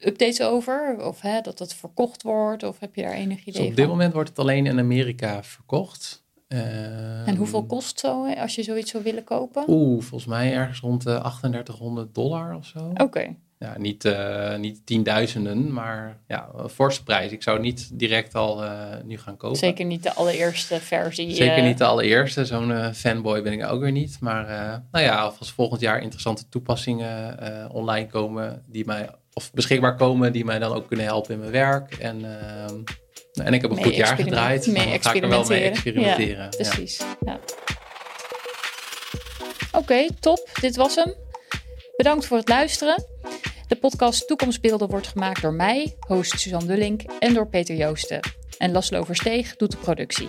updates 0.00 0.40
over? 0.40 1.06
Of 1.06 1.20
hè, 1.20 1.40
dat 1.40 1.58
het 1.58 1.74
verkocht 1.74 2.22
wordt? 2.22 2.62
Of 2.62 2.80
heb 2.80 2.94
je 2.94 3.02
daar 3.02 3.12
enig 3.12 3.40
idee 3.40 3.52
Dus 3.52 3.60
op 3.60 3.66
van? 3.66 3.74
dit 3.74 3.86
moment 3.86 4.12
wordt 4.12 4.28
het 4.28 4.38
alleen 4.38 4.66
in 4.66 4.78
Amerika 4.78 5.42
verkocht. 5.42 6.22
En 6.48 7.36
hoeveel 7.36 7.64
kost 7.64 7.98
zo 7.98 8.26
als 8.26 8.54
je 8.54 8.62
zoiets 8.62 8.90
zou 8.90 9.02
willen 9.02 9.24
kopen? 9.24 9.64
Oeh, 9.68 10.02
volgens 10.02 10.26
mij 10.30 10.52
ergens 10.54 10.80
rond 10.80 11.02
de 11.02 11.18
3800 11.18 12.14
dollar 12.14 12.56
of 12.56 12.66
zo. 12.66 12.92
Oké. 12.94 13.36
Ja, 13.64 13.74
niet, 13.78 14.04
eh, 14.04 14.56
niet 14.56 14.86
tienduizenden, 14.86 15.72
maar 15.72 16.18
ja, 16.28 16.48
een 16.56 16.68
forse 16.68 17.02
prijs. 17.02 17.32
Ik 17.32 17.42
zou 17.42 17.60
niet 17.60 17.98
direct 17.98 18.34
al 18.34 18.64
eh, 18.64 18.70
nu 19.04 19.18
gaan 19.18 19.36
kopen. 19.36 19.56
Zeker 19.58 19.84
niet 19.84 20.02
de 20.02 20.12
allereerste 20.12 20.80
versie. 20.80 21.34
Zeker 21.34 21.56
eh, 21.56 21.64
niet 21.64 21.78
de 21.78 21.84
allereerste. 21.84 22.44
Zo'n 22.44 22.94
fanboy 22.94 23.42
ben 23.42 23.52
ik 23.52 23.66
ook 23.66 23.80
weer 23.80 23.92
niet. 23.92 24.16
Maar 24.20 24.46
nou 24.92 25.04
ja, 25.04 25.26
of 25.26 25.38
als 25.38 25.52
volgend 25.52 25.80
jaar 25.80 26.00
interessante 26.02 26.48
toepassingen 26.48 27.38
online 27.70 28.06
komen 28.06 28.62
die 28.66 28.84
mij 28.84 29.08
of 29.32 29.52
beschikbaar 29.52 29.96
komen, 29.96 30.32
die 30.32 30.44
mij 30.44 30.58
dan 30.58 30.72
ook 30.72 30.86
kunnen 30.86 31.06
helpen 31.06 31.34
in 31.34 31.40
mijn 31.40 31.52
werk. 31.52 31.94
En, 31.94 32.24
ehm, 32.24 32.74
en 33.46 33.54
ik 33.54 33.60
heb 33.60 33.70
een 33.70 33.76
Mee 33.76 33.84
goed 33.84 33.96
jaar 33.96 34.16
gedraaid. 34.16 34.66
mee 34.66 34.74
dan 34.90 35.02
ga 35.02 35.12
ik 35.12 35.22
er 35.22 35.28
wel 35.28 35.44
mee 35.44 35.60
experimenteren. 35.60 35.70
experimenteren. 35.70 36.44
Ja, 36.44 36.48
Precies. 36.48 37.02
Ja. 37.24 37.38
Oké, 39.72 40.06
top. 40.20 40.48
Dit 40.60 40.76
was 40.76 40.94
hem. 40.94 41.14
Bedankt 41.96 42.26
voor 42.26 42.36
het 42.36 42.48
luisteren. 42.48 43.04
De 43.74 43.80
podcast 43.80 44.26
Toekomstbeelden 44.26 44.88
wordt 44.88 45.06
gemaakt 45.06 45.42
door 45.42 45.52
mij, 45.52 45.96
host 46.06 46.40
Suzanne 46.40 46.66
Dullink, 46.66 47.02
en 47.18 47.34
door 47.34 47.48
Peter 47.48 47.76
Joosten. 47.76 48.20
En 48.58 48.72
Laszlo 48.72 49.04
Versteeg 49.04 49.56
doet 49.56 49.70
de 49.70 49.76
productie. 49.76 50.28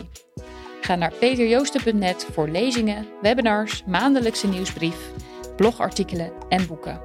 Ga 0.81 0.95
naar 0.95 1.13
peterjoosten.net 1.19 2.27
voor 2.31 2.49
lezingen, 2.49 3.07
webinars, 3.21 3.83
maandelijkse 3.87 4.47
nieuwsbrief, 4.47 5.11
blogartikelen 5.55 6.31
en 6.49 6.67
boeken. 6.67 7.01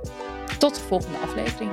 Tot 0.58 0.74
de 0.74 0.80
volgende 0.80 1.18
aflevering. 1.18 1.70